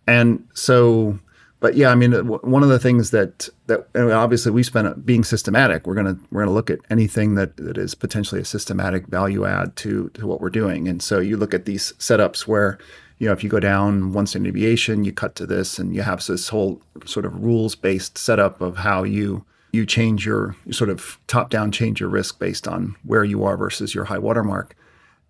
and 0.05 0.47
so 0.53 1.17
but 1.63 1.77
yeah, 1.77 1.91
I 1.91 1.95
mean, 1.95 2.13
uh, 2.13 2.23
one 2.23 2.61
of 2.61 2.67
the 2.67 2.77
things 2.77 3.11
that 3.11 3.47
that 3.67 3.87
obviously 3.95 4.51
we 4.51 4.63
spent 4.63 4.85
uh, 4.85 4.95
being 4.95 5.23
systematic. 5.23 5.87
We're 5.87 5.95
gonna 5.95 6.19
we're 6.29 6.41
gonna 6.41 6.53
look 6.53 6.69
at 6.69 6.79
anything 6.89 7.35
that, 7.35 7.55
that 7.55 7.77
is 7.77 7.95
potentially 7.95 8.41
a 8.41 8.45
systematic 8.45 9.07
value 9.07 9.45
add 9.45 9.77
to 9.77 10.09
to 10.09 10.27
what 10.27 10.41
we're 10.41 10.49
doing. 10.49 10.89
And 10.89 11.01
so 11.01 11.21
you 11.21 11.37
look 11.37 11.53
at 11.53 11.63
these 11.63 11.93
setups 11.99 12.47
where 12.47 12.79
you 13.17 13.27
know 13.27 13.31
if 13.31 13.45
you 13.45 13.49
go 13.49 13.61
down 13.61 14.11
one 14.11 14.27
standard 14.27 14.53
deviation, 14.53 15.05
you 15.05 15.13
cut 15.13 15.35
to 15.35 15.45
this, 15.45 15.79
and 15.79 15.95
you 15.95 16.01
have 16.01 16.25
this 16.25 16.49
whole 16.49 16.81
sort 17.05 17.25
of 17.25 17.41
rules 17.41 17.75
based 17.75 18.17
setup 18.17 18.59
of 18.59 18.75
how 18.75 19.03
you 19.03 19.45
you 19.71 19.85
change 19.85 20.25
your 20.25 20.57
you 20.65 20.73
sort 20.73 20.89
of 20.89 21.17
top 21.27 21.49
down 21.49 21.71
change 21.71 22.01
your 22.01 22.09
risk 22.09 22.39
based 22.39 22.67
on 22.67 22.97
where 23.05 23.23
you 23.23 23.45
are 23.45 23.55
versus 23.55 23.95
your 23.95 24.03
high 24.03 24.19
watermark. 24.19 24.75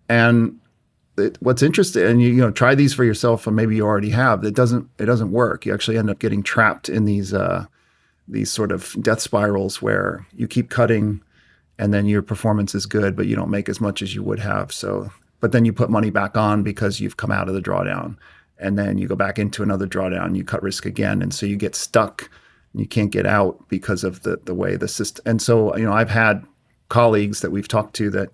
And 0.08 0.58
it, 1.16 1.38
what's 1.40 1.62
interesting, 1.62 2.04
and 2.04 2.22
you, 2.22 2.28
you 2.28 2.40
know, 2.40 2.50
try 2.50 2.74
these 2.74 2.94
for 2.94 3.04
yourself, 3.04 3.46
and 3.46 3.54
maybe 3.54 3.76
you 3.76 3.84
already 3.84 4.10
have. 4.10 4.44
It 4.44 4.54
doesn't 4.54 4.88
it 4.98 5.06
doesn't 5.06 5.32
work. 5.32 5.64
You 5.64 5.72
actually 5.72 5.98
end 5.98 6.10
up 6.10 6.18
getting 6.18 6.42
trapped 6.42 6.88
in 6.88 7.04
these 7.04 7.32
uh, 7.32 7.66
these 8.26 8.50
sort 8.50 8.72
of 8.72 8.96
death 9.00 9.20
spirals 9.20 9.80
where 9.80 10.26
you 10.34 10.48
keep 10.48 10.70
cutting, 10.70 11.22
and 11.78 11.94
then 11.94 12.06
your 12.06 12.22
performance 12.22 12.74
is 12.74 12.86
good, 12.86 13.14
but 13.14 13.26
you 13.26 13.36
don't 13.36 13.50
make 13.50 13.68
as 13.68 13.80
much 13.80 14.02
as 14.02 14.14
you 14.14 14.22
would 14.22 14.40
have. 14.40 14.72
So, 14.72 15.10
but 15.40 15.52
then 15.52 15.64
you 15.64 15.72
put 15.72 15.90
money 15.90 16.10
back 16.10 16.36
on 16.36 16.62
because 16.62 17.00
you've 17.00 17.16
come 17.16 17.30
out 17.30 17.48
of 17.48 17.54
the 17.54 17.62
drawdown, 17.62 18.16
and 18.58 18.78
then 18.78 18.98
you 18.98 19.06
go 19.06 19.16
back 19.16 19.38
into 19.38 19.62
another 19.62 19.86
drawdown. 19.86 20.36
You 20.36 20.44
cut 20.44 20.62
risk 20.62 20.84
again, 20.84 21.22
and 21.22 21.32
so 21.32 21.46
you 21.46 21.56
get 21.56 21.76
stuck. 21.76 22.28
You 22.74 22.86
can't 22.86 23.12
get 23.12 23.26
out 23.26 23.68
because 23.68 24.02
of 24.02 24.22
the 24.22 24.40
the 24.44 24.54
way 24.54 24.74
the 24.76 24.88
system. 24.88 25.22
And 25.26 25.40
so, 25.40 25.76
you 25.76 25.84
know, 25.84 25.92
I've 25.92 26.10
had 26.10 26.44
colleagues 26.88 27.40
that 27.40 27.50
we've 27.50 27.68
talked 27.68 27.94
to 27.96 28.10
that 28.10 28.30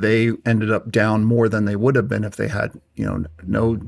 they 0.00 0.32
ended 0.44 0.70
up 0.70 0.90
down 0.90 1.24
more 1.24 1.48
than 1.48 1.64
they 1.64 1.76
would 1.76 1.96
have 1.96 2.08
been 2.08 2.24
if 2.24 2.36
they 2.36 2.48
had 2.48 2.72
you 2.94 3.04
know 3.04 3.24
no 3.46 3.80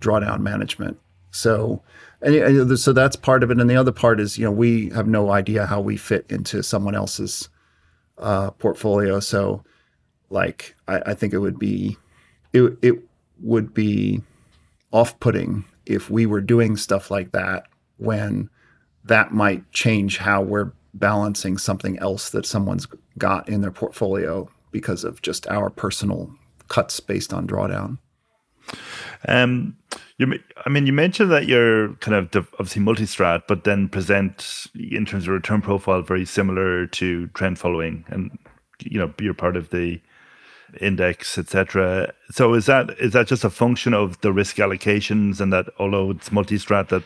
drawdown 0.00 0.40
management. 0.40 0.98
So 1.30 1.82
and 2.20 2.78
so 2.78 2.92
that's 2.92 3.16
part 3.16 3.42
of 3.42 3.50
it, 3.50 3.60
and 3.60 3.70
the 3.70 3.76
other 3.76 3.92
part 3.92 4.20
is 4.20 4.38
you 4.38 4.44
know 4.44 4.50
we 4.50 4.90
have 4.90 5.06
no 5.06 5.30
idea 5.30 5.66
how 5.66 5.80
we 5.80 5.96
fit 5.96 6.26
into 6.28 6.62
someone 6.62 6.94
else's 6.94 7.48
uh, 8.18 8.50
portfolio. 8.52 9.20
So, 9.20 9.64
like, 10.30 10.74
I, 10.88 11.00
I 11.06 11.14
think 11.14 11.32
it 11.32 11.38
would 11.38 11.58
be 11.58 11.96
it 12.52 12.76
it 12.82 12.96
would 13.40 13.72
be 13.72 14.22
off 14.92 15.18
putting 15.20 15.64
if 15.86 16.10
we 16.10 16.26
were 16.26 16.40
doing 16.40 16.76
stuff 16.76 17.10
like 17.10 17.32
that 17.32 17.66
when 17.98 18.48
that 19.04 19.32
might 19.32 19.70
change 19.72 20.18
how 20.18 20.42
we're 20.42 20.72
balancing 20.94 21.56
something 21.56 21.98
else 21.98 22.30
that 22.30 22.46
someone's 22.46 22.86
got 23.16 23.48
in 23.48 23.60
their 23.60 23.70
portfolio 23.70 24.48
because 24.70 25.04
of 25.04 25.22
just 25.22 25.46
our 25.48 25.70
personal 25.70 26.30
cuts 26.68 27.00
based 27.00 27.32
on 27.32 27.46
drawdown. 27.46 27.98
Um, 29.26 29.76
you, 30.18 30.38
I 30.64 30.68
mean, 30.68 30.86
you 30.86 30.92
mentioned 30.92 31.30
that 31.30 31.46
you're 31.46 31.94
kind 31.94 32.14
of 32.14 32.46
obviously 32.54 32.82
multi-strat, 32.82 33.44
but 33.48 33.64
then 33.64 33.88
present 33.88 34.66
in 34.74 35.06
terms 35.06 35.24
of 35.24 35.32
return 35.32 35.62
profile 35.62 36.02
very 36.02 36.24
similar 36.24 36.86
to 36.86 37.28
trend 37.28 37.58
following, 37.58 38.04
and 38.08 38.36
you 38.82 38.98
know 38.98 39.12
you're 39.20 39.34
part 39.34 39.56
of 39.56 39.70
the 39.70 40.00
index, 40.80 41.38
etc. 41.38 42.12
So 42.30 42.54
is 42.54 42.66
that 42.66 42.90
is 42.98 43.12
that 43.12 43.26
just 43.26 43.44
a 43.44 43.50
function 43.50 43.94
of 43.94 44.20
the 44.20 44.32
risk 44.32 44.56
allocations, 44.56 45.40
and 45.40 45.52
that 45.52 45.66
although 45.78 46.10
it's 46.10 46.30
multi-strat, 46.30 46.88
that 46.88 47.04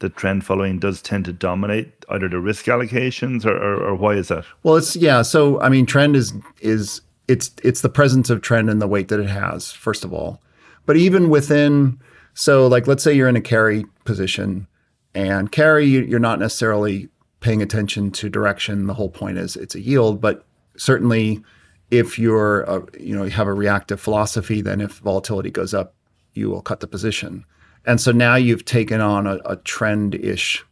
the 0.00 0.08
trend 0.08 0.44
following 0.44 0.78
does 0.78 1.02
tend 1.02 1.24
to 1.24 1.32
dominate 1.32 2.04
either 2.08 2.28
the 2.28 2.40
risk 2.40 2.66
allocations, 2.66 3.44
or, 3.44 3.56
or, 3.56 3.88
or 3.88 3.94
why 3.94 4.14
is 4.14 4.28
that? 4.28 4.44
Well, 4.62 4.76
it's 4.76 4.96
yeah. 4.96 5.22
So 5.22 5.60
I 5.60 5.68
mean, 5.68 5.86
trend 5.86 6.16
is 6.16 6.32
is 6.60 7.00
it's 7.26 7.50
it's 7.62 7.80
the 7.80 7.88
presence 7.88 8.30
of 8.30 8.40
trend 8.40 8.70
and 8.70 8.80
the 8.80 8.88
weight 8.88 9.08
that 9.08 9.20
it 9.20 9.28
has. 9.28 9.72
First 9.72 10.04
of 10.04 10.12
all, 10.12 10.40
but 10.86 10.96
even 10.96 11.28
within 11.28 11.98
so, 12.38 12.68
like, 12.68 12.86
let's 12.86 13.02
say 13.02 13.12
you're 13.12 13.28
in 13.28 13.34
a 13.34 13.40
carry 13.40 13.84
position, 14.04 14.68
and 15.12 15.50
carry, 15.50 15.86
you're 15.86 16.20
not 16.20 16.38
necessarily 16.38 17.08
paying 17.40 17.60
attention 17.60 18.12
to 18.12 18.30
direction. 18.30 18.86
The 18.86 18.94
whole 18.94 19.08
point 19.08 19.38
is 19.38 19.56
it's 19.56 19.74
a 19.74 19.80
yield, 19.80 20.20
but 20.20 20.46
certainly 20.76 21.42
if 21.90 22.16
you're, 22.16 22.60
a, 22.60 22.84
you 22.96 23.16
know, 23.16 23.24
you 23.24 23.30
have 23.30 23.48
a 23.48 23.52
reactive 23.52 24.00
philosophy, 24.00 24.60
then 24.60 24.80
if 24.80 24.98
volatility 24.98 25.50
goes 25.50 25.74
up, 25.74 25.96
you 26.34 26.48
will 26.48 26.62
cut 26.62 26.78
the 26.78 26.86
position. 26.86 27.44
And 27.86 28.00
so 28.00 28.12
now 28.12 28.34
you've 28.34 28.64
taken 28.64 29.00
on 29.00 29.26
a, 29.26 29.38
a 29.44 29.56
trend-ish 29.56 30.64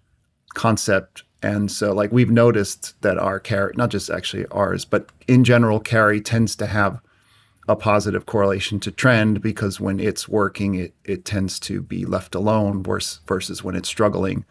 concept. 0.54 1.22
And 1.42 1.70
so, 1.70 1.92
like, 1.92 2.12
we've 2.12 2.30
noticed 2.30 3.00
that 3.02 3.18
our 3.18 3.38
carry, 3.38 3.72
not 3.76 3.90
just 3.90 4.10
actually 4.10 4.46
ours, 4.46 4.84
but 4.84 5.10
in 5.28 5.44
general, 5.44 5.80
carry 5.80 6.20
tends 6.20 6.56
to 6.56 6.66
have 6.66 7.00
a 7.68 7.76
positive 7.76 8.26
correlation 8.26 8.78
to 8.80 8.90
trend 8.90 9.42
because 9.42 9.80
when 9.80 9.98
it's 9.98 10.28
working, 10.28 10.74
it, 10.74 10.94
it 11.04 11.24
tends 11.24 11.58
to 11.60 11.82
be 11.82 12.04
left 12.04 12.34
alone 12.34 12.82
worse 12.84 13.20
versus 13.26 13.64
when 13.64 13.74
it's 13.74 13.88
struggling, 13.88 14.44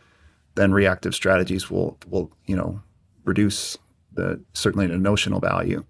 then 0.55 0.73
reactive 0.73 1.15
strategies 1.15 1.71
will 1.71 1.97
will, 2.07 2.31
you 2.45 2.55
know, 2.55 2.81
reduce 3.23 3.77
the 4.13 4.41
certainly 4.53 4.87
the 4.87 4.97
notional 4.97 5.39
value. 5.39 5.83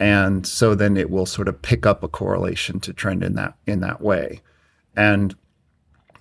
And 0.00 0.46
so 0.46 0.74
then 0.74 0.96
it 0.96 1.10
will 1.10 1.26
sort 1.26 1.48
of 1.48 1.60
pick 1.60 1.84
up 1.84 2.02
a 2.02 2.08
correlation 2.08 2.80
to 2.80 2.92
trend 2.92 3.22
in 3.22 3.34
that 3.34 3.54
in 3.66 3.80
that 3.80 4.00
way. 4.00 4.40
And 4.96 5.34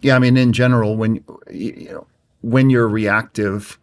yeah, 0.01 0.15
I 0.15 0.19
mean 0.19 0.37
in 0.37 0.53
general, 0.53 0.95
when 0.95 1.23
you 1.49 1.89
know 1.91 2.07
when 2.41 2.69
you're 2.69 2.87
reactive, 2.87 3.79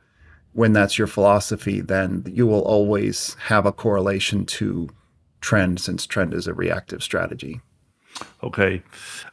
when 0.53 0.73
that's 0.73 0.99
your 0.99 1.07
philosophy, 1.07 1.81
then 1.81 2.25
you 2.27 2.47
will 2.47 2.63
always 2.63 3.35
have 3.47 3.67
a 3.67 3.73
correlation 3.73 4.47
to 4.47 4.89
trend 5.41 5.81
since 5.81 6.07
trend 6.07 6.33
is 6.33 6.47
a 6.47 6.55
reactive 6.55 7.03
strategy. 7.03 7.61
Okay, 8.45 8.81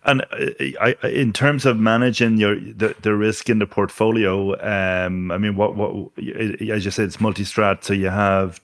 and 0.06 0.22
uh, 0.32 0.48
I, 0.82 0.96
in 1.04 1.34
terms 1.34 1.68
of 1.68 1.78
managing 1.78 2.38
your 2.38 2.56
the, 2.56 2.96
the 3.02 3.16
risk 3.16 3.50
in 3.50 3.60
the 3.60 3.68
portfolio, 3.68 4.54
um, 4.62 5.32
I 5.32 5.38
mean, 5.38 5.56
what 5.56 5.76
what 5.76 6.12
as 6.18 6.84
you 6.86 6.92
said, 6.92 7.06
it's 7.06 7.22
multi-strat, 7.22 7.84
so 7.84 7.94
you 7.94 8.10
have 8.10 8.60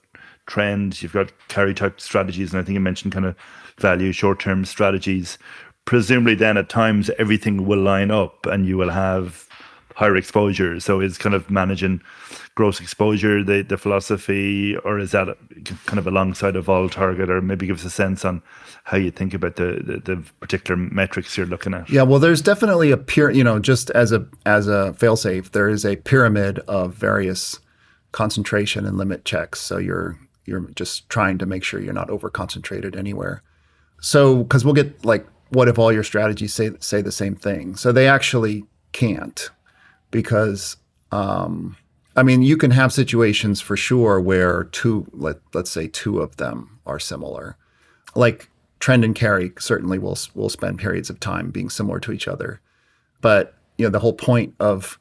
trends, 0.48 1.04
you've 1.04 1.14
got 1.14 1.32
carry 1.50 1.76
type 1.76 2.02
strategies, 2.02 2.52
and 2.52 2.60
I 2.60 2.64
think 2.64 2.74
you 2.74 2.80
mentioned 2.80 3.14
kind 3.14 3.26
of 3.26 3.36
value 3.78 4.12
short 4.12 4.40
term 4.40 4.66
strategies. 4.66 5.38
Presumably, 5.88 6.36
then 6.36 6.58
at 6.58 6.70
times 6.70 7.10
everything 7.18 7.66
will 7.66 7.82
line 7.82 8.12
up, 8.12 8.46
and 8.46 8.68
you 8.68 8.78
will 8.78 8.92
have 8.92 9.48
higher 9.96 10.16
exposure. 10.16 10.80
So 10.80 11.00
it's 11.00 11.18
kind 11.18 11.34
of 11.34 11.50
managing 11.50 12.02
gross 12.54 12.80
exposure, 12.80 13.44
the, 13.44 13.64
the 13.64 13.78
philosophy, 13.78 14.76
or 14.84 15.00
is 15.00 15.12
that 15.12 15.28
kind 15.86 15.98
of 15.98 16.06
alongside 16.06 16.56
a 16.56 16.62
vol 16.62 16.90
target, 16.90 17.30
or 17.30 17.42
maybe 17.42 17.66
give 17.66 17.80
us 17.80 17.86
a 17.86 17.90
sense 17.90 18.26
on 18.26 18.44
how 18.84 18.98
you 18.98 19.12
think 19.12 19.34
about 19.34 19.56
the, 19.56 19.82
the, 19.84 20.16
the 20.16 20.24
particular 20.40 20.76
metrics 20.76 21.38
you're 21.38 21.48
looking 21.48 21.74
at? 21.74 21.90
Yeah, 21.90 22.04
well, 22.04 22.20
there's 22.20 22.42
definitely 22.42 22.92
a 22.92 22.98
peer, 22.98 23.32
you 23.32 23.44
know, 23.44 23.58
just 23.58 23.90
as 23.92 24.12
a 24.12 24.28
as 24.46 24.68
a 24.68 24.94
failsafe, 25.00 25.52
there 25.52 25.70
is 25.70 25.86
a 25.86 25.96
pyramid 25.96 26.60
of 26.68 26.94
various 26.94 27.60
concentration 28.12 28.86
and 28.86 28.98
limit 28.98 29.26
checks. 29.26 29.62
So 29.62 29.78
you're 29.78 30.20
you're 30.46 30.62
just 30.76 31.10
trying 31.10 31.38
to 31.40 31.46
make 31.46 31.64
sure 31.64 31.80
you're 31.80 31.94
not 31.94 32.10
over 32.10 32.30
concentrated 32.30 32.96
anywhere. 32.96 33.42
So 34.02 34.44
because 34.44 34.64
we'll 34.66 34.74
get 34.74 35.06
like, 35.06 35.26
what 35.50 35.68
if 35.68 35.80
all 35.80 35.92
your 35.92 36.04
strategies 36.04 36.54
say 36.54 36.72
say 36.80 37.02
the 37.02 37.12
same 37.12 37.36
thing? 37.36 37.76
So 37.76 37.92
they 37.92 38.08
actually 38.08 38.66
can't 38.92 39.50
because 40.12 40.78
um, 41.12 41.78
I 42.16 42.24
mean 42.24 42.42
you 42.42 42.58
can 42.58 42.72
have 42.72 42.92
situations 42.92 43.62
for 43.62 43.78
sure 43.78 44.20
where 44.20 44.66
two 44.66 45.08
let 45.14 45.38
let's 45.54 45.72
say 45.72 45.88
two 45.88 46.20
of 46.20 46.38
them 46.38 46.80
are 46.86 47.00
similar, 47.00 47.58
like 48.16 48.50
trend 48.80 49.04
and 49.04 49.16
carry 49.16 49.52
certainly 49.60 50.00
will 50.00 50.18
will 50.36 50.50
spend 50.50 50.80
periods 50.80 51.10
of 51.10 51.20
time 51.20 51.52
being 51.52 51.70
similar 51.70 52.00
to 52.02 52.12
each 52.12 52.28
other, 52.28 52.62
but 53.22 53.56
you 53.78 53.86
know 53.86 53.90
the 53.92 54.00
whole 54.00 54.14
point 54.14 54.54
of 54.60 55.00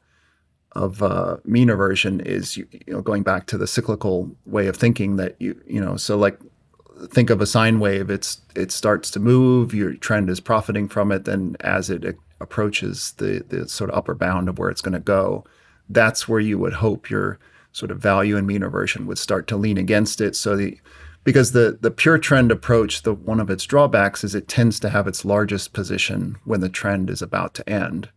of 0.73 1.03
uh, 1.03 1.39
mean 1.45 1.71
reversion 1.71 2.21
is 2.21 2.57
you, 2.57 2.69
you 2.71 2.93
know 2.93 3.01
going 3.01 3.23
back 3.23 3.47
to 3.47 3.59
the 3.59 3.67
cyclical 3.67 4.31
way 4.45 4.67
of 4.67 4.77
thinking 4.77 5.17
that 5.17 5.35
you 5.41 5.61
you 5.67 5.81
know 5.81 5.97
so 5.97 6.17
like 6.17 6.39
think 7.11 7.31
of 7.31 7.41
a 7.41 7.47
sine 7.47 7.79
wave 7.79 8.11
it's 8.11 8.41
it 8.55 8.73
starts 8.73 9.11
to 9.11 9.21
move 9.21 9.75
your 9.75 9.95
trend 9.95 10.31
is 10.31 10.41
profiting 10.41 10.89
from 10.89 11.13
it 11.13 11.25
then 11.25 11.57
as 11.61 11.91
it 11.91 12.17
approaches 12.41 13.13
the 13.19 13.45
the 13.49 13.69
sort 13.69 13.91
of 13.91 13.97
upper 13.97 14.15
bound 14.15 14.49
of 14.49 14.59
where 14.59 14.71
it's 14.71 14.83
going 14.83 14.93
to 14.93 15.01
go, 15.01 15.45
that's 15.89 16.29
where 16.29 16.41
you 16.41 16.59
would 16.59 16.75
hope 16.75 17.11
your 17.11 17.39
sort 17.73 17.91
of 17.91 17.99
value 17.99 18.37
and 18.37 18.47
mean 18.47 18.63
reversion 18.63 19.07
would 19.07 19.19
start 19.19 19.47
to 19.47 19.57
lean 19.57 19.79
against 19.79 20.21
it. 20.21 20.37
So 20.37 20.57
the 20.57 20.79
because 21.25 21.53
the 21.53 21.79
the 21.81 21.91
pure 21.91 22.19
trend 22.19 22.53
approach, 22.53 23.03
the 23.03 23.15
one 23.15 23.41
of 23.41 23.51
its 23.51 23.65
drawbacks 23.65 24.25
is 24.25 24.35
it 24.35 24.49
tends 24.49 24.79
to 24.81 24.91
have 24.91 25.07
its 25.07 25.25
largest 25.25 25.73
position 25.73 26.37
when 26.45 26.61
the 26.61 26.69
trend 26.69 27.11
is 27.11 27.23
about 27.23 27.55
to 27.55 27.69
end. 27.69 28.11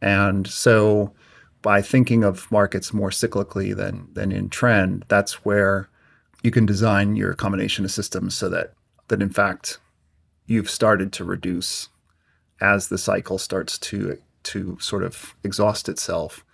And 0.00 0.46
so 0.46 1.12
by 1.60 1.82
thinking 1.82 2.22
of 2.22 2.50
markets 2.52 2.92
more 2.92 3.10
cyclically 3.10 3.74
than 3.74 4.08
than 4.12 4.32
in 4.32 4.48
trend, 4.48 5.04
that's 5.08 5.44
where 5.44 5.88
you 6.42 6.50
can 6.50 6.66
design 6.66 7.16
your 7.16 7.34
combination 7.34 7.84
of 7.84 7.90
systems 7.90 8.34
so 8.34 8.48
that 8.48 8.74
that 9.08 9.22
in 9.22 9.30
fact 9.30 9.78
you've 10.46 10.70
started 10.70 11.12
to 11.12 11.24
reduce 11.24 11.88
as 12.60 12.88
the 12.88 12.98
cycle 12.98 13.38
starts 13.38 13.78
to 13.78 14.18
to 14.44 14.78
sort 14.80 15.02
of 15.02 15.34
exhaust 15.44 15.88
itself. 15.88 16.44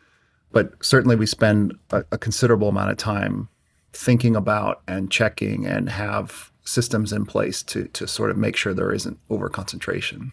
But 0.52 0.84
certainly, 0.84 1.16
we 1.16 1.26
spend 1.26 1.78
a, 1.90 2.04
a 2.12 2.18
considerable 2.18 2.68
amount 2.68 2.90
of 2.90 2.96
time 2.96 3.48
thinking 3.92 4.34
about 4.34 4.82
and 4.88 5.10
checking 5.10 5.66
and 5.66 5.88
have 5.88 6.50
systems 6.64 7.12
in 7.12 7.26
place 7.26 7.62
to 7.62 7.84
to 7.88 8.06
sort 8.06 8.30
of 8.30 8.36
make 8.36 8.56
sure 8.56 8.74
there 8.74 8.92
isn't 8.92 9.18
over 9.30 9.48
concentration. 9.48 10.32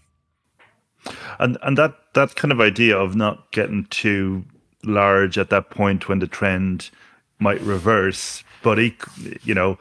And 1.40 1.58
and 1.62 1.78
that 1.78 1.96
that 2.14 2.36
kind 2.36 2.52
of 2.52 2.62
idea 2.62 2.98
of 2.98 3.16
not 3.16 3.52
getting 3.52 3.86
too 3.86 4.46
large 4.84 5.38
at 5.38 5.50
that 5.50 5.70
point 5.70 6.10
when 6.10 6.20
the 6.20 6.28
trend 6.28 6.90
might 7.40 7.62
reverse, 7.62 8.44
but 8.62 8.80
you 9.44 9.54
know, 9.54 9.78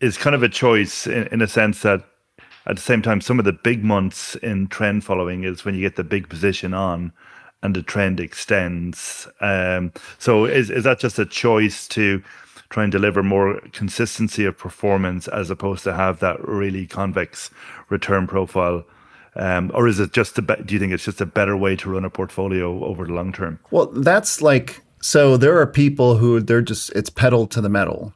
is 0.00 0.16
kind 0.16 0.34
of 0.34 0.42
a 0.42 0.48
choice 0.48 1.06
in, 1.06 1.26
in 1.28 1.42
a 1.42 1.46
sense 1.48 1.82
that 1.82 2.04
at 2.66 2.76
the 2.76 2.82
same 2.82 3.02
time, 3.02 3.20
some 3.20 3.38
of 3.38 3.44
the 3.44 3.52
big 3.52 3.84
months 3.84 4.36
in 4.36 4.68
trend 4.68 5.04
following 5.04 5.44
is 5.44 5.64
when 5.64 5.74
you 5.74 5.82
get 5.82 5.96
the 5.96 6.04
big 6.04 6.28
position 6.28 6.72
on 6.72 7.12
and 7.62 7.74
the 7.74 7.82
trend 7.82 8.20
extends. 8.20 9.28
Um, 9.40 9.92
so 10.18 10.44
is, 10.44 10.70
is 10.70 10.84
that 10.84 10.98
just 10.98 11.18
a 11.18 11.26
choice 11.26 11.86
to 11.88 12.22
try 12.70 12.82
and 12.82 12.92
deliver 12.92 13.22
more 13.22 13.60
consistency 13.72 14.44
of 14.44 14.56
performance 14.56 15.28
as 15.28 15.50
opposed 15.50 15.84
to 15.84 15.94
have 15.94 16.20
that 16.20 16.46
really 16.46 16.86
convex 16.86 17.50
return 17.88 18.26
profile? 18.26 18.84
Um, 19.36 19.70
or 19.74 19.88
is 19.88 19.98
it 19.98 20.12
just 20.12 20.38
a 20.38 20.42
be- 20.42 20.62
do 20.64 20.74
you 20.74 20.80
think 20.80 20.92
it's 20.92 21.04
just 21.04 21.20
a 21.20 21.26
better 21.26 21.56
way 21.56 21.74
to 21.76 21.90
run 21.90 22.04
a 22.04 22.10
portfolio 22.10 22.84
over 22.84 23.04
the 23.04 23.12
long 23.12 23.32
term? 23.32 23.58
Well, 23.70 23.86
that's 23.86 24.40
like 24.40 24.80
so 25.04 25.36
there 25.36 25.60
are 25.60 25.66
people 25.66 26.16
who 26.16 26.40
they're 26.40 26.62
just 26.62 26.90
it's 26.92 27.10
pedal 27.10 27.46
to 27.48 27.60
the 27.60 27.68
metal, 27.68 28.14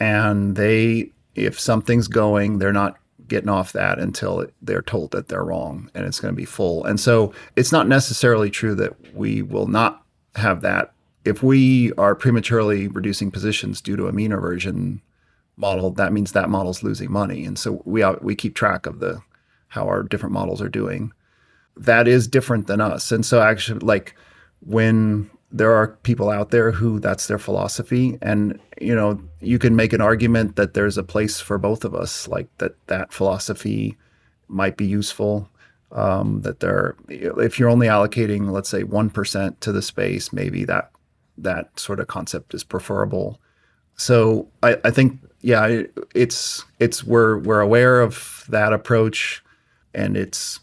and 0.00 0.56
they 0.56 1.12
if 1.36 1.60
something's 1.60 2.08
going, 2.08 2.58
they're 2.58 2.72
not 2.72 2.96
getting 3.28 3.48
off 3.48 3.72
that 3.74 4.00
until 4.00 4.44
they're 4.60 4.82
told 4.82 5.12
that 5.12 5.28
they're 5.28 5.44
wrong 5.44 5.88
and 5.94 6.04
it's 6.04 6.18
going 6.18 6.34
to 6.34 6.36
be 6.36 6.44
full. 6.44 6.84
And 6.84 6.98
so 6.98 7.32
it's 7.54 7.70
not 7.70 7.86
necessarily 7.86 8.50
true 8.50 8.74
that 8.74 9.14
we 9.14 9.40
will 9.40 9.68
not 9.68 10.02
have 10.34 10.62
that. 10.62 10.92
If 11.24 11.44
we 11.44 11.92
are 11.92 12.16
prematurely 12.16 12.88
reducing 12.88 13.30
positions 13.30 13.80
due 13.80 13.94
to 13.94 14.08
a 14.08 14.12
mean 14.12 14.32
reversion 14.32 15.02
model, 15.56 15.92
that 15.92 16.12
means 16.12 16.32
that 16.32 16.50
model's 16.50 16.82
losing 16.82 17.12
money. 17.12 17.44
And 17.44 17.56
so 17.56 17.82
we 17.84 18.04
we 18.20 18.34
keep 18.34 18.56
track 18.56 18.86
of 18.86 18.98
the 18.98 19.20
how 19.68 19.86
our 19.86 20.02
different 20.02 20.32
models 20.32 20.60
are 20.60 20.68
doing. 20.68 21.12
That 21.76 22.08
is 22.08 22.26
different 22.26 22.66
than 22.66 22.80
us. 22.80 23.12
And 23.12 23.24
so 23.24 23.42
actually 23.42 23.78
like 23.78 24.16
when 24.58 25.30
there 25.56 25.72
are 25.72 25.88
people 26.02 26.28
out 26.28 26.50
there 26.50 26.70
who 26.70 27.00
that's 27.00 27.26
their 27.26 27.38
philosophy. 27.38 28.18
And 28.20 28.58
you 28.80 28.94
know 28.94 29.20
you 29.40 29.58
can 29.58 29.76
make 29.76 29.92
an 29.92 30.00
argument 30.00 30.56
that 30.56 30.74
there's 30.74 30.98
a 30.98 31.02
place 31.02 31.40
for 31.40 31.58
both 31.58 31.84
of 31.84 31.94
us 31.94 32.28
like 32.28 32.48
that 32.58 32.74
that 32.88 33.12
philosophy 33.12 33.96
might 34.48 34.76
be 34.76 34.86
useful 34.86 35.48
um, 35.92 36.42
that 36.42 36.60
there 36.60 36.94
if 37.08 37.58
you're 37.58 37.70
only 37.70 37.86
allocating 37.86 38.50
let's 38.50 38.68
say 38.68 38.82
1% 38.82 39.60
to 39.60 39.72
the 39.72 39.82
space 39.82 40.32
maybe 40.32 40.64
that 40.64 40.90
that 41.38 41.78
sort 41.78 42.00
of 42.00 42.06
concept 42.06 42.54
is 42.54 42.64
preferable. 42.64 43.40
So 43.96 44.48
I, 44.62 44.78
I 44.84 44.90
think 44.90 45.20
yeah 45.40 45.82
it's 46.14 46.64
it's 46.80 47.04
we're 47.04 47.38
we're 47.38 47.60
aware 47.60 48.00
of 48.00 48.44
that 48.48 48.72
approach 48.72 49.42
and 49.94 50.16
it's 50.16 50.60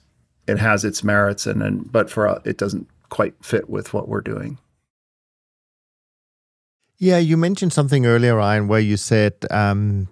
it 0.48 0.60
has 0.60 0.84
its 0.84 1.04
merits 1.04 1.48
and, 1.48 1.64
and 1.64 1.92
but 1.92 2.10
for 2.10 2.42
it 2.46 2.58
doesn't 2.58 2.88
quite 3.10 3.34
fit 3.44 3.70
with 3.70 3.94
what 3.94 4.08
we're 4.08 4.22
doing 4.22 4.60
yeah, 7.04 7.18
you 7.18 7.36
mentioned 7.36 7.74
something 7.74 8.06
earlier, 8.06 8.38
Ryan, 8.38 8.70
where 8.70 8.80
you 8.80 8.96
said 8.96 9.34
um, 9.52 10.08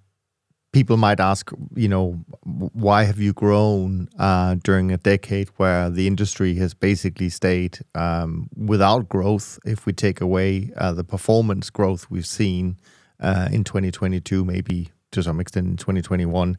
people 0.73 0.97
might 0.97 1.21
ask, 1.21 1.49
you 1.73 1.87
know, 1.87 2.19
why 2.43 3.03
have 3.03 3.17
you 3.17 3.31
grown 3.31 4.09
uh, 4.19 4.55
during 4.61 4.91
a 4.91 4.97
decade 4.97 5.47
where 5.55 5.89
the 5.89 6.05
industry 6.05 6.55
has 6.55 6.73
basically 6.73 7.29
stayed 7.29 7.79
um, 7.95 8.49
without 8.57 9.07
growth? 9.07 9.57
If 9.65 9.85
we 9.85 9.93
take 9.93 10.19
away 10.19 10.73
uh, 10.75 10.91
the 10.91 11.05
performance 11.05 11.69
growth 11.69 12.07
we've 12.09 12.25
seen 12.25 12.75
uh, 13.21 13.47
in 13.53 13.63
2022, 13.63 14.43
maybe 14.43 14.89
to 15.11 15.23
some 15.23 15.39
extent 15.39 15.67
in 15.67 15.77
2021. 15.77 16.57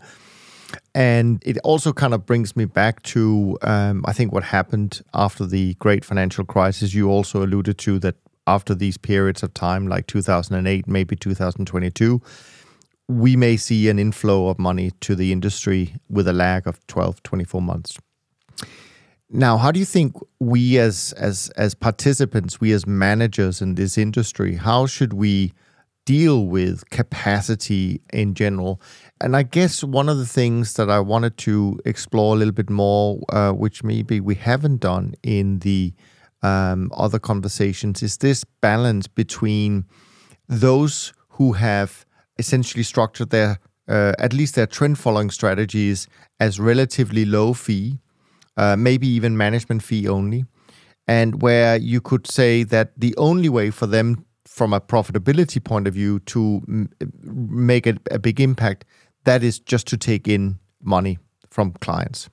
And 0.94 1.42
it 1.44 1.58
also 1.58 1.92
kind 1.92 2.14
of 2.14 2.24
brings 2.24 2.56
me 2.56 2.64
back 2.64 3.02
to, 3.02 3.58
um, 3.60 4.02
I 4.06 4.14
think, 4.14 4.32
what 4.32 4.44
happened 4.44 5.02
after 5.12 5.44
the 5.44 5.74
great 5.74 6.06
financial 6.06 6.46
crisis. 6.46 6.94
You 6.94 7.10
also 7.10 7.44
alluded 7.44 7.76
to 7.78 7.98
that 7.98 8.16
after 8.52 8.74
these 8.74 8.98
periods 8.98 9.42
of 9.42 9.54
time, 9.54 9.88
like 9.88 10.06
2008, 10.06 10.86
maybe 10.86 11.16
2022, 11.16 12.20
we 13.08 13.36
may 13.36 13.56
see 13.56 13.88
an 13.88 13.98
inflow 13.98 14.48
of 14.48 14.58
money 14.58 14.90
to 15.00 15.14
the 15.14 15.32
industry 15.32 15.94
with 16.08 16.28
a 16.28 16.32
lag 16.32 16.66
of 16.66 16.86
12, 16.86 17.22
24 17.22 17.62
months. 17.62 17.98
Now, 19.30 19.56
how 19.56 19.72
do 19.72 19.78
you 19.80 19.86
think 19.86 20.14
we 20.40 20.78
as 20.78 21.14
as 21.16 21.50
as 21.56 21.74
participants, 21.74 22.60
we 22.60 22.72
as 22.72 22.86
managers 22.86 23.62
in 23.62 23.76
this 23.76 23.96
industry, 23.96 24.56
how 24.56 24.84
should 24.86 25.14
we 25.14 25.54
deal 26.04 26.44
with 26.46 26.90
capacity 26.90 28.02
in 28.12 28.34
general? 28.34 28.78
And 29.22 29.34
I 29.34 29.44
guess 29.44 29.82
one 29.82 30.10
of 30.10 30.18
the 30.18 30.26
things 30.26 30.74
that 30.74 30.90
I 30.90 31.00
wanted 31.00 31.38
to 31.38 31.80
explore 31.86 32.34
a 32.34 32.38
little 32.38 32.52
bit 32.52 32.68
more, 32.68 33.20
uh, 33.30 33.52
which 33.52 33.82
maybe 33.82 34.20
we 34.20 34.34
haven't 34.34 34.80
done 34.80 35.14
in 35.22 35.60
the 35.60 35.94
um, 36.42 36.90
other 36.96 37.18
conversations 37.18 38.02
is 38.02 38.18
this 38.18 38.44
balance 38.60 39.06
between 39.06 39.84
those 40.48 41.12
who 41.30 41.52
have 41.52 42.04
essentially 42.38 42.82
structured 42.82 43.30
their 43.30 43.58
uh, 43.88 44.12
at 44.18 44.32
least 44.32 44.54
their 44.54 44.66
trend 44.66 44.98
following 44.98 45.30
strategies 45.30 46.06
as 46.38 46.60
relatively 46.60 47.24
low 47.24 47.52
fee, 47.52 47.98
uh, 48.56 48.76
maybe 48.76 49.08
even 49.08 49.36
management 49.36 49.82
fee 49.82 50.08
only, 50.08 50.44
and 51.08 51.42
where 51.42 51.76
you 51.76 52.00
could 52.00 52.26
say 52.26 52.62
that 52.62 52.92
the 52.96 53.14
only 53.16 53.48
way 53.48 53.70
for 53.70 53.86
them 53.86 54.24
from 54.46 54.72
a 54.72 54.80
profitability 54.80 55.62
point 55.62 55.88
of 55.88 55.94
view 55.94 56.20
to 56.20 56.62
m- 56.68 56.90
make 57.22 57.86
a, 57.86 57.96
a 58.10 58.18
big 58.18 58.40
impact 58.40 58.84
that 59.24 59.42
is 59.42 59.58
just 59.58 59.86
to 59.86 59.96
take 59.96 60.28
in 60.28 60.58
money 60.82 61.18
from 61.50 61.72
clients. 61.80 62.28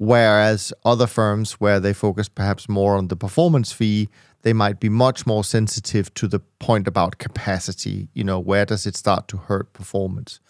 Whereas 0.00 0.72
other 0.82 1.06
firms, 1.06 1.60
where 1.60 1.78
they 1.78 1.92
focus 1.92 2.26
perhaps 2.26 2.70
more 2.70 2.96
on 2.96 3.08
the 3.08 3.16
performance 3.16 3.70
fee, 3.70 4.08
they 4.40 4.54
might 4.54 4.80
be 4.80 4.88
much 4.88 5.26
more 5.26 5.44
sensitive 5.44 6.14
to 6.14 6.26
the 6.26 6.40
point 6.58 6.88
about 6.88 7.18
capacity. 7.18 8.08
You 8.14 8.24
know, 8.24 8.38
where 8.38 8.64
does 8.64 8.86
it 8.86 8.96
start 8.96 9.28
to 9.28 9.36
hurt 9.36 9.74
performance? 9.74 10.40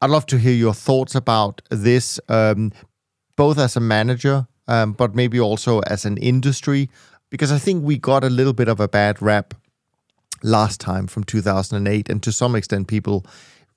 I'd 0.00 0.10
love 0.10 0.26
to 0.26 0.38
hear 0.38 0.52
your 0.52 0.74
thoughts 0.74 1.16
about 1.16 1.60
this, 1.70 2.20
um, 2.28 2.70
both 3.34 3.58
as 3.58 3.74
a 3.74 3.80
manager, 3.80 4.46
um, 4.68 4.92
but 4.92 5.16
maybe 5.16 5.40
also 5.40 5.80
as 5.80 6.04
an 6.04 6.16
industry, 6.18 6.88
because 7.30 7.50
I 7.50 7.58
think 7.58 7.82
we 7.82 7.98
got 7.98 8.22
a 8.22 8.30
little 8.30 8.52
bit 8.52 8.68
of 8.68 8.78
a 8.78 8.86
bad 8.86 9.20
rap 9.20 9.54
last 10.44 10.80
time 10.80 11.08
from 11.08 11.24
2008, 11.24 12.08
and 12.08 12.22
to 12.22 12.30
some 12.30 12.54
extent, 12.54 12.86
people, 12.86 13.26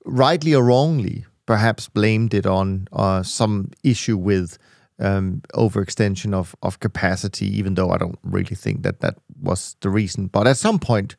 rightly 0.04 0.54
or 0.54 0.62
wrongly, 0.62 1.24
perhaps 1.44 1.88
blamed 1.88 2.34
it 2.34 2.46
on 2.46 2.86
uh, 2.92 3.24
some 3.24 3.72
issue 3.82 4.16
with 4.16 4.58
um, 4.98 5.42
overextension 5.54 6.34
of 6.34 6.54
of 6.62 6.80
capacity, 6.80 7.46
even 7.58 7.74
though 7.74 7.90
I 7.90 7.98
don't 7.98 8.18
really 8.22 8.56
think 8.56 8.82
that 8.82 9.00
that 9.00 9.16
was 9.40 9.76
the 9.80 9.90
reason. 9.90 10.26
But 10.26 10.46
at 10.46 10.56
some 10.56 10.78
point, 10.78 11.16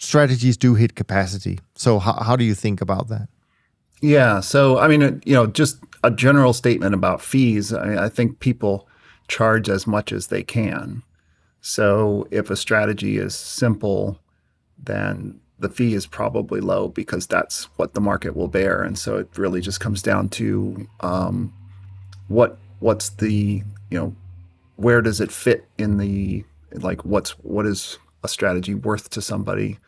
strategies 0.00 0.56
do 0.56 0.74
hit 0.74 0.94
capacity. 0.94 1.58
So 1.74 1.98
how 1.98 2.14
how 2.22 2.36
do 2.36 2.44
you 2.44 2.54
think 2.54 2.80
about 2.80 3.08
that? 3.08 3.28
Yeah. 4.00 4.40
So 4.40 4.78
I 4.78 4.88
mean, 4.88 5.22
you 5.24 5.34
know, 5.34 5.46
just 5.46 5.78
a 6.02 6.10
general 6.10 6.52
statement 6.52 6.94
about 6.94 7.22
fees. 7.22 7.72
I, 7.72 7.86
mean, 7.86 7.98
I 7.98 8.08
think 8.08 8.40
people 8.40 8.88
charge 9.28 9.70
as 9.70 9.86
much 9.86 10.12
as 10.12 10.26
they 10.26 10.42
can. 10.42 11.02
So 11.62 12.28
if 12.30 12.50
a 12.50 12.56
strategy 12.56 13.16
is 13.16 13.34
simple, 13.34 14.18
then 14.76 15.40
the 15.58 15.70
fee 15.70 15.94
is 15.94 16.06
probably 16.06 16.60
low 16.60 16.88
because 16.88 17.26
that's 17.26 17.64
what 17.76 17.94
the 17.94 18.00
market 18.02 18.36
will 18.36 18.48
bear. 18.48 18.82
And 18.82 18.98
so 18.98 19.16
it 19.16 19.28
really 19.38 19.62
just 19.62 19.80
comes 19.80 20.02
down 20.02 20.28
to 20.30 20.86
um, 21.00 21.54
what 22.28 22.58
what's 22.84 23.08
the 23.08 23.62
you 23.90 23.98
know 23.98 24.14
where 24.76 25.00
does 25.00 25.18
it 25.18 25.32
fit 25.32 25.66
in 25.78 25.96
the 25.96 26.44
like 26.74 27.02
what's 27.02 27.30
what 27.38 27.64
is 27.64 27.98
a 28.22 28.28
strategy 28.28 28.74
worth 28.74 29.08
to 29.10 29.22
somebody? 29.22 29.78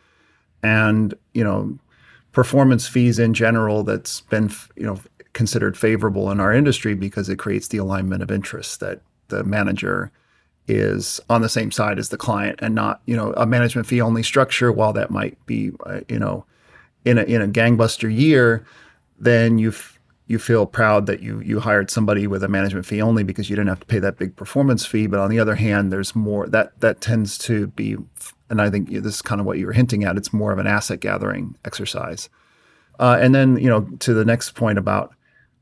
And 0.63 1.13
you 1.35 1.45
know 1.45 1.79
performance 2.33 2.89
fees 2.89 3.19
in 3.19 3.35
general 3.35 3.83
that's 3.83 4.23
been 4.23 4.51
you 4.77 4.87
know 4.87 4.99
considered 5.35 5.77
favorable 5.77 6.31
in 6.31 6.41
our 6.41 6.55
industry 6.55 6.95
because 6.95 7.29
it 7.29 7.39
creates 7.39 7.69
the 7.69 7.77
alignment 7.77 8.23
of 8.23 8.31
interests 8.31 8.79
that 8.79 9.03
the 9.29 9.45
manager 9.45 10.11
is 10.67 11.21
on 11.29 11.43
the 11.43 11.49
same 11.51 11.71
side 11.71 11.99
as 11.99 12.09
the 12.09 12.17
client 12.17 12.59
and 12.63 12.75
not 12.75 13.03
you 13.05 13.15
know 13.15 13.35
a 13.37 13.45
management 13.45 13.87
fee 13.87 14.01
only 14.01 14.23
structure. 14.23 14.73
While 14.73 14.95
that 14.95 15.11
might 15.11 15.37
be 15.45 15.73
uh, 15.85 16.01
you 16.09 16.19
know 16.19 16.47
in 17.05 17.19
a 17.19 17.25
in 17.25 17.43
a 17.43 17.49
gangbuster 17.49 18.11
year 18.11 18.65
then 19.19 19.59
you've 19.59 19.96
you 20.29 20.39
feel 20.39 20.67
proud 20.67 21.07
that 21.07 21.21
you 21.21 21.41
you 21.41 21.61
hired 21.61 21.91
somebody 21.91 22.27
with 22.27 22.43
a 22.43 22.49
management 22.49 22.85
fee 22.85 23.01
only 23.01 23.23
because 23.23 23.49
you 23.49 23.57
didn't 23.57 23.69
have 23.69 23.81
to 23.81 23.87
pay 23.87 24.01
that 24.01 24.19
big 24.19 24.35
performance 24.35 24.85
fee. 24.85 25.07
But 25.07 25.21
on 25.21 25.31
the 25.31 25.39
other 25.39 25.55
hand, 25.55 25.93
there's 25.93 26.17
more 26.17 26.47
that 26.49 26.79
that 26.81 27.01
tends 27.01 27.39
to 27.39 27.69
be, 27.69 27.97
and 28.51 28.61
I 28.61 28.71
think 28.71 28.91
this 28.91 29.15
is 29.15 29.23
kind 29.23 29.41
of 29.41 29.47
what 29.47 29.59
you 29.59 29.67
were 29.67 29.73
hinting 29.73 30.05
at. 30.05 30.17
It's 30.17 30.33
more 30.33 30.53
of 30.53 30.59
an 30.59 30.67
asset 30.67 31.01
gathering 31.01 31.57
exercise. 31.65 32.29
Uh, 32.99 33.19
and 33.21 33.35
then 33.35 33.57
you 33.59 33.69
know 33.69 33.83
to 34.01 34.15
the 34.15 34.25
next 34.25 34.53
point 34.53 34.79
about 34.79 35.15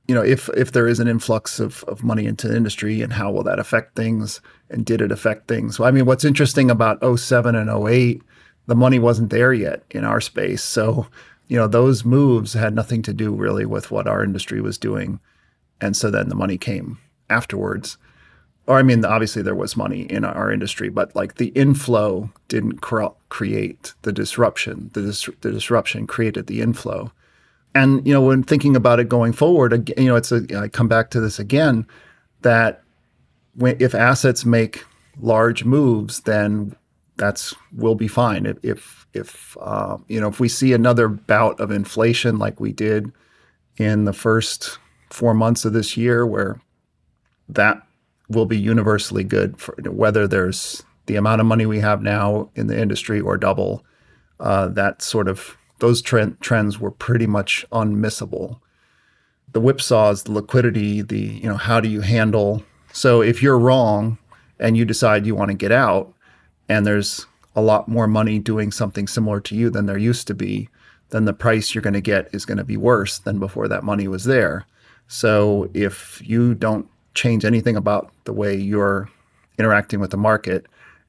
you 0.08 0.14
know 0.14 0.22
if 0.22 0.48
if 0.56 0.72
there 0.72 0.88
is 0.88 1.00
an 1.00 1.08
influx 1.08 1.60
of 1.60 1.84
of 1.84 2.02
money 2.02 2.24
into 2.24 2.48
the 2.48 2.56
industry 2.56 3.02
and 3.02 3.12
how 3.12 3.30
will 3.30 3.42
that 3.42 3.58
affect 3.58 3.96
things 3.96 4.40
and 4.70 4.86
did 4.86 5.02
it 5.02 5.12
affect 5.12 5.46
things? 5.46 5.78
Well, 5.78 5.88
I 5.88 5.90
mean, 5.90 6.06
what's 6.06 6.24
interesting 6.24 6.70
about 6.70 7.04
07 7.18 7.54
and 7.54 7.68
08, 7.68 8.22
the 8.66 8.74
money 8.74 8.98
wasn't 8.98 9.28
there 9.28 9.52
yet 9.52 9.82
in 9.90 10.04
our 10.04 10.22
space, 10.22 10.62
so 10.62 11.06
you 11.48 11.56
know, 11.56 11.66
those 11.66 12.04
moves 12.04 12.54
had 12.54 12.74
nothing 12.74 13.02
to 13.02 13.12
do 13.12 13.34
really 13.34 13.66
with 13.66 13.90
what 13.90 14.06
our 14.06 14.24
industry 14.24 14.60
was 14.60 14.78
doing. 14.78 15.20
And 15.80 15.96
so 15.96 16.10
then 16.10 16.28
the 16.28 16.34
money 16.34 16.58
came 16.58 16.98
afterwards. 17.28 17.98
Or, 18.66 18.78
I 18.78 18.82
mean, 18.82 19.04
obviously 19.04 19.42
there 19.42 19.54
was 19.54 19.76
money 19.76 20.02
in 20.02 20.24
our 20.24 20.50
industry, 20.50 20.88
but 20.88 21.14
like 21.14 21.34
the 21.34 21.48
inflow 21.48 22.30
didn't 22.48 22.80
cr- 22.80 23.12
create 23.28 23.92
the 24.02 24.12
disruption. 24.12 24.90
The, 24.94 25.02
dis- 25.02 25.28
the 25.42 25.52
disruption 25.52 26.06
created 26.06 26.46
the 26.46 26.62
inflow. 26.62 27.12
And, 27.74 28.06
you 28.06 28.14
know, 28.14 28.22
when 28.22 28.42
thinking 28.42 28.76
about 28.76 29.00
it 29.00 29.08
going 29.08 29.32
forward, 29.32 29.92
you 29.98 30.06
know, 30.06 30.16
it's 30.16 30.32
a, 30.32 30.46
I 30.56 30.68
come 30.68 30.88
back 30.88 31.10
to 31.10 31.20
this 31.20 31.38
again 31.38 31.86
that 32.40 32.82
when, 33.54 33.76
if 33.80 33.94
assets 33.94 34.44
make 34.44 34.84
large 35.20 35.64
moves, 35.64 36.20
then 36.20 36.74
that's 37.16 37.54
we'll 37.72 37.94
be 37.94 38.08
fine. 38.08 38.46
If 38.46 38.58
if, 38.62 39.06
if 39.12 39.56
uh, 39.60 39.98
you 40.08 40.20
know 40.20 40.28
if 40.28 40.40
we 40.40 40.48
see 40.48 40.72
another 40.72 41.08
bout 41.08 41.58
of 41.60 41.70
inflation 41.70 42.38
like 42.38 42.60
we 42.60 42.72
did 42.72 43.12
in 43.76 44.04
the 44.04 44.12
first 44.12 44.78
four 45.10 45.34
months 45.34 45.64
of 45.64 45.72
this 45.72 45.96
year, 45.96 46.26
where 46.26 46.60
that 47.48 47.86
will 48.28 48.46
be 48.46 48.58
universally 48.58 49.24
good 49.24 49.58
for 49.58 49.74
whether 49.84 50.26
there's 50.26 50.82
the 51.06 51.16
amount 51.16 51.40
of 51.40 51.46
money 51.46 51.66
we 51.66 51.80
have 51.80 52.02
now 52.02 52.50
in 52.54 52.66
the 52.66 52.80
industry 52.80 53.20
or 53.20 53.36
double. 53.36 53.84
Uh, 54.40 54.68
that 54.68 55.02
sort 55.02 55.28
of 55.28 55.56
those 55.78 56.00
trend, 56.02 56.40
trends 56.40 56.80
were 56.80 56.90
pretty 56.90 57.26
much 57.26 57.64
unmissable. 57.70 58.58
The 59.52 59.60
whipsaws, 59.60 60.24
the 60.24 60.32
liquidity, 60.32 61.02
the 61.02 61.18
you 61.18 61.48
know 61.48 61.56
how 61.56 61.80
do 61.80 61.88
you 61.88 62.00
handle? 62.00 62.64
So 62.92 63.22
if 63.22 63.42
you're 63.42 63.58
wrong 63.58 64.18
and 64.58 64.76
you 64.76 64.84
decide 64.84 65.26
you 65.26 65.34
want 65.34 65.50
to 65.50 65.56
get 65.56 65.72
out, 65.72 66.13
and 66.68 66.86
there's 66.86 67.26
a 67.56 67.62
lot 67.62 67.88
more 67.88 68.06
money 68.06 68.38
doing 68.38 68.72
something 68.72 69.06
similar 69.06 69.40
to 69.40 69.54
you 69.54 69.70
than 69.70 69.86
there 69.86 69.98
used 69.98 70.26
to 70.26 70.34
be, 70.34 70.68
then 71.10 71.24
the 71.24 71.32
price 71.32 71.74
you're 71.74 71.82
going 71.82 71.94
to 71.94 72.00
get 72.00 72.28
is 72.32 72.44
going 72.44 72.58
to 72.58 72.64
be 72.64 72.76
worse 72.76 73.18
than 73.18 73.38
before 73.38 73.68
that 73.68 73.84
money 73.84 74.08
was 74.08 74.24
there. 74.24 74.66
So 75.06 75.70
if 75.74 76.20
you 76.24 76.54
don't 76.54 76.88
change 77.14 77.44
anything 77.44 77.76
about 77.76 78.12
the 78.24 78.32
way 78.32 78.56
you're 78.56 79.08
interacting 79.58 80.00
with 80.00 80.10
the 80.10 80.16
market 80.16 80.66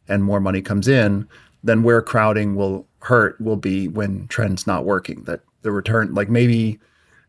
and 0.08 0.24
more 0.24 0.40
money 0.40 0.62
comes 0.62 0.88
in, 0.88 1.28
then 1.64 1.82
where 1.82 2.02
crowding 2.02 2.56
will 2.56 2.86
hurt 3.00 3.40
will 3.42 3.56
be 3.56 3.88
when 3.88 4.28
trends 4.28 4.68
not 4.68 4.86
working. 4.86 5.24
That 5.24 5.42
the 5.64 5.72
return, 5.72 6.14
like 6.14 6.30
maybe, 6.30 6.80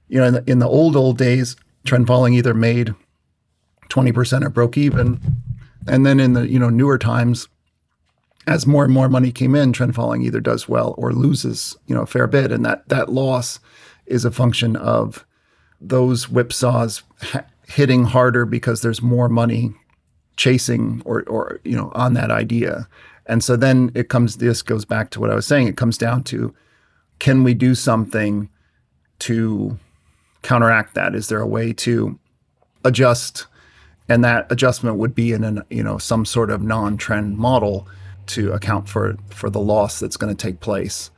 you 0.09 0.21
know, 0.21 0.27
in 0.27 0.35
the, 0.35 0.51
in 0.51 0.59
the 0.59 0.69
old 0.69 0.95
old 0.95 1.17
days, 1.17 1.57
trend 1.85 2.07
following 2.07 2.35
either 2.35 2.53
made 2.53 2.95
twenty 3.89 4.13
percent 4.13 4.45
or 4.45 4.51
broke 4.51 4.77
even, 4.77 5.21
and 5.87 6.05
then 6.05 6.21
in 6.21 6.35
the 6.35 6.47
you 6.47 6.59
know 6.59 6.69
newer 6.69 6.99
times, 6.99 7.49
as 8.47 8.67
more 8.67 8.85
and 8.85 8.93
more 8.93 9.09
money 9.09 9.33
came 9.33 9.55
in, 9.55 9.73
trend 9.73 9.95
following 9.95 10.23
either 10.23 10.41
does 10.41 10.69
well 10.69 10.95
or 10.99 11.13
loses 11.13 11.77
you 11.87 11.95
know 11.95 12.03
a 12.03 12.07
fair 12.07 12.27
bit, 12.27 12.53
and 12.53 12.65
that 12.65 12.89
that 12.89 13.09
loss 13.09 13.59
is 14.07 14.25
a 14.25 14.31
function 14.31 14.77
of 14.77 15.27
those 15.81 16.27
whipsaws 16.27 17.03
hitting 17.69 18.05
harder 18.05 18.45
because 18.47 18.81
there's 18.81 19.03
more 19.03 19.29
money 19.29 19.73
chasing 20.37 21.03
or 21.05 21.23
or 21.25 21.61
you 21.65 21.77
know 21.77 21.91
on 21.95 22.15
that 22.15 22.31
idea. 22.31 22.89
And 23.27 23.43
so 23.43 23.57
then 23.57 23.91
it 23.95 24.09
comes 24.09 24.37
this 24.37 24.63
goes 24.63 24.85
back 24.85 25.11
to 25.11 25.21
what 25.21 25.31
i 25.31 25.35
was 25.35 25.47
saying. 25.47 25.67
It 25.67 25.77
comes 25.77 25.99
down 25.99 26.23
to 26.25 26.55
can 27.19 27.43
we 27.43 27.55
do 27.55 27.75
something 27.75 28.49
to 29.21 29.79
counteract 30.43 30.95
that? 30.95 31.15
Is 31.15 31.29
there 31.29 31.41
a 31.41 31.47
way 31.47 31.73
to 31.73 32.19
adjust? 32.85 33.47
And 34.09 34.23
that 34.23 34.47
adjustment 34.53 34.99
would 34.99 35.15
be 35.15 35.33
in 35.33 35.43
an 35.43 35.63
you 35.71 35.83
know 35.83 35.99
some 35.99 36.25
sort 36.25 36.51
of 36.51 36.63
non-trend 36.63 37.37
model 37.37 37.89
to 38.27 38.53
account 38.53 38.89
for 38.89 39.17
for 39.31 39.51
the 39.51 39.61
loss 39.61 40.01
that's 40.01 40.17
going 40.17 40.35
to 40.35 40.43
take 40.47 40.61
place 40.61 41.11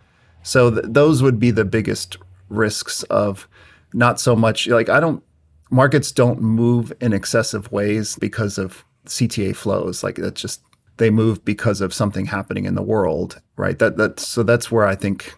so 0.43 0.71
th- 0.71 0.85
those 0.89 1.23
would 1.23 1.39
be 1.39 1.51
the 1.51 1.65
biggest 1.65 2.17
risks 2.49 3.03
of 3.05 3.49
not 3.93 4.21
so 4.21 4.35
much 4.37 4.67
like 4.69 4.89
i 4.89 5.01
don't 5.01 5.23
markets 5.71 6.13
don't 6.13 6.41
move 6.41 6.93
in 7.01 7.13
excessive 7.13 7.71
ways 7.71 8.17
because 8.17 8.59
of 8.59 8.85
CTA 9.07 9.55
flows. 9.55 10.03
Like 10.03 10.17
that's 10.17 10.41
just 10.41 10.63
they 10.97 11.11
move 11.11 11.45
because 11.45 11.81
of 11.81 11.95
something 11.95 12.27
happening 12.27 12.65
in 12.65 12.75
the 12.75 12.83
world, 12.83 13.41
right? 13.57 13.79
That 13.79 13.97
that 13.97 14.21
so 14.21 14.43
that's 14.43 14.71
where 14.71 14.87
I 14.87 14.95
think 14.95 15.35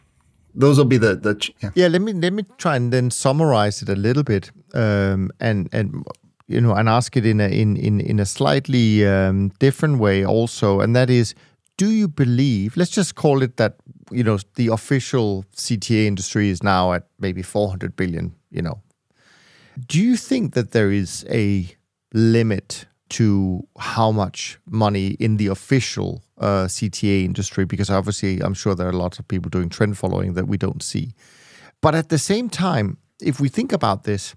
those 0.55 0.79
will 0.79 0.85
be 0.85 0.99
the 0.99 1.16
the 1.16 1.51
yeah. 1.61 1.71
yeah 1.75 1.89
let 1.89 2.03
me 2.03 2.12
let 2.12 2.33
me 2.33 2.45
try 2.59 2.77
and 2.77 2.93
then 2.93 3.11
summarize 3.11 3.83
it 3.83 3.89
a 3.89 3.97
little 3.97 4.23
bit, 4.23 4.51
um, 4.75 5.31
and 5.41 5.68
and 5.73 6.05
you 6.47 6.61
know, 6.61 6.75
and 6.75 6.89
ask 6.89 7.16
it 7.16 7.27
in 7.27 7.41
a 7.41 7.49
in 7.49 7.77
in 7.77 8.01
in 8.01 8.18
a 8.18 8.27
slightly 8.27 9.07
um, 9.07 9.51
different 9.59 9.99
way 9.99 10.25
also, 10.25 10.81
and 10.81 10.97
that 10.97 11.11
is, 11.11 11.35
do 11.81 11.91
you 11.91 12.09
believe? 12.09 12.76
Let's 12.76 12.91
just 12.91 13.14
call 13.14 13.43
it 13.43 13.57
that. 13.57 13.76
You 14.11 14.22
know, 14.22 14.39
the 14.57 14.66
official 14.68 15.45
CTA 15.57 16.05
industry 16.05 16.51
is 16.51 16.62
now 16.62 16.93
at 16.93 17.05
maybe 17.18 17.43
400 17.43 17.97
billion. 17.97 18.35
You 18.51 18.61
know, 18.61 18.83
do 19.87 19.99
you 19.99 20.16
think 20.16 20.53
that 20.53 20.72
there 20.72 20.91
is 20.91 21.24
a 21.31 21.66
limit 22.12 22.87
to 23.11 23.66
how 23.78 24.12
much 24.12 24.59
money 24.66 25.16
in 25.18 25.39
the 25.39 25.47
official 25.47 26.22
uh, 26.39 26.66
CTA 26.66 27.24
industry, 27.24 27.64
because 27.64 27.89
obviously 27.89 28.41
I'm 28.41 28.55
sure 28.55 28.74
there 28.74 28.89
are 28.89 28.93
lots 29.05 29.18
of 29.18 29.26
people 29.26 29.49
doing 29.49 29.70
trend 29.70 29.97
following 29.97 30.35
that 30.35 30.47
we 30.49 30.59
don't 30.59 30.83
see. 30.83 31.14
But 31.81 31.95
at 31.95 32.09
the 32.11 32.18
same 32.18 32.51
time, 32.51 32.99
if 33.22 33.41
we 33.41 33.49
think 33.49 33.72
about 33.72 34.05
this, 34.05 34.35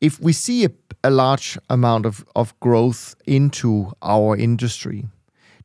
if 0.00 0.20
we 0.20 0.32
see 0.32 0.64
a, 0.64 0.70
a 1.02 1.10
large 1.10 1.58
amount 1.68 2.06
of, 2.06 2.24
of 2.36 2.58
growth 2.60 3.16
into 3.26 3.92
our 4.02 4.36
industry, 4.36 5.08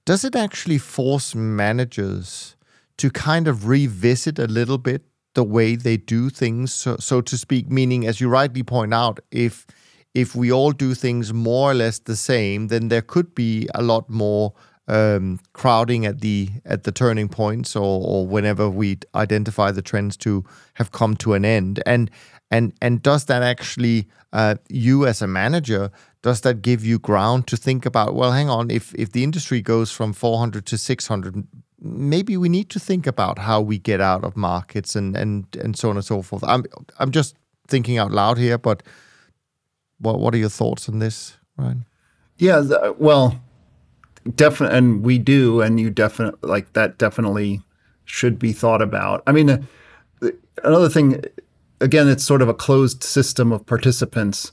does 0.10 0.26
it 0.26 0.36
actually 0.36 0.80
force 0.80 1.36
managers 1.36 2.56
to 2.98 3.12
kind 3.12 3.48
of 3.48 3.68
revisit 3.68 4.40
a 4.40 4.48
little 4.48 4.80
bit 4.80 5.04
the 5.36 5.44
way 5.44 5.76
they 5.76 5.98
do 5.98 6.32
things, 6.32 6.74
so, 6.74 6.98
so 6.98 7.22
to 7.22 7.38
speak? 7.38 7.70
Meaning, 7.70 8.08
as 8.08 8.20
you 8.20 8.28
rightly 8.28 8.64
point 8.64 8.92
out, 8.92 9.20
if 9.30 9.68
if 10.16 10.36
we 10.36 10.52
all 10.52 10.72
do 10.72 10.96
things 10.96 11.32
more 11.32 11.70
or 11.70 11.76
less 11.76 12.00
the 12.00 12.16
same, 12.16 12.70
then 12.70 12.88
there 12.88 13.04
could 13.04 13.36
be 13.36 13.68
a 13.76 13.84
lot 13.84 14.10
more 14.10 14.52
um, 14.88 15.40
crowding 15.54 16.08
at 16.08 16.22
the 16.22 16.50
at 16.66 16.86
the 16.86 16.92
turning 16.92 17.30
points 17.30 17.76
or, 17.76 18.02
or 18.04 18.26
whenever 18.26 18.68
we 18.68 18.98
identify 19.14 19.70
the 19.70 19.84
trends 19.84 20.18
to 20.18 20.44
have 20.74 20.92
come 20.92 21.16
to 21.18 21.36
an 21.36 21.46
end. 21.46 21.84
And 21.86 22.10
and 22.50 22.74
and 22.82 23.04
does 23.04 23.26
that 23.26 23.44
actually 23.44 24.08
uh, 24.34 24.56
you 24.70 25.06
as 25.06 25.22
a 25.22 25.28
manager 25.28 25.92
does 26.22 26.42
that 26.42 26.62
give 26.62 26.86
you 26.86 27.00
ground 27.00 27.48
to 27.48 27.58
think 27.58 27.86
about? 27.86 28.14
Well, 28.14 28.32
hang 28.32 28.50
on, 28.50 28.70
if 28.70 28.94
if 28.96 29.12
the 29.12 29.24
industry 29.24 29.62
goes 29.62 29.92
from 29.92 30.14
400 30.14 30.66
to 30.66 30.78
600, 30.78 31.48
maybe 31.82 32.38
we 32.38 32.50
need 32.50 32.70
to 32.70 32.80
think 32.80 33.08
about 33.08 33.40
how 33.40 33.62
we 33.62 33.78
get 33.78 34.02
out 34.02 34.24
of 34.24 34.36
markets 34.36 34.96
and 34.96 35.16
and 35.16 35.46
and 35.64 35.78
so 35.78 35.90
on 35.90 35.96
and 35.96 36.06
so 36.06 36.22
forth. 36.22 36.44
I'm 36.44 36.66
I'm 37.00 37.12
just 37.12 37.36
thinking 37.68 37.98
out 37.98 38.12
loud 38.12 38.38
here, 38.38 38.58
but 38.58 38.84
what 40.00 40.20
What 40.20 40.34
are 40.34 40.38
your 40.38 40.50
thoughts 40.50 40.90
on 40.90 41.00
this, 41.00 41.38
Ryan? 41.58 41.86
Yeah, 42.38 42.60
the, 42.60 42.96
well, 42.98 43.42
definitely, 44.36 44.78
and 44.78 45.04
we 45.04 45.18
do, 45.18 45.62
and 45.62 45.80
you 45.80 45.90
definitely 45.90 46.50
like 46.50 46.74
that. 46.74 46.98
Definitely 46.98 47.62
should 48.06 48.40
be 48.40 48.54
thought 48.54 48.82
about. 48.82 49.22
I 49.28 49.32
mean, 49.32 49.50
uh, 49.50 50.30
another 50.64 50.90
thing, 50.90 51.24
again, 51.80 52.08
it's 52.08 52.24
sort 52.24 52.42
of 52.42 52.50
a 52.50 52.54
closed 52.54 53.04
system 53.04 53.52
of 53.52 53.66
participants. 53.66 54.52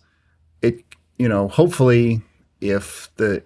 You 1.18 1.28
know, 1.28 1.48
hopefully, 1.48 2.22
if 2.60 3.10
the 3.16 3.42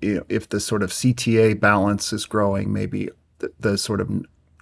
you 0.00 0.16
know, 0.16 0.24
if 0.28 0.48
the 0.48 0.60
sort 0.60 0.82
of 0.82 0.90
CTA 0.90 1.58
balance 1.58 2.12
is 2.12 2.26
growing, 2.26 2.72
maybe 2.72 3.10
the, 3.38 3.52
the 3.60 3.78
sort 3.78 4.00
of 4.00 4.10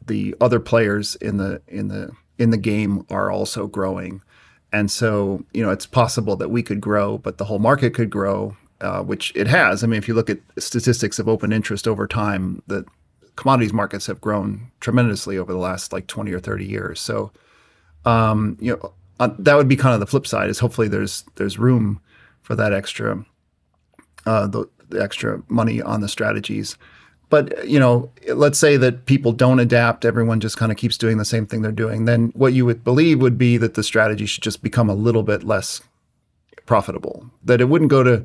the 0.07 0.35
other 0.41 0.61
players 0.61 1.17
in 1.17 1.37
the 1.37 1.63
in 1.69 1.89
the 1.89 2.11
in 2.39 2.51
the 2.51 2.57
game 2.57 3.07
are 3.11 3.31
also 3.31 3.67
growing. 3.67 4.23
And 4.73 4.91
so, 4.91 5.45
you 5.53 5.63
know, 5.63 5.71
it's 5.71 5.87
possible 5.87 6.37
that 6.37 6.51
we 6.51 6.63
could 6.63 6.81
grow, 6.81 7.19
but 7.19 7.39
the 7.39 7.45
whole 7.45 7.59
market 7.59 7.93
could 7.93 8.09
grow, 8.09 8.57
uh, 8.81 9.03
which 9.03 9.33
it 9.35 9.49
has. 9.49 9.83
I 9.83 9.89
mean, 9.89 9.99
if 9.99 10.07
you 10.07 10.15
look 10.15 10.31
at 10.31 10.39
statistics 10.59 11.19
of 11.19 11.29
open 11.29 11.53
interest 11.53 11.89
over 11.89 12.07
time, 12.07 12.63
the 12.67 12.85
commodities 13.37 13.73
markets 13.73 14.07
have 14.07 14.21
grown 14.21 14.71
tremendously 14.81 15.37
over 15.39 15.53
the 15.53 15.59
last 15.59 15.93
like 15.93 16.07
20 16.07 16.33
or 16.33 16.41
30 16.41 16.65
years. 16.65 17.01
So, 17.01 17.33
um, 18.05 18.57
you 18.61 18.73
know, 18.77 18.93
uh, 19.19 19.31
that 19.39 19.57
would 19.57 19.69
be 19.69 19.77
kind 19.77 19.93
of 19.93 20.01
the 20.01 20.07
flip 20.07 20.27
side 20.27 20.49
is 20.49 20.61
hopefully 20.61 20.89
there's 20.89 21.25
there's 21.35 21.59
room 21.59 22.01
for 22.43 22.55
that 22.57 22.73
extra 22.73 23.25
uh, 24.27 24.47
the, 24.47 24.69
the 24.89 25.03
extra 25.03 25.43
money 25.49 25.81
on 25.81 26.01
the 26.01 26.09
strategies. 26.09 26.77
But 27.31 27.67
you 27.67 27.79
know, 27.79 28.11
let's 28.35 28.59
say 28.59 28.77
that 28.77 29.07
people 29.07 29.33
don't 29.33 29.61
adapt, 29.61 30.05
everyone 30.05 30.41
just 30.41 30.57
kind 30.57 30.73
of 30.73 30.79
keeps 30.79 30.99
doing 30.99 31.17
the 31.17 31.25
same 31.25 31.47
thing 31.47 31.63
they're 31.63 31.73
doing. 31.73 32.05
Then 32.05 32.33
what 32.35 32.53
you 32.53 32.67
would 32.67 32.83
believe 32.83 33.21
would 33.23 33.39
be 33.39 33.57
that 33.57 33.75
the 33.75 33.85
strategy 33.85 34.27
should 34.27 34.43
just 34.43 34.63
become 34.63 34.91
a 34.91 34.95
little 34.95 35.23
bit 35.23 35.45
less 35.45 35.81
profitable. 36.67 37.31
That 37.45 37.61
it 37.61 37.69
wouldn't 37.69 37.91
go 37.91 38.03
to 38.03 38.25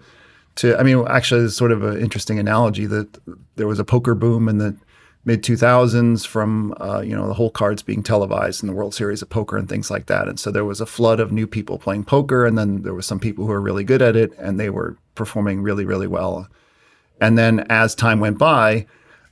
to 0.55 0.77
I 0.79 0.83
mean, 0.83 1.05
actually 1.07 1.45
it's 1.45 1.55
sort 1.55 1.71
of 1.71 1.83
an 1.83 1.99
interesting 1.99 2.39
analogy 2.39 2.87
that 2.87 3.19
there 3.55 3.67
was 3.67 3.79
a 3.79 3.85
poker 3.85 4.15
boom 4.15 4.49
in 4.49 4.57
the 4.57 4.75
mid 5.25 5.43
2000s 5.43 6.25
from 6.25 6.73
uh, 6.79 7.01
you 7.01 7.15
know 7.15 7.27
the 7.27 7.33
whole 7.33 7.49
cards 7.49 7.81
being 7.81 8.03
televised 8.03 8.63
in 8.63 8.67
the 8.67 8.73
World 8.73 8.93
Series 8.93 9.21
of 9.21 9.29
poker 9.29 9.57
and 9.57 9.67
things 9.67 9.91
like 9.91 10.05
that. 10.05 10.27
And 10.27 10.39
so 10.39 10.51
there 10.51 10.65
was 10.65 10.79
a 10.79 10.85
flood 10.85 11.19
of 11.19 11.31
new 11.31 11.47
people 11.47 11.77
playing 11.77 12.05
poker, 12.05 12.45
and 12.45 12.57
then 12.57 12.83
there 12.83 12.93
were 12.93 13.01
some 13.01 13.19
people 13.19 13.45
who 13.45 13.51
were 13.51 13.61
really 13.61 13.83
good 13.83 14.01
at 14.01 14.15
it, 14.15 14.33
and 14.37 14.59
they 14.59 14.69
were 14.69 14.97
performing 15.15 15.61
really 15.61 15.85
really 15.85 16.07
well 16.07 16.47
and 17.21 17.37
then 17.37 17.65
as 17.69 17.95
time 17.95 18.19
went 18.19 18.37
by, 18.37 18.85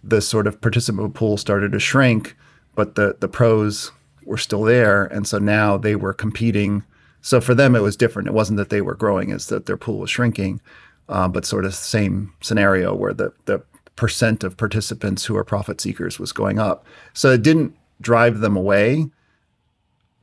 the 0.04 0.22
sort 0.22 0.48
of 0.48 0.62
participant 0.62 1.14
pool 1.14 1.38
started 1.38 1.72
to 1.72 1.80
shrink, 1.80 2.36
but 2.76 2.96
the 2.96 3.16
the 3.20 3.28
pros 3.28 3.92
were 4.26 4.38
still 4.38 4.64
there, 4.64 5.06
and 5.06 5.28
so 5.28 5.38
now 5.38 5.78
they 5.78 5.96
were 5.96 6.14
competing. 6.14 6.84
So 7.22 7.40
for 7.40 7.56
them, 7.56 7.76
it 7.76 7.82
was 7.82 7.96
different. 7.96 8.28
It 8.28 8.34
wasn't 8.34 8.58
that 8.58 8.70
they 8.70 8.82
were 8.82 8.96
growing; 8.96 9.32
it's 9.32 9.48
that 9.48 9.66
their 9.66 9.78
pool 9.78 10.00
was 10.00 10.10
shrinking, 10.10 10.62
uh, 11.08 11.28
but 11.28 11.46
sort 11.46 11.66
of 11.66 11.74
same 11.74 12.34
scenario 12.42 12.94
where 12.94 13.14
the 13.14 13.34
the 13.46 13.64
percent 13.96 14.44
of 14.44 14.58
participants 14.58 15.26
who 15.26 15.36
are 15.36 15.44
profit 15.44 15.80
seekers 15.80 16.20
was 16.20 16.32
going 16.32 16.60
up. 16.60 16.86
So 17.14 17.32
it 17.32 17.44
didn't 17.44 17.76
drive 18.02 18.40
them 18.40 18.56
away 18.56 19.08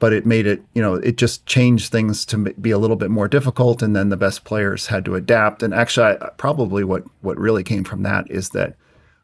but 0.01 0.14
it 0.14 0.27
made 0.27 0.47
it, 0.47 0.62
you 0.75 0.83
know, 0.83 0.95
it 0.95 1.16
just 1.16 1.47
changed 1.47 1.93
things 1.93 2.25
to 2.25 2.39
be 2.39 2.71
a 2.71 2.79
little 2.79 2.97
bit 2.97 3.11
more 3.11 3.29
difficult. 3.29 3.83
And 3.83 3.95
then 3.95 4.09
the 4.09 4.16
best 4.16 4.45
players 4.45 4.87
had 4.87 5.05
to 5.05 5.14
adapt. 5.14 5.62
And 5.62 5.73
actually, 5.73 6.16
I, 6.21 6.31
probably 6.39 6.83
what 6.83 7.05
what 7.21 7.39
really 7.39 7.62
came 7.62 7.85
from 7.85 8.03
that 8.03 8.29
is 8.31 8.49
that 8.51 8.75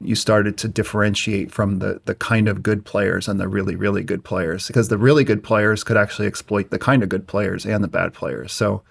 you 0.03 0.14
started 0.14 0.59
to 0.59 0.68
differentiate 0.68 1.51
from 1.51 1.78
the 1.78 2.03
the 2.05 2.14
kind 2.14 2.47
of 2.47 2.62
good 2.62 2.84
players 2.84 3.26
and 3.26 3.40
the 3.40 3.49
really 3.49 3.74
really 3.74 4.05
good 4.05 4.22
players 4.22 4.66
because 4.66 4.88
the 4.88 4.99
really 4.99 5.24
good 5.24 5.42
players 5.42 5.82
could 5.82 5.97
actually 5.97 6.28
exploit 6.28 6.70
the 6.70 6.78
kind 6.78 7.03
of 7.03 7.09
good 7.09 7.26
players 7.26 7.64
and 7.64 7.82
the 7.82 7.88
bad 7.88 8.12
players. 8.12 8.53
So, 8.53 8.82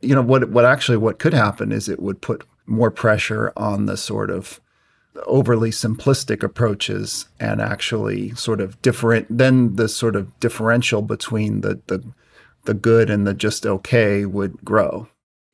you 0.00 0.14
know, 0.14 0.22
what 0.22 0.48
what 0.48 0.64
actually 0.64 0.96
what 0.96 1.18
could 1.18 1.34
happen 1.34 1.70
is 1.70 1.86
it 1.86 2.00
would 2.00 2.22
put 2.22 2.44
more 2.64 2.90
pressure 2.90 3.52
on 3.58 3.84
the 3.84 3.98
sort 3.98 4.30
of 4.30 4.58
overly 5.24 5.70
simplistic 5.70 6.42
approaches 6.42 7.26
and 7.40 7.60
actually 7.60 8.34
sort 8.34 8.60
of 8.60 8.80
different 8.82 9.26
then 9.30 9.76
the 9.76 9.88
sort 9.88 10.16
of 10.16 10.38
differential 10.40 11.02
between 11.02 11.60
the 11.62 11.80
the 11.86 12.04
the 12.64 12.74
good 12.74 13.08
and 13.08 13.26
the 13.26 13.34
just 13.34 13.64
okay 13.64 14.26
would 14.26 14.64
grow. 14.64 15.08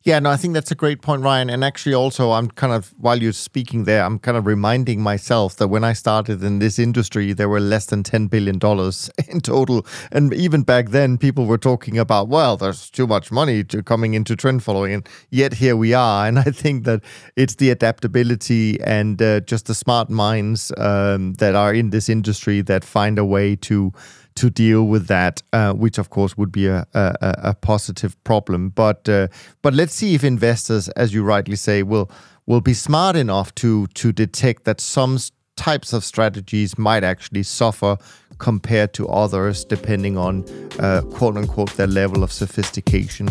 Yeah, 0.04 0.18
no, 0.18 0.30
I 0.30 0.36
think 0.36 0.54
that's 0.54 0.72
a 0.72 0.74
great 0.74 1.00
point, 1.00 1.22
Ryan. 1.22 1.48
And 1.48 1.62
actually, 1.62 1.94
also, 1.94 2.32
I'm 2.32 2.50
kind 2.50 2.72
of, 2.72 2.92
while 2.98 3.22
you're 3.22 3.32
speaking 3.32 3.84
there, 3.84 4.02
I'm 4.04 4.18
kind 4.18 4.36
of 4.36 4.46
reminding 4.46 5.00
myself 5.00 5.54
that 5.56 5.68
when 5.68 5.84
I 5.84 5.92
started 5.92 6.42
in 6.42 6.58
this 6.58 6.80
industry, 6.80 7.32
there 7.32 7.48
were 7.48 7.60
less 7.60 7.86
than 7.86 8.02
$10 8.02 8.28
billion 8.28 8.56
in 9.28 9.40
total. 9.40 9.86
And 10.10 10.34
even 10.34 10.64
back 10.64 10.88
then, 10.88 11.18
people 11.18 11.46
were 11.46 11.58
talking 11.58 11.98
about, 11.98 12.26
well, 12.26 12.56
there's 12.56 12.90
too 12.90 13.06
much 13.06 13.30
money 13.30 13.62
to 13.64 13.80
coming 13.80 14.14
into 14.14 14.34
trend 14.34 14.64
following. 14.64 14.94
And 14.94 15.08
yet 15.30 15.54
here 15.54 15.76
we 15.76 15.94
are. 15.94 16.26
And 16.26 16.36
I 16.40 16.50
think 16.50 16.82
that 16.84 17.02
it's 17.36 17.54
the 17.54 17.70
adaptability 17.70 18.80
and 18.82 19.22
uh, 19.22 19.38
just 19.40 19.66
the 19.66 19.74
smart 19.74 20.10
minds 20.10 20.72
um, 20.78 21.34
that 21.34 21.54
are 21.54 21.72
in 21.72 21.90
this 21.90 22.08
industry 22.08 22.60
that 22.62 22.82
find 22.82 23.20
a 23.20 23.24
way 23.24 23.54
to 23.54 23.92
to 24.34 24.50
deal 24.50 24.84
with 24.84 25.06
that, 25.06 25.42
uh, 25.52 25.72
which 25.72 25.98
of 25.98 26.10
course 26.10 26.36
would 26.36 26.52
be 26.52 26.66
a, 26.66 26.86
a, 26.94 27.14
a 27.20 27.54
positive 27.54 28.22
problem. 28.24 28.70
But 28.70 29.08
uh, 29.08 29.28
but 29.62 29.74
let's 29.74 29.94
see 29.94 30.14
if 30.14 30.24
investors, 30.24 30.88
as 30.90 31.12
you 31.12 31.22
rightly 31.24 31.56
say, 31.56 31.82
will 31.82 32.10
will 32.46 32.60
be 32.60 32.74
smart 32.74 33.16
enough 33.16 33.54
to 33.56 33.86
to 33.88 34.12
detect 34.12 34.64
that 34.64 34.80
some 34.80 35.18
types 35.56 35.92
of 35.92 36.04
strategies 36.04 36.78
might 36.78 37.04
actually 37.04 37.42
suffer 37.42 37.96
compared 38.38 38.92
to 38.94 39.06
others, 39.08 39.64
depending 39.64 40.16
on 40.16 40.44
uh, 40.78 41.02
quote 41.12 41.36
unquote 41.36 41.76
their 41.76 41.86
level 41.86 42.22
of 42.22 42.32
sophistication. 42.32 43.28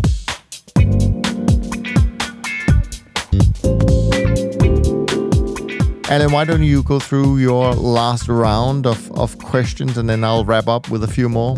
Alan, 6.11 6.33
why 6.33 6.43
don't 6.43 6.61
you 6.61 6.83
go 6.83 6.99
through 6.99 7.37
your 7.37 7.73
last 7.73 8.27
round 8.27 8.85
of, 8.85 9.09
of 9.13 9.37
questions 9.37 9.97
and 9.97 10.09
then 10.09 10.25
I'll 10.25 10.43
wrap 10.43 10.67
up 10.67 10.89
with 10.89 11.05
a 11.05 11.07
few 11.07 11.29
more? 11.29 11.57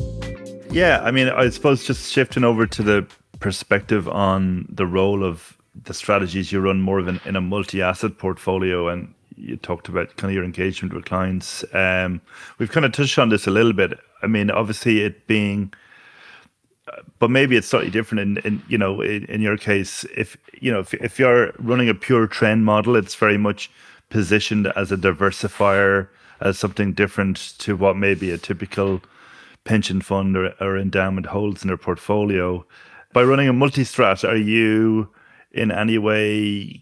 Yeah, 0.70 1.02
I 1.04 1.10
mean, 1.10 1.28
I 1.28 1.50
suppose 1.50 1.84
just 1.84 2.12
shifting 2.12 2.44
over 2.44 2.68
to 2.68 2.84
the 2.84 3.08
perspective 3.40 4.08
on 4.08 4.68
the 4.70 4.86
role 4.86 5.24
of 5.24 5.58
the 5.86 5.96
strategies 5.96 6.52
you 6.52 6.60
run 6.60 6.84
more 6.84 7.00
of 7.00 7.08
an, 7.08 7.20
in 7.26 7.36
a 7.36 7.42
multi-asset 7.42 8.20
portfolio 8.20 8.90
and 8.90 9.12
you 9.36 9.58
talked 9.58 9.88
about 9.88 10.16
kind 10.18 10.30
of 10.30 10.36
your 10.36 10.44
engagement 10.44 10.94
with 10.94 11.06
clients. 11.06 11.66
Um, 11.74 12.22
we've 12.60 12.70
kind 12.70 12.86
of 12.86 12.92
touched 12.92 13.18
on 13.18 13.30
this 13.30 13.48
a 13.48 13.52
little 13.52 13.74
bit. 13.74 13.98
I 14.22 14.28
mean, 14.28 14.52
obviously 14.52 15.02
it 15.02 15.26
being, 15.26 15.74
but 17.18 17.32
maybe 17.32 17.56
it's 17.56 17.70
slightly 17.70 17.90
different 17.90 18.20
in, 18.20 18.38
in 18.46 18.62
you 18.68 18.78
know, 18.78 19.02
in, 19.02 19.26
in 19.26 19.42
your 19.42 19.58
case, 19.58 20.06
if, 20.16 20.38
you 20.62 20.72
know, 20.72 20.82
if, 20.82 20.94
if 20.94 21.18
you're 21.18 21.54
running 21.58 21.90
a 21.90 21.96
pure 21.96 22.28
trend 22.28 22.66
model, 22.66 22.96
it's 22.96 23.16
very 23.16 23.40
much 23.40 23.72
positioned 24.14 24.68
as 24.76 24.92
a 24.92 24.96
diversifier, 24.96 26.08
as 26.40 26.60
something 26.60 26.94
different 26.94 27.56
to 27.58 27.76
what 27.76 27.98
maybe 27.98 28.30
a 28.30 28.38
typical 28.38 29.02
pension 29.64 30.02
fund 30.02 30.38
or, 30.38 30.54
or 30.62 30.78
endowment 30.78 31.26
holds 31.26 31.64
in 31.64 31.68
their 31.68 31.78
portfolio. 31.78 32.64
By 33.12 33.24
running 33.24 33.50
a 33.50 33.54
multi-strat, 33.54 34.24
are 34.28 34.38
you 34.38 35.10
in 35.52 35.72
any 35.72 35.98
way 35.98 36.80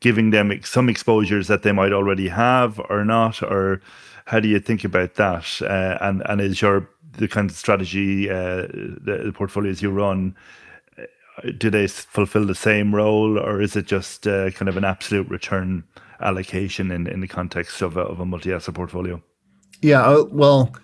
giving 0.00 0.30
them 0.30 0.52
some 0.62 0.90
exposures 0.90 1.48
that 1.48 1.62
they 1.62 1.72
might 1.72 1.94
already 1.94 2.28
have 2.28 2.78
or 2.90 3.06
not, 3.06 3.42
or 3.42 3.80
how 4.26 4.38
do 4.38 4.46
you 4.46 4.60
think 4.60 4.84
about 4.84 5.14
that? 5.14 5.46
Uh, 5.62 5.96
and 6.02 6.22
and 6.26 6.42
is 6.42 6.60
your 6.60 6.88
the 7.12 7.26
kind 7.26 7.48
of 7.50 7.56
strategy 7.56 8.28
uh, 8.28 8.68
the, 9.06 9.22
the, 9.24 9.32
portfolios 9.32 9.80
you 9.80 9.90
run 9.90 10.36
uh, 10.98 11.50
do 11.56 11.70
they 11.70 11.86
fulfill 11.86 12.44
the 12.44 12.54
same 12.54 12.94
role, 12.94 13.38
or 13.38 13.62
is 13.62 13.76
it 13.76 13.86
just 13.86 14.26
uh, 14.26 14.50
kind 14.50 14.68
of 14.68 14.76
an 14.76 14.84
absolute 14.84 15.26
return 15.30 15.82
allocation 16.20 16.90
in, 16.90 17.06
in 17.06 17.20
the 17.20 17.28
context 17.28 17.82
of 17.82 17.96
a, 17.96 18.00
of 18.00 18.20
a 18.20 18.26
multi-asset 18.26 18.74
portfolio? 18.74 19.22
Yeah, 19.82 20.02
uh, 20.02 20.24
well, 20.30 20.74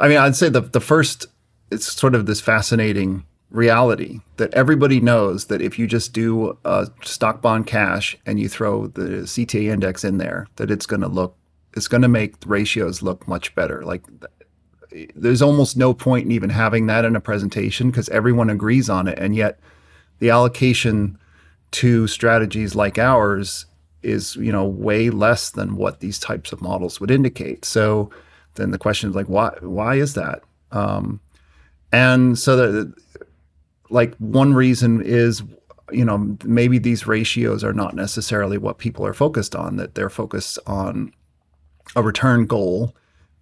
I 0.00 0.08
mean, 0.08 0.18
I'd 0.18 0.36
say 0.36 0.48
the 0.48 0.60
the 0.60 0.80
first 0.80 1.26
it's 1.70 1.92
sort 1.92 2.14
of 2.14 2.26
this 2.26 2.40
fascinating 2.40 3.24
reality 3.50 4.20
that 4.36 4.52
everybody 4.54 5.00
knows 5.00 5.46
that 5.46 5.60
if 5.60 5.78
you 5.78 5.86
just 5.86 6.12
do 6.12 6.58
a 6.64 6.86
stock 7.02 7.42
bond 7.42 7.66
cash 7.66 8.16
and 8.24 8.40
you 8.40 8.48
throw 8.48 8.86
the 8.86 9.22
CTA 9.24 9.72
index 9.72 10.04
in 10.04 10.18
there, 10.18 10.46
that 10.56 10.70
it's 10.70 10.86
going 10.86 11.02
to 11.02 11.08
look 11.08 11.36
it's 11.74 11.88
going 11.88 12.02
to 12.02 12.08
make 12.08 12.34
ratios 12.46 13.02
look 13.02 13.26
much 13.26 13.54
better. 13.54 13.82
Like 13.82 14.02
there's 15.14 15.40
almost 15.40 15.76
no 15.76 15.94
point 15.94 16.26
in 16.26 16.32
even 16.32 16.50
having 16.50 16.86
that 16.86 17.04
in 17.04 17.16
a 17.16 17.20
presentation 17.20 17.90
because 17.90 18.08
everyone 18.10 18.50
agrees 18.50 18.90
on 18.90 19.08
it, 19.08 19.18
and 19.18 19.34
yet 19.34 19.58
the 20.18 20.30
allocation 20.30 21.18
to 21.72 22.06
strategies 22.06 22.74
like 22.74 22.98
ours 22.98 23.66
is 24.02 24.36
you 24.36 24.52
know 24.52 24.64
way 24.64 25.10
less 25.10 25.50
than 25.50 25.76
what 25.76 26.00
these 26.00 26.18
types 26.18 26.52
of 26.52 26.60
models 26.60 27.00
would 27.00 27.10
indicate. 27.10 27.64
So 27.64 28.10
then 28.54 28.70
the 28.70 28.78
question 28.78 29.10
is 29.10 29.16
like 29.16 29.26
why 29.26 29.50
why 29.60 29.96
is 29.96 30.14
that? 30.14 30.42
Um, 30.70 31.20
and 31.92 32.38
so 32.38 32.56
that 32.56 32.94
like 33.90 34.16
one 34.16 34.54
reason 34.54 35.02
is 35.02 35.42
you 35.92 36.04
know 36.04 36.36
maybe 36.44 36.78
these 36.78 37.06
ratios 37.06 37.62
are 37.62 37.74
not 37.74 37.94
necessarily 37.94 38.58
what 38.58 38.78
people 38.78 39.06
are 39.06 39.12
focused 39.12 39.54
on 39.54 39.76
that 39.76 39.94
they're 39.94 40.10
focused 40.10 40.58
on 40.66 41.12
a 41.94 42.02
return 42.02 42.46
goal 42.46 42.94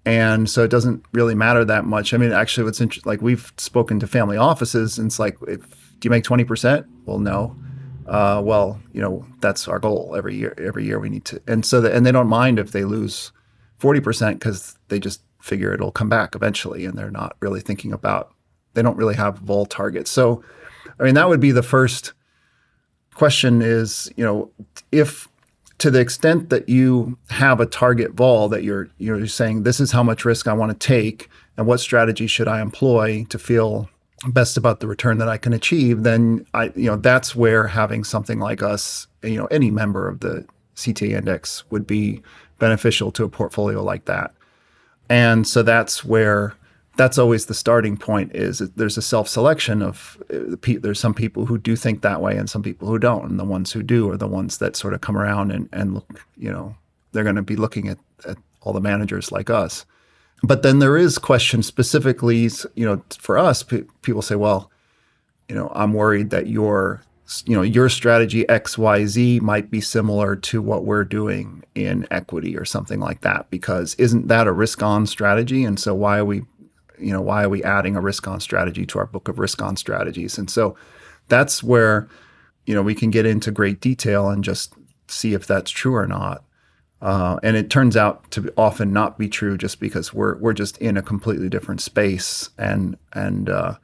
and 0.05 0.51
so 0.51 0.65
it 0.65 0.71
doesn't 0.71 1.05
really 1.13 1.35
matter 1.35 1.65
that 1.65 1.85
much 1.85 2.13
i 2.13 2.17
mean 2.17 2.33
actually 2.33 2.65
what's 2.65 2.81
interesting 2.81 3.09
like 3.09 3.23
we've 3.23 3.53
spoken 3.57 4.01
to 4.01 4.07
family 4.07 4.37
offices 4.37 4.99
and 4.99 5.07
it's 5.07 5.19
like 5.19 5.37
if 5.47 5.61
do 6.01 6.07
you 6.07 6.11
make 6.11 6.25
20% 6.25 6.85
well 7.05 7.19
no 7.19 7.55
uh, 8.11 8.43
well, 8.45 8.81
you 8.93 9.01
know, 9.01 9.25
that's 9.39 9.69
our 9.69 9.79
goal 9.79 10.15
every 10.19 10.35
year. 10.35 10.53
Every 10.59 10.85
year 10.85 10.99
we 10.99 11.09
need 11.09 11.25
to, 11.27 11.41
and 11.47 11.65
so 11.65 11.85
and 11.87 12.05
they 12.05 12.11
don't 12.11 12.27
mind 12.27 12.59
if 12.59 12.73
they 12.73 12.85
lose 12.85 13.31
forty 13.79 14.01
percent 14.01 14.41
because 14.41 14.77
they 14.89 14.99
just 14.99 15.23
figure 15.41 15.73
it'll 15.73 15.93
come 15.93 16.09
back 16.09 16.35
eventually, 16.35 16.85
and 16.85 16.99
they're 16.99 17.13
not 17.13 17.37
really 17.39 17.61
thinking 17.61 17.93
about. 17.93 18.35
They 18.75 18.83
don't 18.83 18.97
really 18.97 19.15
have 19.15 19.39
vol 19.39 19.65
targets. 19.65 20.11
So, 20.11 20.43
I 20.99 21.05
mean, 21.05 21.15
that 21.15 21.29
would 21.29 21.39
be 21.39 21.53
the 21.53 21.63
first 21.63 22.13
question: 23.15 23.63
is 23.63 24.11
you 24.17 24.25
know, 24.25 24.51
if 24.91 25.29
to 25.79 25.89
the 25.89 26.01
extent 26.01 26.51
that 26.51 26.69
you 26.69 27.17
have 27.29 27.61
a 27.61 27.67
target 27.67 28.15
vol 28.15 28.49
that 28.49 28.65
you're 28.65 28.91
you're 28.99 29.25
saying 29.29 29.63
this 29.63 29.79
is 29.79 29.93
how 29.93 30.03
much 30.03 30.25
risk 30.25 30.49
I 30.49 30.53
want 30.53 30.73
to 30.73 30.87
take, 30.87 31.31
and 31.57 31.65
what 31.65 31.79
strategy 31.79 32.27
should 32.27 32.49
I 32.49 32.61
employ 32.61 33.25
to 33.29 33.39
feel 33.39 33.89
best 34.29 34.57
about 34.57 34.81
the 34.81 34.87
return 34.87 35.18
that 35.18 35.29
I 35.29 35.39
can 35.39 35.53
achieve, 35.53 36.03
then 36.03 36.47
I, 36.53 36.73
you 36.77 36.87
know, 36.87 36.97
that's 36.97 37.35
where 37.35 37.66
having 37.66 38.05
something 38.05 38.39
like 38.39 38.62
us, 38.62 39.07
you 39.23 39.37
know, 39.37 39.47
any 39.47 39.71
member 39.71 40.09
of 40.09 40.21
the 40.21 40.45
CTA 40.77 41.16
index 41.16 41.64
would 41.71 41.87
be 41.87 42.23
beneficial 42.59 43.11
to 43.12 43.25
a 43.25 43.29
portfolio 43.29 43.83
like 43.83 44.05
that. 44.05 44.33
And 45.09 45.47
so 45.47 45.62
that's 45.62 46.05
where 46.05 46.55
that's 46.97 47.18
always 47.18 47.47
the 47.47 47.55
starting 47.55 47.97
point 47.97 48.35
is 48.35 48.59
there's 48.59 48.99
a 48.99 49.03
self-selection 49.03 49.81
of 49.81 50.23
uh, 50.33 50.57
there's 50.81 51.01
some 51.01 51.14
people 51.14 51.47
who 51.47 51.57
do 51.57 51.75
think 51.75 52.03
that 52.03 52.21
way 52.21 52.37
and 52.37 52.51
some 52.51 52.62
people 52.62 52.87
who 52.89 52.99
don't 52.99 53.31
and 53.31 53.39
the 53.39 53.45
ones 53.45 53.73
who 53.73 53.83
do 53.83 54.11
are 54.11 54.16
the 54.16 54.27
ones 54.27 54.59
that 54.59 54.77
sort 54.77 54.93
of 54.93 55.01
come 55.01 55.16
around 55.16 55.51
and, 55.51 55.68
and 55.73 55.95
look 55.95 56.27
you 56.37 56.51
know 56.51 56.75
they're 57.12 57.25
going 57.25 57.37
to 57.37 57.43
be 57.43 57.57
looking 57.57 57.89
at, 57.89 57.99
at 58.27 58.37
all 58.61 58.73
the 58.73 58.81
managers 58.81 59.33
like 59.33 59.49
us 59.49 59.87
but 60.43 60.62
then 60.62 60.78
there 60.78 60.97
is 60.97 61.18
questions 61.18 61.66
specifically, 61.66 62.49
you 62.74 62.86
know, 62.86 63.03
for 63.18 63.38
us, 63.38 63.62
p- 63.62 63.84
people 64.03 64.22
say, 64.22 64.36
well, 64.36 64.70
you 65.49 65.55
know, 65.55 65.70
I'm 65.74 65.93
worried 65.93 66.30
that 66.30 66.47
your, 66.47 67.03
you 67.45 67.55
know, 67.55 67.62
your 67.62 67.88
strategy 67.88 68.49
X, 68.49 68.78
Y, 68.78 69.05
Z 69.07 69.41
might 69.41 69.70
be 69.70 69.80
similar 69.80 70.36
to 70.36 70.62
what 70.62 70.84
we're 70.84 71.05
doing 71.05 71.64
in 71.74 72.07
equity 72.11 72.57
or 72.57 72.64
something 72.64 73.01
like 73.01 73.20
that, 73.20 73.51
because 73.51 73.95
isn't 73.97 74.28
that 74.28 74.47
a 74.47 74.53
risk 74.53 74.82
on 74.82 75.07
strategy? 75.07 75.64
And 75.64 75.78
so 75.78 75.95
why 75.95 76.18
are 76.18 76.24
we, 76.24 76.43
you 76.99 77.12
know, 77.12 77.20
why 77.20 77.45
are 77.45 77.49
we 77.49 77.62
adding 77.64 77.97
a 77.97 78.01
risk 78.01 78.28
on 78.28 78.41
strategy 78.41 78.86
to 78.86 78.99
our 78.99 79.07
book 79.07 79.28
of 79.28 79.38
risk 79.38 79.61
on 79.61 79.76
strategies? 79.76 80.38
And 80.38 80.51
so 80.51 80.76
that's 81.28 81.62
where, 81.62 82.09
you 82.66 82.74
know, 82.74 82.82
we 82.82 82.95
can 82.95 83.11
get 83.11 83.26
into 83.26 83.51
great 83.51 83.80
detail 83.80 84.28
and 84.28 84.45
just 84.45 84.74
see 85.09 85.34
if 85.34 85.47
that's 85.47 85.70
true 85.70 85.95
or 85.95 86.07
not. 86.07 86.45
Uh, 87.03 87.38
and 87.42 87.57
it 87.57 87.70
turns 87.70 87.96
out 87.96 88.30
to 88.30 88.53
often 88.57 88.92
not 88.92 89.18
be 89.18 89.28
true 89.28 89.57
just 89.57 89.80
because 89.80 90.12
we're 90.12 90.36
we're 90.36 90.53
just 90.53 90.76
in 90.78 90.96
a 90.96 91.03
completely 91.03 91.48
different 91.48 91.80
space. 91.80 92.51
And 92.59 92.96
and 93.12 93.48
uh, 93.48 93.74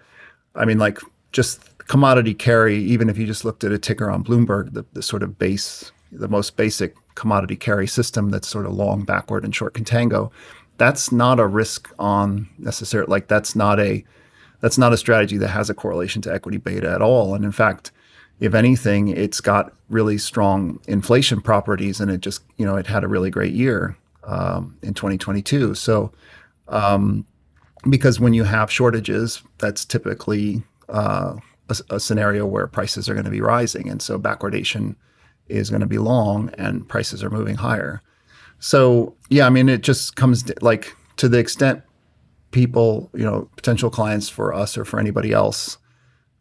I 0.54 0.64
mean 0.64 0.78
like 0.78 0.98
just 1.32 1.78
commodity 1.78 2.34
carry 2.34 2.78
even 2.78 3.08
if 3.08 3.16
you 3.16 3.26
just 3.26 3.44
looked 3.44 3.64
at 3.64 3.72
a 3.72 3.78
ticker 3.78 4.10
on 4.10 4.24
Bloomberg 4.24 4.72
the, 4.72 4.84
the 4.92 5.02
sort 5.02 5.22
of 5.22 5.38
base 5.38 5.92
the 6.10 6.28
most 6.28 6.56
basic 6.56 6.96
commodity 7.14 7.56
carry 7.56 7.86
system 7.86 8.30
that's 8.30 8.48
sort 8.48 8.66
of 8.66 8.72
long 8.72 9.04
backward 9.04 9.44
and 9.44 9.54
short 9.54 9.72
contango 9.72 10.30
that's 10.78 11.12
not 11.12 11.38
a 11.38 11.46
risk 11.46 11.92
on 11.98 12.48
necessarily 12.58 13.08
like 13.08 13.28
that's 13.28 13.54
not 13.54 13.78
a 13.78 14.04
that's 14.60 14.78
not 14.78 14.92
a 14.92 14.96
strategy 14.96 15.36
that 15.36 15.48
has 15.48 15.70
a 15.70 15.74
correlation 15.74 16.22
to 16.22 16.32
equity 16.32 16.58
beta 16.58 16.90
at 16.90 17.02
all. 17.02 17.34
And 17.34 17.44
in 17.44 17.52
fact 17.52 17.92
if 18.40 18.54
anything, 18.54 19.08
it's 19.08 19.40
got 19.40 19.72
really 19.88 20.18
strong 20.18 20.80
inflation 20.86 21.40
properties, 21.40 22.00
and 22.00 22.10
it 22.10 22.20
just 22.20 22.42
you 22.56 22.66
know 22.66 22.76
it 22.76 22.86
had 22.86 23.04
a 23.04 23.08
really 23.08 23.30
great 23.30 23.54
year 23.54 23.96
um, 24.24 24.76
in 24.82 24.94
2022. 24.94 25.74
So 25.74 26.12
um, 26.68 27.26
because 27.88 28.20
when 28.20 28.34
you 28.34 28.44
have 28.44 28.70
shortages, 28.70 29.42
that's 29.58 29.84
typically 29.84 30.62
uh, 30.88 31.36
a, 31.68 31.76
a, 31.90 32.00
scenario 32.00 32.46
where 32.46 32.66
prices 32.66 33.08
are 33.08 33.14
going 33.14 33.24
to 33.24 33.30
be 33.30 33.40
rising, 33.40 33.88
and 33.88 34.02
so 34.02 34.18
backwardation 34.18 34.96
is 35.48 35.70
going 35.70 35.80
to 35.80 35.86
be 35.86 35.98
long, 35.98 36.50
and 36.58 36.88
prices 36.88 37.22
are 37.24 37.30
moving 37.30 37.56
higher. 37.56 38.02
So 38.58 39.14
yeah, 39.30 39.46
I 39.46 39.50
mean, 39.50 39.68
it 39.68 39.82
just 39.82 40.16
comes 40.16 40.42
to, 40.44 40.54
like 40.60 40.94
to 41.16 41.28
the 41.28 41.38
extent 41.38 41.82
people, 42.50 43.10
you 43.14 43.24
know, 43.24 43.48
potential 43.56 43.90
clients 43.90 44.28
for 44.28 44.52
us 44.52 44.76
or 44.76 44.84
for 44.84 44.98
anybody 44.98 45.32
else 45.32 45.78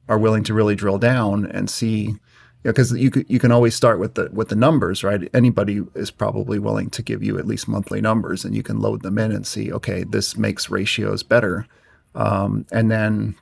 are 0.08 0.20
willing 0.20 0.44
to 0.44 0.54
really 0.54 0.76
drill 0.76 0.98
down 0.98 1.46
and 1.46 1.70
see 1.70 2.16
because 2.64 2.92
you 2.94 3.12
could, 3.12 3.26
you 3.30 3.38
can 3.38 3.52
always 3.52 3.76
start 3.76 4.00
with 4.00 4.16
the 4.16 4.30
with 4.34 4.50
the 4.50 4.56
numbers, 4.56 5.04
right? 5.04 5.30
Anybody 5.34 5.82
is 5.94 6.10
probably 6.10 6.58
willing 6.58 6.90
to 6.92 7.04
give 7.04 7.24
you 7.24 7.38
at 7.38 7.46
least 7.46 7.68
monthly 7.68 8.02
numbers, 8.02 8.44
and 8.44 8.56
you 8.56 8.64
can 8.64 8.80
load 8.80 9.04
them 9.04 9.20
in 9.20 9.32
and 9.32 9.46
see, 9.46 9.72
okay, 9.72 10.04
this 10.04 10.36
makes 10.36 10.70
ratios 10.70 11.22
better, 11.22 11.68
um, 12.16 12.66
and 12.72 12.90
then 12.90 13.36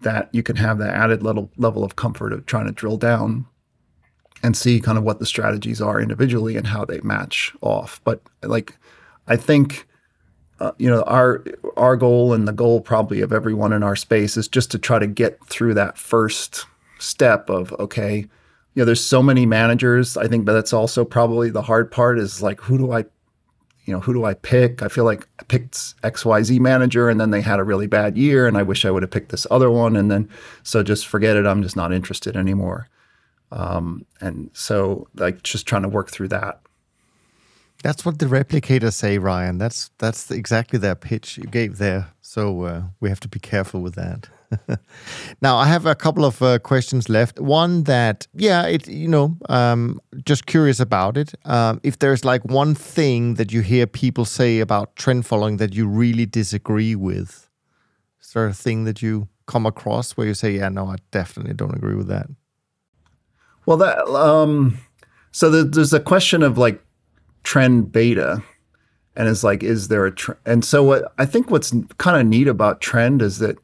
that 0.00 0.30
you 0.32 0.42
can 0.42 0.56
have 0.56 0.78
that 0.78 0.94
added 0.94 1.22
level 1.22 1.50
level 1.58 1.84
of 1.84 1.96
comfort 1.96 2.32
of 2.32 2.46
trying 2.46 2.66
to 2.66 2.72
drill 2.72 2.96
down 2.96 3.46
and 4.42 4.56
see 4.56 4.80
kind 4.80 4.96
of 4.96 5.04
what 5.04 5.18
the 5.18 5.26
strategies 5.26 5.80
are 5.80 6.00
individually 6.00 6.56
and 6.56 6.68
how 6.68 6.84
they 6.84 7.00
match 7.00 7.52
off. 7.60 8.00
But 8.04 8.22
like, 8.42 8.76
I 9.28 9.36
think. 9.36 9.86
Uh, 10.62 10.70
you 10.78 10.88
know 10.88 11.02
our 11.08 11.44
our 11.76 11.96
goal 11.96 12.32
and 12.32 12.46
the 12.46 12.52
goal 12.52 12.80
probably 12.80 13.20
of 13.20 13.32
everyone 13.32 13.72
in 13.72 13.82
our 13.82 13.96
space 13.96 14.36
is 14.36 14.46
just 14.46 14.70
to 14.70 14.78
try 14.78 14.96
to 14.96 15.08
get 15.08 15.44
through 15.46 15.74
that 15.74 15.98
first 15.98 16.66
step 17.00 17.50
of 17.50 17.72
okay 17.80 18.18
you 18.18 18.28
know 18.76 18.84
there's 18.84 19.04
so 19.04 19.20
many 19.20 19.44
managers. 19.44 20.16
I 20.16 20.28
think 20.28 20.44
but 20.44 20.52
that's 20.52 20.72
also 20.72 21.04
probably 21.04 21.50
the 21.50 21.62
hard 21.62 21.90
part 21.90 22.16
is 22.16 22.42
like 22.42 22.60
who 22.60 22.78
do 22.78 22.92
i 22.92 23.00
you 23.86 23.92
know 23.92 23.98
who 23.98 24.12
do 24.14 24.24
i 24.24 24.34
pick? 24.34 24.82
I 24.82 24.88
feel 24.88 25.02
like 25.04 25.26
i 25.40 25.42
picked 25.42 26.00
xyz 26.02 26.60
manager 26.60 27.08
and 27.08 27.20
then 27.20 27.32
they 27.32 27.40
had 27.40 27.58
a 27.58 27.64
really 27.64 27.88
bad 27.88 28.16
year 28.16 28.46
and 28.46 28.56
i 28.56 28.62
wish 28.62 28.84
i 28.84 28.90
would 28.92 29.02
have 29.02 29.10
picked 29.10 29.32
this 29.32 29.48
other 29.50 29.68
one 29.68 29.96
and 29.96 30.12
then 30.12 30.28
so 30.62 30.84
just 30.84 31.08
forget 31.08 31.36
it. 31.36 31.44
I'm 31.44 31.64
just 31.64 31.74
not 31.74 31.92
interested 31.92 32.36
anymore. 32.36 32.88
Um, 33.50 34.06
and 34.20 34.48
so 34.52 35.08
like 35.16 35.42
just 35.42 35.66
trying 35.66 35.82
to 35.82 35.88
work 35.88 36.12
through 36.12 36.28
that 36.28 36.60
That's 37.82 38.04
what 38.04 38.18
the 38.18 38.26
replicators 38.26 38.94
say, 38.94 39.18
Ryan. 39.18 39.58
That's 39.58 39.90
that's 39.98 40.30
exactly 40.30 40.78
their 40.78 40.94
pitch 40.94 41.36
you 41.36 41.44
gave 41.44 41.78
there. 41.78 42.08
So 42.20 42.62
uh, 42.62 42.82
we 43.00 43.08
have 43.08 43.20
to 43.20 43.28
be 43.28 43.40
careful 43.40 43.80
with 43.80 43.94
that. 43.96 44.28
now 45.42 45.56
I 45.56 45.66
have 45.66 45.86
a 45.86 45.94
couple 45.94 46.24
of 46.24 46.40
uh, 46.42 46.58
questions 46.58 47.08
left. 47.08 47.40
One 47.40 47.84
that, 47.84 48.26
yeah, 48.34 48.66
it 48.66 48.86
you 48.86 49.08
know, 49.08 49.36
um, 49.48 50.00
just 50.24 50.46
curious 50.46 50.80
about 50.80 51.16
it. 51.16 51.34
Um, 51.44 51.80
if 51.82 51.98
there's 51.98 52.24
like 52.24 52.44
one 52.44 52.74
thing 52.74 53.34
that 53.34 53.52
you 53.52 53.62
hear 53.62 53.86
people 53.86 54.24
say 54.24 54.60
about 54.60 54.94
trend 54.96 55.26
following 55.26 55.56
that 55.56 55.74
you 55.74 55.88
really 55.88 56.26
disagree 56.26 56.94
with, 56.94 57.48
is 58.20 58.32
there 58.32 58.46
a 58.46 58.54
thing 58.54 58.84
that 58.84 59.02
you 59.02 59.28
come 59.46 59.66
across 59.66 60.12
where 60.12 60.26
you 60.26 60.34
say, 60.34 60.52
yeah, 60.52 60.68
no, 60.68 60.86
I 60.86 60.96
definitely 61.10 61.54
don't 61.54 61.74
agree 61.74 61.96
with 61.96 62.08
that? 62.08 62.26
Well, 63.66 63.76
that 63.78 64.06
um, 64.08 64.78
so 65.30 65.50
the, 65.50 65.64
there's 65.64 65.92
a 65.92 66.00
question 66.00 66.42
of 66.42 66.58
like 66.58 66.82
trend 67.42 67.92
beta, 67.92 68.42
and 69.16 69.28
it's 69.28 69.44
like, 69.44 69.62
is 69.62 69.88
there 69.88 70.06
a 70.06 70.12
trend? 70.12 70.40
And 70.46 70.64
so 70.64 70.82
what 70.82 71.12
I 71.18 71.26
think 71.26 71.50
what's 71.50 71.74
kind 71.98 72.20
of 72.20 72.26
neat 72.26 72.48
about 72.48 72.80
trend 72.80 73.22
is 73.22 73.38
that 73.38 73.56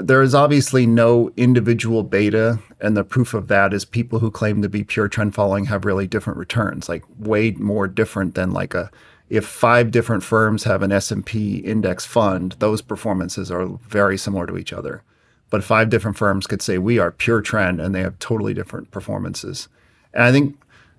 there 0.00 0.22
is 0.22 0.34
obviously 0.34 0.86
no 0.86 1.30
individual 1.36 2.02
beta, 2.02 2.58
and 2.80 2.96
the 2.96 3.04
proof 3.04 3.34
of 3.34 3.48
that 3.48 3.72
is 3.72 3.84
people 3.84 4.18
who 4.18 4.30
claim 4.30 4.62
to 4.62 4.68
be 4.68 4.84
pure 4.84 5.08
trend 5.08 5.34
following 5.34 5.66
have 5.66 5.84
really 5.84 6.06
different 6.06 6.38
returns, 6.38 6.88
like 6.88 7.04
way 7.18 7.52
more 7.52 7.88
different 7.88 8.34
than 8.34 8.50
like 8.50 8.74
a 8.74 8.90
if 9.28 9.44
five 9.44 9.90
different 9.90 10.22
firms 10.22 10.64
have 10.64 10.82
an 10.82 10.92
S&P 10.92 11.56
index 11.56 12.06
fund, 12.06 12.54
those 12.58 12.80
performances 12.80 13.50
are 13.50 13.66
very 13.88 14.16
similar 14.16 14.46
to 14.46 14.56
each 14.56 14.72
other. 14.72 15.02
But 15.50 15.64
five 15.64 15.90
different 15.90 16.16
firms 16.16 16.46
could 16.46 16.62
say 16.62 16.78
we 16.78 16.98
are 16.98 17.10
pure 17.10 17.40
trend 17.40 17.80
and 17.80 17.94
they 17.94 18.02
have 18.02 18.18
totally 18.18 18.54
different 18.54 18.90
performances. 18.90 19.68
And 20.14 20.22
I 20.22 20.32
think 20.32 20.56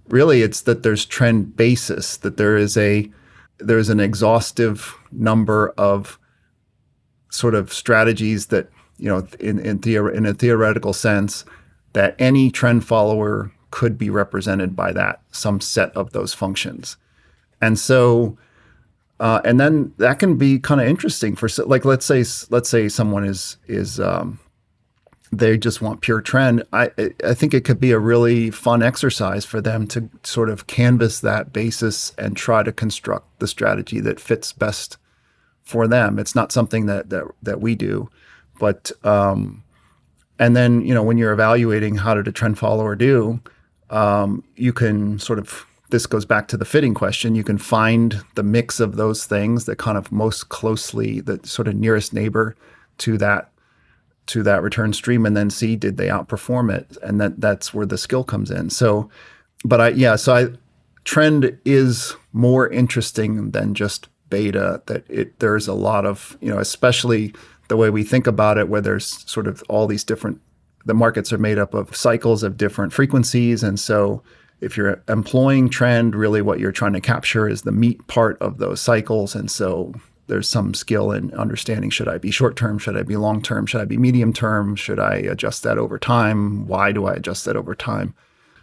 really 0.10 0.42
it's 0.42 0.62
that 0.62 0.84
there's 0.84 1.06
trend 1.06 1.56
basis, 1.56 2.18
that 2.18 2.38
there 2.38 2.58
is 2.58 2.78
a 2.78 3.10
there's 3.60 3.90
an 3.90 4.00
exhaustive 4.00 4.96
number 5.12 5.70
of 5.78 6.20
sort 7.30 7.56
of 7.56 7.74
strategies 7.74 8.48
that 8.48 8.70
you 8.98 9.10
know 9.10 9.28
in 9.40 9.60
in, 9.60 9.80
theor- 9.80 10.14
in 10.14 10.26
a 10.26 10.34
theoretical 10.34 10.94
sense 10.94 11.46
that 11.94 12.16
any 12.20 12.52
trend 12.52 12.86
follower 12.86 13.52
could 13.72 13.98
be 13.98 14.10
represented 14.10 14.76
by 14.76 14.92
that 14.92 15.22
some 15.32 15.60
set 15.60 15.92
of 15.96 16.12
those 16.12 16.34
functions. 16.34 16.98
And 17.62 17.78
so 17.78 18.38
uh, 19.20 19.42
and 19.44 19.60
then 19.60 19.94
that 19.98 20.20
can 20.20 20.38
be 20.38 20.60
kind 20.60 20.80
of 20.80 20.88
interesting 20.88 21.36
for 21.36 21.50
like 21.66 21.86
let's 21.86 22.06
say 22.06 22.24
let's 22.50 22.70
say 22.70 22.88
someone 22.88 23.24
is 23.24 23.58
is 23.68 24.00
um, 24.00 24.40
they 25.32 25.58
just 25.58 25.82
want 25.82 26.02
pure 26.02 26.22
trend 26.22 26.64
i 26.74 26.90
i 27.24 27.34
think 27.34 27.54
it 27.54 27.64
could 27.64 27.80
be 27.80 27.92
a 27.92 28.00
really 28.00 28.50
fun 28.50 28.82
exercise 28.82 29.46
for 29.46 29.62
them 29.62 29.86
to 29.88 30.10
sort 30.24 30.50
of 30.50 30.68
canvas 30.68 31.20
that 31.20 31.52
basis 31.52 32.14
and 32.18 32.38
try 32.38 32.64
to 32.64 32.72
construct 32.72 33.40
the 33.40 33.48
strategy 33.48 34.00
that 34.00 34.20
fits 34.20 34.54
best 34.54 34.98
for 35.64 35.88
them 35.88 36.18
it's 36.18 36.36
not 36.36 36.52
something 36.52 36.86
that 36.86 37.10
that, 37.10 37.26
that 37.42 37.62
we 37.62 37.76
do 37.76 38.10
but 38.60 38.92
um, 39.04 39.64
and 40.40 40.56
then 40.56 40.82
you 40.82 40.94
know 40.94 41.04
when 41.04 41.18
you're 41.18 41.34
evaluating 41.34 41.96
how 41.96 42.14
did 42.14 42.28
a 42.28 42.32
trend 42.32 42.58
follower 42.58 42.96
do 42.96 43.40
um, 43.90 44.44
you 44.56 44.74
can 44.74 45.20
sort 45.20 45.40
of 45.40 45.66
this 45.90 46.06
goes 46.06 46.26
back 46.26 46.48
to 46.50 46.58
the 46.58 46.66
fitting 46.66 46.94
question. 46.94 47.36
You 47.36 47.44
can 47.44 47.58
find 47.58 48.22
the 48.36 48.44
mix 48.44 48.80
of 48.80 48.98
those 48.98 49.26
things 49.26 49.66
that 49.66 49.78
kind 49.78 49.98
of 49.98 50.12
most 50.12 50.50
closely, 50.50 51.22
the 51.22 51.40
sort 51.44 51.68
of 51.68 51.76
nearest 51.76 52.14
neighbor 52.14 52.56
to 53.00 53.18
that 53.20 53.50
to 54.28 54.44
that 54.44 54.62
return 54.62 54.94
stream, 54.94 55.26
and 55.26 55.36
then 55.36 55.50
see 55.50 55.76
did 55.76 55.98
they 55.98 56.08
outperform 56.08 56.74
it, 56.74 56.98
and 57.02 57.20
that 57.20 57.40
that's 57.42 57.74
where 57.74 57.86
the 57.86 57.98
skill 57.98 58.24
comes 58.24 58.52
in. 58.52 58.70
So, 58.70 59.10
but 59.64 59.82
I 59.82 59.90
yeah, 59.90 60.16
so 60.16 60.36
I 60.36 60.48
trend 61.04 61.58
is 61.66 62.16
more 62.34 62.70
interesting 62.70 63.52
than 63.52 63.74
just 63.74 64.08
beta. 64.30 64.82
That 64.86 65.04
it 65.10 65.40
there's 65.40 65.68
a 65.68 65.74
lot 65.74 66.06
of 66.06 66.38
you 66.42 66.50
know, 66.50 66.60
especially 66.60 67.34
the 67.68 67.78
way 67.78 67.90
we 67.90 68.04
think 68.04 68.28
about 68.28 68.58
it, 68.58 68.70
where 68.70 68.82
there's 68.82 69.30
sort 69.30 69.48
of 69.48 69.64
all 69.70 69.88
these 69.88 70.04
different 70.04 70.42
the 70.86 70.94
markets 70.94 71.34
are 71.34 71.38
made 71.38 71.58
up 71.58 71.74
of 71.74 71.96
cycles 71.96 72.44
of 72.44 72.58
different 72.58 72.94
frequencies, 72.94 73.64
and 73.64 73.80
so 73.80 74.24
if 74.60 74.76
you're 74.76 75.04
employing 75.08 75.70
trend, 75.70 76.16
really 76.16 76.42
what 76.42 76.60
you're 76.60 76.72
trying 76.72 76.94
to 76.94 77.02
capture 77.02 77.48
is 77.48 77.62
the 77.62 77.72
meat 77.72 78.06
part 78.08 78.42
of 78.42 78.58
those 78.58 78.82
cycles. 78.82 79.36
And 79.36 79.52
so 79.52 79.94
there's 80.28 80.50
some 80.50 80.74
skill 80.74 81.12
in 81.12 81.34
understanding 81.34 81.90
should 81.90 82.08
I 82.08 82.18
be 82.18 82.32
short 82.32 82.56
term, 82.56 82.78
should 82.78 82.98
I 82.98 83.04
be 83.04 83.16
long 83.16 83.42
term, 83.42 83.66
should 83.66 83.82
I 83.82 83.86
be 83.86 83.98
medium 83.98 84.34
term, 84.34 84.76
should 84.76 85.00
I 85.00 85.16
adjust 85.16 85.64
that 85.64 85.78
over 85.78 85.98
time? 85.98 86.68
Why 86.68 86.92
do 86.92 87.06
I 87.06 87.14
adjust 87.14 87.46
that 87.46 87.56
over 87.56 87.76
time? 87.76 88.14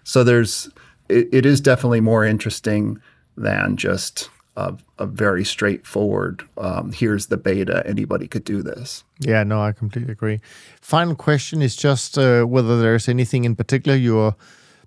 So 0.05 0.25
there's 0.25 0.69
it, 1.09 1.29
it 1.33 1.47
is 1.47 1.61
definitely 1.61 2.01
more 2.01 2.25
interesting 2.25 3.01
than 3.37 3.77
just 3.77 4.31
a, 4.57 4.77
a 4.99 5.07
very 5.07 5.45
straightforward 5.45 6.43
um, 6.57 6.93
here's 6.93 7.27
the 7.27 7.37
beta 7.37 7.83
anybody 7.85 8.29
could 8.29 8.45
do 8.45 8.63
this 8.63 9.03
yeah 9.19 9.43
no 9.43 9.61
i 9.61 9.73
completely 9.73 10.13
agree 10.13 10.41
final 10.81 11.17
question 11.17 11.61
is 11.61 11.75
just 11.75 12.17
uh, 12.17 12.45
whether 12.45 12.81
there's 12.81 13.09
anything 13.09 13.45
in 13.45 13.57
particular 13.57 13.99
you're 13.99 14.37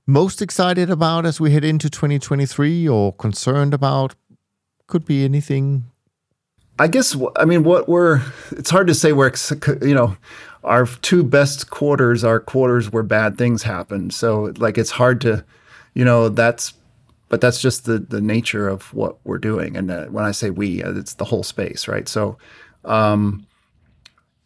most 0.08 0.42
excited 0.42 0.90
about 0.90 1.26
as 1.26 1.40
we 1.40 1.52
head 1.52 1.66
into 1.66 1.90
2023 1.90 2.88
or 2.88 3.14
concerned 3.14 3.74
about? 3.74 4.16
Could 4.88 5.06
be 5.06 5.26
anything. 5.26 5.92
I 6.80 6.88
guess, 6.88 7.16
I 7.36 7.46
mean, 7.46 7.64
what 7.64 7.90
we're, 7.90 8.22
it's 8.52 8.70
hard 8.70 8.88
to 8.88 8.94
say 8.94 9.12
where, 9.12 9.34
you 9.82 9.96
know, 9.96 10.16
our 10.64 10.86
two 10.86 11.24
best 11.24 11.70
quarters 11.70 12.24
are 12.24 12.40
quarters 12.40 12.92
where 12.92 13.04
bad 13.04 13.38
things 13.38 13.64
happen. 13.64 14.12
So, 14.12 14.54
like, 14.58 14.78
it's 14.78 14.92
hard 14.92 15.22
to, 15.22 15.44
you 15.94 16.06
know, 16.06 16.30
that's, 16.30 16.74
but 17.30 17.41
that's 17.41 17.62
just 17.62 17.86
the, 17.86 17.99
the 17.99 18.22
nature 18.22 18.68
of 18.68 18.94
what 18.94 19.18
we're 19.24 19.38
doing. 19.38 19.76
And 19.76 19.90
uh, 19.90 20.06
when 20.06 20.24
I 20.24 20.32
say 20.32 20.49
we, 20.49 20.84
uh, 20.84 20.94
it's 20.94 21.16
the 21.16 21.26
whole 21.26 21.44
space, 21.44 21.88
right? 21.88 22.08
So, 22.08 22.38
um, 22.86 23.48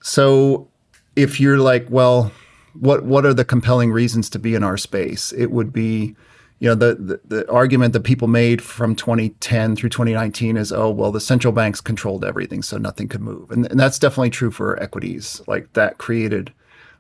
so 0.02 0.68
if 1.16 1.40
you're 1.40 1.60
like, 1.60 1.88
well, 1.90 2.32
what 2.74 3.04
what 3.04 3.26
are 3.26 3.34
the 3.34 3.46
compelling 3.46 3.92
reasons 3.92 4.30
to 4.30 4.40
be 4.40 4.56
in 4.56 4.64
our 4.64 4.78
space? 4.78 5.32
It 5.34 5.52
would 5.52 5.74
be, 5.74 6.16
you 6.62 6.68
know, 6.68 6.76
the, 6.76 6.94
the, 6.94 7.22
the 7.26 7.52
argument 7.52 7.94
that 7.94 8.02
people 8.02 8.28
made 8.28 8.62
from 8.62 8.96
2010 8.96 9.76
through 9.76 9.90
2019 9.90 10.58
is, 10.58 10.72
oh, 10.72 10.92
well, 10.92 11.12
the 11.12 11.20
central 11.20 11.52
banks 11.52 11.82
controlled 11.82 12.24
everything, 12.24 12.62
so 12.62 12.78
nothing 12.78 13.08
could 13.08 13.20
move, 13.20 13.50
and, 13.50 13.66
and 13.72 13.80
that's 13.80 13.98
definitely 13.98 14.30
true 14.30 14.52
for 14.52 14.82
equities. 14.82 15.42
Like 15.48 15.74
that 15.74 15.98
created 15.98 16.54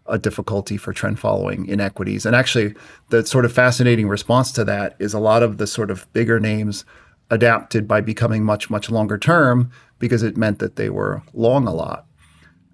a 0.08 0.18
difficulty 0.18 0.78
for 0.78 0.94
trend 0.94 1.20
following 1.20 1.68
in 1.68 1.80
equities, 1.80 2.26
and 2.26 2.36
actually, 2.36 2.74
the 3.10 3.24
sort 3.24 3.46
of 3.46 3.54
fascinating 3.54 4.08
response 4.08 4.52
to 4.54 4.66
that 4.66 4.96
is 4.98 5.14
a 5.14 5.20
lot 5.20 5.44
of 5.44 5.60
the 5.60 5.68
sort 5.68 5.92
of 5.92 6.12
bigger 6.12 6.40
names 6.40 6.84
adapted 7.30 7.88
by 7.88 8.02
becoming 8.02 8.44
much 8.44 8.72
much 8.72 8.90
longer 8.90 9.20
term 9.20 9.70
because 10.00 10.24
it 10.24 10.36
meant 10.36 10.58
that 10.58 10.76
they 10.76 10.90
were 10.90 11.22
long 11.34 11.68
a 11.68 11.74
lot. 11.74 12.08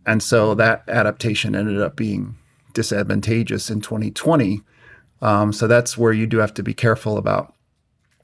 And 0.06 0.24
so 0.24 0.56
that 0.56 0.84
adaptation 0.88 1.54
ended 1.54 1.82
up 1.82 1.98
being 1.98 2.38
disadvantageous 2.74 3.70
in 3.70 3.82
2020. 3.82 4.62
Um, 5.22 5.52
so 5.52 5.68
that's 5.68 5.98
where 5.98 6.14
you 6.14 6.28
do 6.28 6.38
have 6.38 6.54
to 6.56 6.64
be 6.64 6.74
careful 6.74 7.18
about 7.18 7.54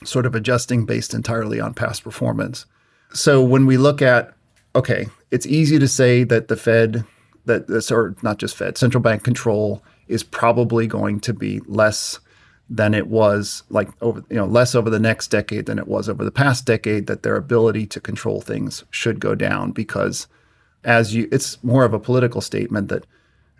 sort 0.04 0.26
of 0.26 0.36
adjusting 0.36 0.86
based 0.86 1.14
entirely 1.14 1.60
on 1.60 1.74
past 1.74 2.04
performance. 2.04 2.66
So 3.14 3.42
when 3.44 3.66
we 3.66 3.78
look 3.78 4.02
at, 4.02 4.34
okay, 4.76 5.08
it's 5.32 5.46
easy 5.46 5.80
to 5.80 5.88
say 5.88 6.24
that 6.26 6.48
the 6.48 6.58
Fed, 6.58 7.06
that 7.46 7.68
this, 7.68 7.92
or 7.92 8.16
not 8.22 8.38
just 8.38 8.56
Fed, 8.56 8.78
central 8.78 9.02
bank 9.02 9.24
control 9.24 9.84
is 10.08 10.24
probably 10.24 10.88
going 10.88 11.20
to 11.22 11.34
be 11.34 11.62
less 11.66 12.20
than 12.70 12.94
it 12.94 13.08
was 13.08 13.64
like 13.70 13.90
over 14.02 14.24
you 14.30 14.38
know 14.38 14.46
less 14.46 14.74
over 14.74 14.90
the 14.90 15.00
next 15.00 15.28
decade 15.28 15.66
than 15.66 15.78
it 15.78 15.88
was 15.88 16.08
over 16.08 16.24
the 16.24 16.32
past 16.32 16.66
decade 16.66 17.08
that 17.08 17.22
their 17.22 17.36
ability 17.36 17.86
to 17.86 18.00
control 18.00 18.40
things 18.40 18.86
should 18.90 19.20
go 19.20 19.36
down 19.36 19.72
because 19.72 20.28
as 20.86 21.14
you 21.14 21.28
it's 21.30 21.62
more 21.62 21.84
of 21.84 21.94
a 21.94 22.00
political 22.00 22.40
statement 22.40 22.88
that 22.88 23.06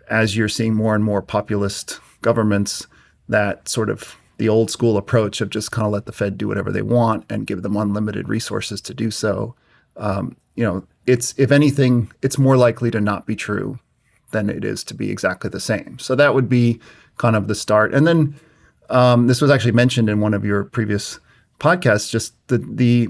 as 0.08 0.36
you're 0.36 0.48
seeing 0.48 0.74
more 0.74 0.94
and 0.94 1.04
more 1.04 1.22
populist 1.22 2.00
governments, 2.22 2.86
that 3.28 3.68
sort 3.68 3.90
of 3.90 4.16
the 4.38 4.48
old 4.48 4.70
school 4.70 4.96
approach 4.96 5.40
of 5.40 5.50
just 5.50 5.70
kind 5.70 5.86
of 5.86 5.92
let 5.92 6.06
the 6.06 6.12
Fed 6.12 6.36
do 6.36 6.48
whatever 6.48 6.72
they 6.72 6.82
want 6.82 7.24
and 7.30 7.46
give 7.46 7.62
them 7.62 7.76
unlimited 7.76 8.28
resources 8.28 8.80
to 8.80 8.94
do 8.94 9.10
so. 9.10 9.54
Um, 9.96 10.36
you 10.56 10.64
know, 10.64 10.84
it's 11.06 11.34
if 11.38 11.52
anything, 11.52 12.10
it's 12.22 12.38
more 12.38 12.56
likely 12.56 12.90
to 12.90 13.00
not 13.00 13.26
be 13.26 13.36
true 13.36 13.78
than 14.32 14.50
it 14.50 14.64
is 14.64 14.82
to 14.84 14.94
be 14.94 15.10
exactly 15.10 15.50
the 15.50 15.60
same. 15.60 15.98
So 15.98 16.14
that 16.16 16.34
would 16.34 16.48
be 16.48 16.80
kind 17.18 17.36
of 17.36 17.46
the 17.46 17.54
start. 17.54 17.94
And 17.94 18.06
then 18.06 18.34
um, 18.90 19.26
this 19.28 19.40
was 19.40 19.50
actually 19.50 19.72
mentioned 19.72 20.08
in 20.08 20.20
one 20.20 20.34
of 20.34 20.44
your 20.44 20.64
previous 20.64 21.20
podcasts. 21.60 22.10
Just 22.10 22.34
the 22.48 22.58
the 22.58 23.08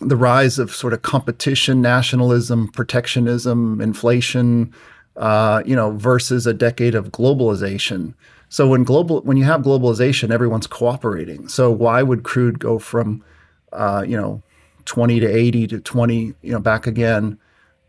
the 0.00 0.16
rise 0.16 0.58
of 0.58 0.74
sort 0.74 0.92
of 0.92 1.02
competition, 1.02 1.82
nationalism, 1.82 2.68
protectionism, 2.68 3.80
inflation, 3.80 4.72
uh, 5.16 5.62
you 5.66 5.76
know, 5.76 5.90
versus 5.90 6.46
a 6.46 6.54
decade 6.54 6.94
of 6.94 7.10
globalization. 7.10 8.14
So 8.50 8.66
when 8.66 8.82
global 8.82 9.20
when 9.22 9.36
you 9.36 9.44
have 9.44 9.62
globalization, 9.62 10.30
everyone's 10.30 10.66
cooperating. 10.66 11.48
So 11.48 11.70
why 11.70 12.02
would 12.02 12.24
crude 12.24 12.58
go 12.58 12.78
from 12.78 13.24
uh, 13.72 14.04
you 14.06 14.16
know 14.16 14.42
20 14.84 15.20
to 15.20 15.26
80 15.26 15.66
to 15.68 15.80
20 15.80 16.34
you 16.42 16.52
know 16.52 16.58
back 16.58 16.86
again 16.86 17.38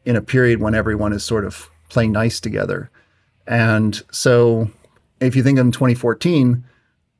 in 0.06 0.16
a 0.16 0.22
period 0.22 0.62
when 0.62 0.76
everyone 0.76 1.14
is 1.14 1.24
sort 1.24 1.46
of 1.46 1.70
playing 1.90 2.12
nice 2.12 2.40
together? 2.40 2.92
And 3.48 4.02
so 4.12 4.70
if 5.20 5.36
you 5.36 5.42
think 5.42 5.58
in 5.58 5.72
2014, 5.72 6.64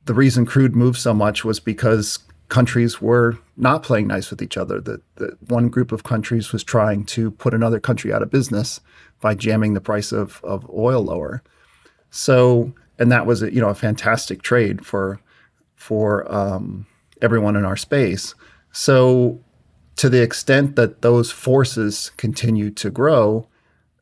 the 0.04 0.14
reason 0.14 0.46
crude 0.46 0.76
moved 0.76 0.98
so 0.98 1.12
much 1.12 1.44
was 1.44 1.58
because 1.58 2.20
countries 2.48 3.02
were 3.02 3.38
not 3.56 3.82
playing 3.82 4.06
nice 4.06 4.30
with 4.30 4.40
each 4.40 4.56
other. 4.56 4.80
That 4.80 5.00
one 5.48 5.68
group 5.68 5.90
of 5.90 6.04
countries 6.04 6.52
was 6.52 6.62
trying 6.62 7.06
to 7.06 7.32
put 7.32 7.54
another 7.54 7.80
country 7.80 8.12
out 8.12 8.22
of 8.22 8.30
business 8.30 8.80
by 9.20 9.34
jamming 9.34 9.74
the 9.74 9.80
price 9.80 10.12
of, 10.12 10.40
of 10.44 10.68
oil 10.70 11.02
lower. 11.02 11.42
So 12.10 12.72
and 12.98 13.10
that 13.10 13.26
was 13.26 13.42
a, 13.42 13.52
you 13.52 13.60
know 13.60 13.68
a 13.68 13.74
fantastic 13.74 14.42
trade 14.42 14.84
for 14.84 15.20
for 15.74 16.32
um, 16.32 16.86
everyone 17.20 17.56
in 17.56 17.64
our 17.64 17.76
space. 17.76 18.34
So 18.72 19.40
to 19.96 20.08
the 20.08 20.22
extent 20.22 20.76
that 20.76 21.02
those 21.02 21.30
forces 21.30 22.10
continue 22.16 22.70
to 22.70 22.90
grow, 22.90 23.46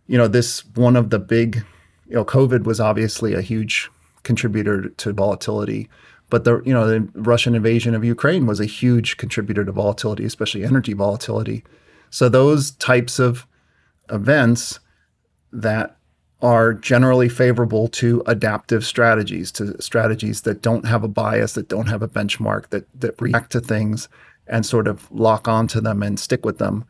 you 0.07 0.19
know, 0.19 0.29
this 0.29 0.65
one 0.75 0.97
of 0.97 1.11
the 1.11 1.19
big, 1.19 1.65
you 2.09 2.15
know, 2.15 2.25
COVID 2.25 2.65
was 2.65 2.81
obviously 2.81 3.35
a 3.35 3.41
huge 3.41 3.91
contributor 4.23 4.89
to 4.89 5.13
volatility, 5.13 5.89
but 6.29 6.45
the 6.45 6.63
you 6.65 6.73
know 6.73 6.87
the 6.87 7.09
Russian 7.15 7.55
invasion 7.55 7.95
of 7.95 8.05
Ukraine 8.05 8.47
was 8.47 8.61
a 8.61 8.67
huge 8.67 9.17
contributor 9.17 9.65
to 9.65 9.73
volatility, 9.73 10.25
especially 10.25 10.65
energy 10.65 10.93
volatility. 10.93 11.65
So 12.11 12.29
those 12.29 12.73
types 12.73 13.19
of 13.19 13.47
events 14.11 14.81
that 15.53 15.97
are 16.43 16.73
generally 16.73 17.29
favorable 17.29 17.89
to 17.89 18.23
adaptive 18.27 18.85
strategies, 18.85 19.53
to 19.53 19.81
strategies 19.81 20.43
that 20.43 20.63
don't 20.63 20.87
have 20.87 21.05
a 21.05 21.09
bias, 21.09 21.53
that 21.53 21.69
don't 21.69 21.89
have 21.89 22.03
a 22.03 22.09
benchmark, 22.09 22.69
that 22.71 22.87
that 23.01 23.21
react 23.21 23.53
to 23.53 23.61
things 23.61 24.09
and 24.47 24.65
sort 24.65 24.89
of 24.89 25.11
lock 25.13 25.47
onto 25.47 25.81
them 25.81 26.03
and 26.03 26.19
stick 26.19 26.45
with 26.45 26.59
them. 26.59 26.85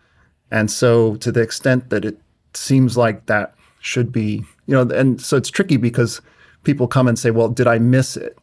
And 0.51 0.71
so 0.71 1.17
to 1.17 1.33
the 1.33 1.41
extent 1.41 1.91
that 1.91 2.05
it 2.05 2.19
seems 2.55 2.97
like 2.97 3.27
that 3.27 3.55
should 3.81 4.13
be, 4.13 4.45
you 4.67 4.75
know, 4.75 4.83
and 4.83 5.21
so 5.21 5.37
it's 5.37 5.51
tricky 5.51 5.77
because 5.77 6.21
people 6.65 6.87
come 6.87 7.09
and 7.09 7.19
say, 7.19 7.31
"Well, 7.31 7.49
did 7.49 7.67
I 7.67 7.79
miss 7.79 8.17
it?" 8.17 8.39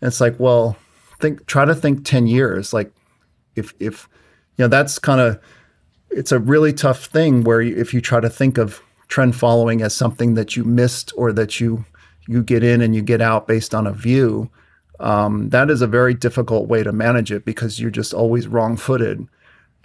And 0.00 0.08
it's 0.08 0.20
like, 0.20 0.38
"Well, 0.38 0.76
think 1.20 1.46
try 1.46 1.64
to 1.64 1.74
think 1.74 2.04
10 2.04 2.26
years 2.26 2.72
like 2.72 2.92
if 3.56 3.74
if 3.80 4.08
you 4.56 4.64
know, 4.64 4.68
that's 4.68 4.98
kind 4.98 5.20
of 5.20 5.40
it's 6.10 6.32
a 6.32 6.38
really 6.38 6.72
tough 6.72 7.06
thing 7.06 7.44
where 7.44 7.60
if 7.60 7.92
you 7.92 8.00
try 8.00 8.20
to 8.20 8.30
think 8.30 8.58
of 8.58 8.82
trend 9.08 9.34
following 9.34 9.82
as 9.82 9.94
something 9.94 10.34
that 10.34 10.56
you 10.56 10.64
missed 10.64 11.12
or 11.16 11.32
that 11.32 11.60
you 11.60 11.84
you 12.26 12.42
get 12.42 12.62
in 12.62 12.82
and 12.82 12.94
you 12.94 13.02
get 13.02 13.22
out 13.22 13.48
based 13.48 13.74
on 13.74 13.86
a 13.86 13.92
view, 13.92 14.50
um, 15.00 15.48
that 15.48 15.70
is 15.70 15.80
a 15.80 15.86
very 15.86 16.12
difficult 16.12 16.68
way 16.68 16.82
to 16.82 16.92
manage 16.92 17.32
it 17.32 17.44
because 17.44 17.80
you're 17.80 17.90
just 17.90 18.12
always 18.12 18.46
wrong 18.46 18.76
footed. 18.76 19.26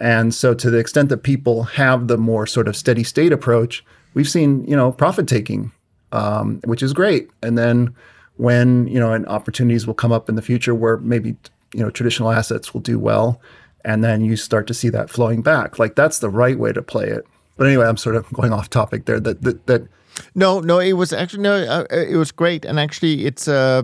And 0.00 0.34
so, 0.34 0.54
to 0.54 0.70
the 0.70 0.78
extent 0.78 1.08
that 1.08 1.22
people 1.22 1.62
have 1.64 2.08
the 2.08 2.18
more 2.18 2.46
sort 2.46 2.68
of 2.68 2.76
steady 2.76 3.04
state 3.04 3.32
approach, 3.32 3.84
we've 4.12 4.28
seen 4.28 4.64
you 4.66 4.76
know 4.76 4.92
profit 4.92 5.26
taking, 5.26 5.72
um, 6.12 6.60
which 6.64 6.82
is 6.82 6.92
great. 6.92 7.30
And 7.42 7.56
then 7.56 7.94
when 8.36 8.88
you 8.88 8.98
know 8.98 9.12
and 9.12 9.26
opportunities 9.26 9.86
will 9.86 9.94
come 9.94 10.12
up 10.12 10.28
in 10.28 10.34
the 10.34 10.42
future 10.42 10.74
where 10.74 10.96
maybe 10.98 11.36
you 11.72 11.80
know 11.80 11.90
traditional 11.90 12.32
assets 12.32 12.74
will 12.74 12.80
do 12.80 12.98
well, 12.98 13.40
and 13.84 14.02
then 14.02 14.24
you 14.24 14.36
start 14.36 14.66
to 14.66 14.74
see 14.74 14.88
that 14.88 15.10
flowing 15.10 15.42
back. 15.42 15.78
Like 15.78 15.94
that's 15.94 16.18
the 16.18 16.30
right 16.30 16.58
way 16.58 16.72
to 16.72 16.82
play 16.82 17.06
it. 17.08 17.24
But 17.56 17.66
anyway, 17.66 17.86
I'm 17.86 17.96
sort 17.96 18.16
of 18.16 18.30
going 18.32 18.52
off 18.52 18.70
topic 18.70 19.04
there. 19.06 19.20
That 19.20 19.42
that, 19.42 19.66
that 19.66 19.88
no, 20.34 20.60
no, 20.60 20.78
it 20.78 20.94
was 20.94 21.12
actually 21.12 21.42
no, 21.42 21.54
uh, 21.54 21.84
uh, 21.90 21.96
it 21.96 22.16
was 22.16 22.32
great, 22.32 22.64
and 22.64 22.78
actually, 22.78 23.26
it's 23.26 23.48
uh, 23.48 23.82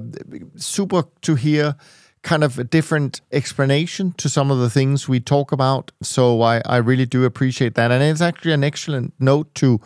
super 0.57 1.05
to 1.23 1.35
hear 1.35 1.77
kind 2.23 2.45
of 2.45 2.59
a 2.59 2.65
different 2.65 3.23
explanation 3.33 4.13
to 4.13 4.29
some 4.29 4.51
of 4.51 4.59
the 4.59 4.69
things 4.69 5.09
we 5.09 5.21
talk 5.21 5.53
about. 5.53 5.91
So 6.03 6.43
I 6.43 6.61
I 6.67 6.77
really 6.77 7.07
do 7.07 7.25
appreciate 7.25 7.75
that, 7.75 7.91
and 7.91 8.03
it's 8.03 8.21
actually 8.21 8.53
an 8.53 8.65
excellent 8.65 9.15
note 9.19 9.55
to 9.57 9.81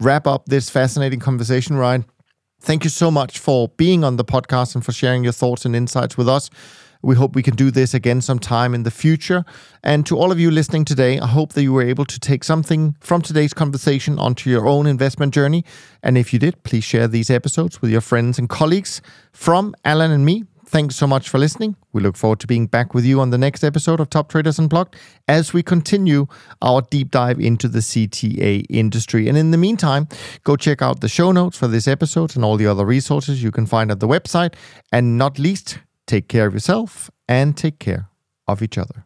wrap 0.00 0.26
up 0.26 0.46
this 0.46 0.70
fascinating 0.70 1.20
conversation, 1.20 1.76
Ryan. 1.76 2.04
Thank 2.60 2.84
you 2.84 2.90
so 2.90 3.10
much 3.10 3.38
for 3.38 3.68
being 3.76 4.02
on 4.02 4.16
the 4.16 4.24
podcast 4.24 4.74
and 4.74 4.84
for 4.84 4.92
sharing 4.92 5.22
your 5.22 5.32
thoughts 5.32 5.64
and 5.64 5.76
insights 5.76 6.16
with 6.16 6.28
us. 6.28 6.50
We 7.02 7.14
hope 7.14 7.34
we 7.34 7.42
can 7.42 7.54
do 7.54 7.70
this 7.70 7.94
again 7.94 8.20
sometime 8.20 8.74
in 8.74 8.82
the 8.82 8.90
future. 8.90 9.44
And 9.82 10.04
to 10.06 10.16
all 10.16 10.32
of 10.32 10.40
you 10.40 10.50
listening 10.50 10.84
today, 10.84 11.20
I 11.20 11.26
hope 11.26 11.52
that 11.52 11.62
you 11.62 11.72
were 11.72 11.82
able 11.82 12.04
to 12.04 12.18
take 12.18 12.42
something 12.44 12.96
from 13.00 13.22
today's 13.22 13.54
conversation 13.54 14.18
onto 14.18 14.50
your 14.50 14.66
own 14.66 14.86
investment 14.86 15.32
journey. 15.32 15.64
And 16.02 16.18
if 16.18 16.32
you 16.32 16.38
did, 16.38 16.62
please 16.64 16.84
share 16.84 17.06
these 17.06 17.30
episodes 17.30 17.80
with 17.80 17.90
your 17.90 18.00
friends 18.00 18.38
and 18.38 18.48
colleagues. 18.48 19.00
From 19.32 19.74
Alan 19.84 20.10
and 20.10 20.24
me, 20.24 20.44
thanks 20.66 20.96
so 20.96 21.06
much 21.06 21.28
for 21.28 21.38
listening. 21.38 21.76
We 21.92 22.02
look 22.02 22.16
forward 22.16 22.40
to 22.40 22.46
being 22.46 22.66
back 22.66 22.94
with 22.94 23.04
you 23.04 23.20
on 23.20 23.30
the 23.30 23.38
next 23.38 23.64
episode 23.64 24.00
of 24.00 24.10
Top 24.10 24.28
Traders 24.28 24.58
Unplugged 24.58 24.96
as 25.26 25.52
we 25.52 25.62
continue 25.62 26.26
our 26.60 26.82
deep 26.82 27.10
dive 27.10 27.40
into 27.40 27.68
the 27.68 27.78
CTA 27.78 28.66
industry. 28.68 29.28
And 29.28 29.38
in 29.38 29.50
the 29.50 29.56
meantime, 29.56 30.08
go 30.44 30.56
check 30.56 30.82
out 30.82 31.00
the 31.00 31.08
show 31.08 31.32
notes 31.32 31.56
for 31.56 31.68
this 31.68 31.88
episode 31.88 32.36
and 32.36 32.44
all 32.44 32.56
the 32.56 32.66
other 32.66 32.84
resources 32.84 33.42
you 33.42 33.50
can 33.50 33.66
find 33.66 33.90
at 33.90 34.00
the 34.00 34.08
website. 34.08 34.54
And 34.92 35.16
not 35.16 35.38
least, 35.38 35.78
Take 36.08 36.26
care 36.26 36.46
of 36.46 36.54
yourself 36.54 37.10
and 37.28 37.54
take 37.54 37.78
care 37.78 38.08
of 38.48 38.62
each 38.62 38.78
other. 38.78 39.04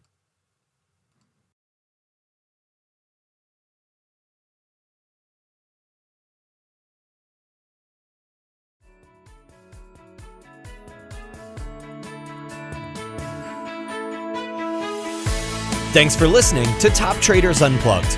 Thanks 15.91 16.15
for 16.15 16.25
listening 16.25 16.65
to 16.79 16.89
Top 16.89 17.17
Traders 17.17 17.61
Unplugged. 17.61 18.17